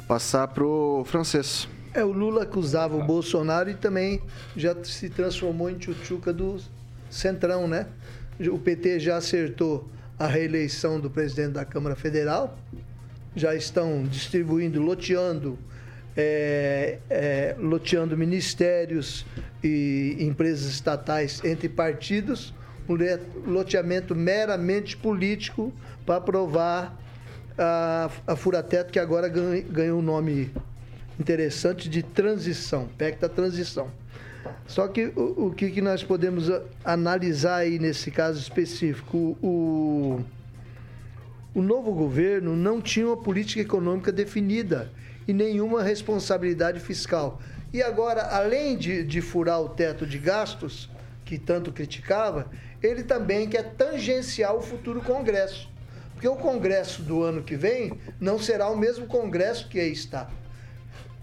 Passar 0.07 0.47
pro 0.49 1.03
francês. 1.05 1.67
É, 1.93 2.03
o 2.03 2.11
Lula 2.11 2.43
acusava 2.43 2.95
o 2.95 3.03
Bolsonaro 3.03 3.69
e 3.69 3.75
também 3.75 4.21
já 4.55 4.75
se 4.83 5.09
transformou 5.09 5.69
em 5.69 5.77
tchutchuca 5.77 6.33
do 6.33 6.57
Centrão, 7.09 7.67
né? 7.67 7.87
O 8.51 8.57
PT 8.57 8.99
já 8.99 9.17
acertou 9.17 9.87
a 10.17 10.25
reeleição 10.25 10.99
do 10.99 11.09
presidente 11.09 11.51
da 11.51 11.63
Câmara 11.63 11.95
Federal, 11.95 12.57
já 13.35 13.53
estão 13.53 14.03
distribuindo, 14.03 14.81
loteando, 14.81 15.57
é, 16.17 16.97
é, 17.09 17.55
loteando 17.59 18.17
ministérios 18.17 19.25
e 19.63 20.17
empresas 20.19 20.71
estatais 20.71 21.43
entre 21.43 21.69
partidos, 21.69 22.53
um 22.89 22.95
loteamento 23.51 24.15
meramente 24.15 24.97
político 24.97 25.71
para 26.05 26.17
aprovar 26.17 26.99
a, 27.57 28.09
a 28.27 28.35
Furateto, 28.35 28.91
que 28.91 28.99
agora 28.99 29.27
ganhou 29.27 29.99
um 29.99 30.01
nome 30.01 30.51
interessante 31.19 31.89
de 31.89 32.01
transição, 32.01 32.87
PEC 32.97 33.19
da 33.19 33.29
transição. 33.29 33.89
Só 34.67 34.87
que 34.87 35.05
o, 35.15 35.47
o 35.47 35.53
que, 35.53 35.69
que, 35.69 35.81
nós 35.81 36.03
podemos 36.03 36.51
analisar 36.83 37.57
aí 37.57 37.79
nesse 37.79 38.11
caso 38.11 38.39
específico? 38.39 39.37
O, 39.41 40.21
o 41.53 41.61
novo 41.61 41.93
governo 41.93 42.55
não 42.55 42.81
tinha 42.81 43.07
uma 43.07 43.17
política 43.17 43.61
econômica 43.61 44.11
definida 44.11 44.91
e 45.27 45.33
nenhuma 45.33 45.83
responsabilidade 45.83 46.79
fiscal. 46.79 47.39
E 47.71 47.81
agora, 47.81 48.23
além 48.35 48.77
de, 48.77 49.03
de 49.03 49.21
furar 49.21 49.61
o 49.61 49.69
teto 49.69 50.05
de 50.05 50.17
gastos, 50.17 50.89
que 51.25 51.37
tanto 51.37 51.71
criticava, 51.71 52.49
ele 52.81 53.03
também 53.03 53.47
quer 53.47 53.73
tangenciar 53.75 54.53
o 54.55 54.61
futuro 54.61 55.01
Congresso. 55.01 55.72
Porque 56.23 56.39
o 56.39 56.41
Congresso 56.41 57.01
do 57.01 57.21
ano 57.21 57.43
que 57.43 57.57
vem 57.57 57.99
não 58.17 58.39
será 58.39 58.69
o 58.69 58.77
mesmo 58.77 59.07
Congresso 59.07 59.67
que 59.67 59.77
aí 59.77 59.91
está. 59.91 60.29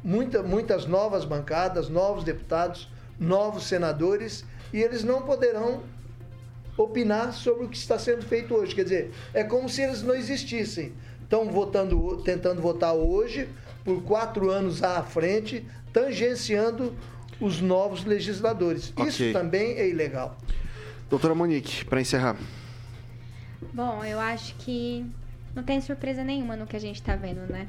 Muita, 0.04 0.42
muitas 0.42 0.84
novas 0.84 1.24
bancadas, 1.24 1.88
novos 1.88 2.22
deputados, 2.22 2.86
novos 3.18 3.66
senadores, 3.66 4.44
e 4.74 4.82
eles 4.82 5.02
não 5.02 5.22
poderão 5.22 5.80
opinar 6.76 7.32
sobre 7.32 7.64
o 7.64 7.68
que 7.70 7.78
está 7.78 7.98
sendo 7.98 8.26
feito 8.26 8.54
hoje. 8.54 8.74
Quer 8.74 8.82
dizer, 8.82 9.10
é 9.32 9.42
como 9.42 9.70
se 9.70 9.80
eles 9.80 10.02
não 10.02 10.14
existissem. 10.14 10.92
Estão 11.22 11.46
votando, 11.46 12.18
tentando 12.22 12.60
votar 12.60 12.92
hoje, 12.92 13.48
por 13.82 14.02
quatro 14.02 14.50
anos 14.50 14.82
à 14.82 15.02
frente, 15.02 15.66
tangenciando 15.94 16.94
os 17.40 17.62
novos 17.62 18.04
legisladores. 18.04 18.90
Okay. 18.90 19.06
Isso 19.06 19.32
também 19.32 19.78
é 19.78 19.88
ilegal. 19.88 20.36
Doutora 21.08 21.34
Monique, 21.34 21.86
para 21.86 22.02
encerrar. 22.02 22.36
Bom, 23.72 24.04
eu 24.04 24.18
acho 24.18 24.54
que 24.56 25.04
não 25.54 25.62
tem 25.62 25.80
surpresa 25.80 26.24
nenhuma 26.24 26.56
no 26.56 26.66
que 26.66 26.76
a 26.76 26.80
gente 26.80 26.96
está 26.96 27.16
vendo, 27.16 27.40
né? 27.50 27.68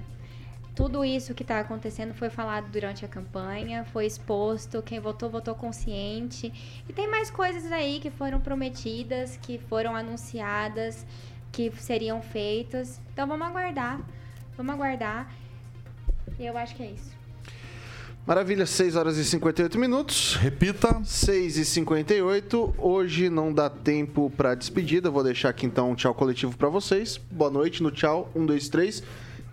tudo 0.75 1.03
isso 1.03 1.33
que 1.33 1.43
está 1.43 1.59
acontecendo 1.59 2.13
foi 2.13 2.29
falado 2.29 2.71
durante 2.71 3.03
a 3.03 3.07
campanha, 3.07 3.83
foi 3.85 4.05
exposto, 4.05 4.81
quem 4.81 4.99
votou, 4.99 5.29
votou 5.29 5.53
consciente. 5.53 6.51
E 6.87 6.93
tem 6.93 7.09
mais 7.09 7.29
coisas 7.29 7.71
aí 7.71 7.99
que 7.99 8.09
foram 8.09 8.39
prometidas, 8.39 9.37
que 9.37 9.57
foram 9.57 9.95
anunciadas, 9.95 11.05
que 11.51 11.71
seriam 11.71 12.21
feitas. 12.21 13.01
Então 13.13 13.27
vamos 13.27 13.45
aguardar. 13.47 13.99
Vamos 14.57 14.73
aguardar. 14.73 15.31
E 16.39 16.45
eu 16.45 16.57
acho 16.57 16.75
que 16.75 16.83
é 16.83 16.87
isso. 16.87 17.20
Maravilha, 18.25 18.67
6 18.67 18.95
horas 18.95 19.17
e 19.17 19.25
58 19.25 19.79
minutos. 19.79 20.35
Repita. 20.35 21.01
6 21.03 21.57
e 21.57 21.65
58. 21.65 22.75
Hoje 22.77 23.29
não 23.29 23.51
dá 23.51 23.67
tempo 23.67 24.31
para 24.37 24.53
despedida. 24.53 25.09
Vou 25.09 25.23
deixar 25.23 25.49
aqui 25.49 25.65
então 25.65 25.89
um 25.89 25.95
tchau 25.95 26.13
coletivo 26.13 26.55
para 26.55 26.69
vocês. 26.69 27.19
Boa 27.31 27.49
noite 27.49 27.81
no 27.81 27.89
tchau. 27.89 28.29
Um, 28.35 28.45
dois, 28.45 28.69
três. 28.69 29.01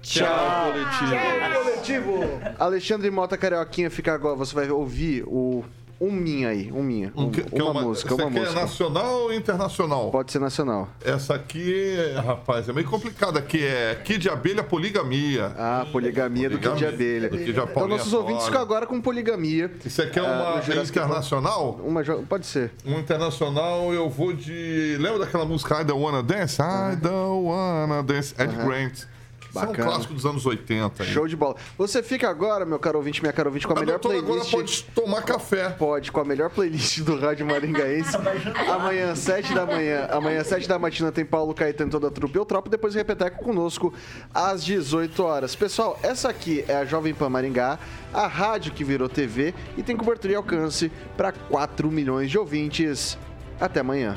Tchau, 0.03 0.73
coletivo. 0.73 1.11
Tchau, 1.11 1.63
coletivo. 1.65 2.21
Alexandre 2.59 3.11
Mota 3.11 3.39
Carioquinha 3.39 3.91
fica 3.91 4.13
agora. 4.13 4.37
Você 4.37 4.55
vai 4.55 4.71
ouvir 4.71 5.25
o 5.27 5.65
um 6.01 6.13
minha 6.13 6.49
aí, 6.51 6.71
um 6.73 6.83
minha. 6.83 7.13
Um, 7.17 7.31
que- 7.31 7.43
que 7.43 7.61
é 7.61 7.65
uma, 7.65 7.83
música, 7.83 8.15
essa 8.15 8.23
uma 8.23 8.31
aqui 8.31 8.39
música. 8.41 8.59
é 8.59 8.63
nacional 8.63 9.15
ou 9.23 9.33
internacional? 9.33 10.11
Pode 10.11 10.31
ser 10.33 10.39
nacional. 10.39 10.89
Essa 11.05 11.35
aqui, 11.35 11.97
rapaz, 12.25 12.69
é 12.69 12.73
meio 12.73 12.87
complicada, 12.89 13.43
que 13.43 13.65
é 13.65 13.97
Kid 14.05 14.19
de 14.19 14.29
Abelha 14.31 14.63
Poligamia. 14.63 15.53
Ah, 15.59 15.87
poligamia, 15.91 16.49
do 16.49 16.59
Kid 16.59 16.77
de 16.77 16.87
Abelha. 16.87 17.29
Do 17.29 17.37
Kid 17.37 17.45
de 17.47 17.51
Então 17.51 17.65
nossos 17.67 17.75
Paulinha 17.75 18.19
ouvintes 18.19 18.43
Fora. 18.45 18.45
ficam 18.47 18.61
agora 18.63 18.87
com 18.87 19.01
poligamia. 19.01 19.71
Isso 19.85 20.01
aqui 20.03 20.19
é 20.19 20.23
Ah, 20.23 20.25
uma 20.25 20.61
é 20.61 20.75
Park. 20.77 20.89
internacional? 20.89 21.81
Uma, 21.85 22.03
pode 22.29 22.47
ser. 22.47 22.71
Um 22.87 22.99
internacional, 22.99 23.93
eu 23.93 24.09
vou 24.09 24.33
de. 24.33 24.97
Lembra 25.01 25.21
daquela 25.21 25.45
música 25.45 25.81
I 25.81 25.85
Don't 25.85 26.03
Wanna 26.03 26.23
Dance? 26.23 26.61
I 26.63 26.97
Don't 26.97 27.45
Wanna 27.47 28.03
Dance. 28.03 28.35
Ed 28.39 28.55
Aham. 28.55 28.67
Grant. 28.67 29.05
Isso 29.49 29.59
é 29.59 29.63
um 29.63 29.67
Bacana. 29.67 29.89
clássico 29.91 30.15
dos 30.15 30.27
anos 30.27 30.45
80. 30.47 31.03
hein? 31.05 31.11
Show 31.11 31.27
de 31.27 31.35
bola. 31.37 31.57
Você 31.77 32.03
fica 32.03 32.29
agora, 32.29 32.65
meu 32.67 32.79
caro 32.79 32.99
ouvinte, 32.99 33.21
minha 33.23 33.33
caro 33.33 33.49
ouvinte, 33.49 33.67
com 33.67 33.73
a 33.73 33.77
A 33.77 33.81
melhor 33.81 33.99
doutora 33.99 34.19
agora 34.19 34.45
playlist. 34.45 34.85
pode 34.85 34.95
tomar 34.95 35.23
café. 35.23 35.71
Pode, 35.71 36.13
com 36.13 36.21
a 36.21 36.25
melhor 36.25 36.51
playlist 36.51 37.01
do 37.01 37.19
Rádio 37.19 37.47
Maringaense. 37.47 38.17
Amanhã, 38.71 39.15
7 39.15 39.55
da 39.55 39.65
manhã. 39.67 40.07
Amanhã, 40.11 40.45
7 40.45 40.69
da 40.69 40.79
matina, 40.79 41.11
tem 41.11 41.25
Paulo 41.25 41.55
Caetano 41.55 41.89
e 41.89 41.93
toda 41.93 42.09
a 42.09 42.11
trupe 42.11 42.37
Eutropa. 42.37 42.69
Depois 42.69 42.95
Repeteco 42.95 43.43
conosco 43.43 43.93
às 44.35 44.65
18 44.65 45.23
horas. 45.23 45.55
Pessoal, 45.57 45.99
essa 46.03 46.29
aqui 46.29 46.65
é 46.69 46.77
a 46.77 46.85
Jovem 46.85 47.15
Pan 47.15 47.29
Maringá, 47.29 47.79
a 48.13 48.27
rádio 48.27 48.73
que 48.73 48.85
virou 48.85 49.09
TV 49.09 49.55
e 49.77 49.83
tem 49.83 49.97
cobertura 49.97 50.33
e 50.33 50.37
alcance 50.37 50.91
para 51.17 51.33
4 51.33 51.91
milhões 51.91 52.31
de 52.31 52.39
ouvintes. 52.39 53.17
Até 53.61 53.81
amanhã. 53.81 54.17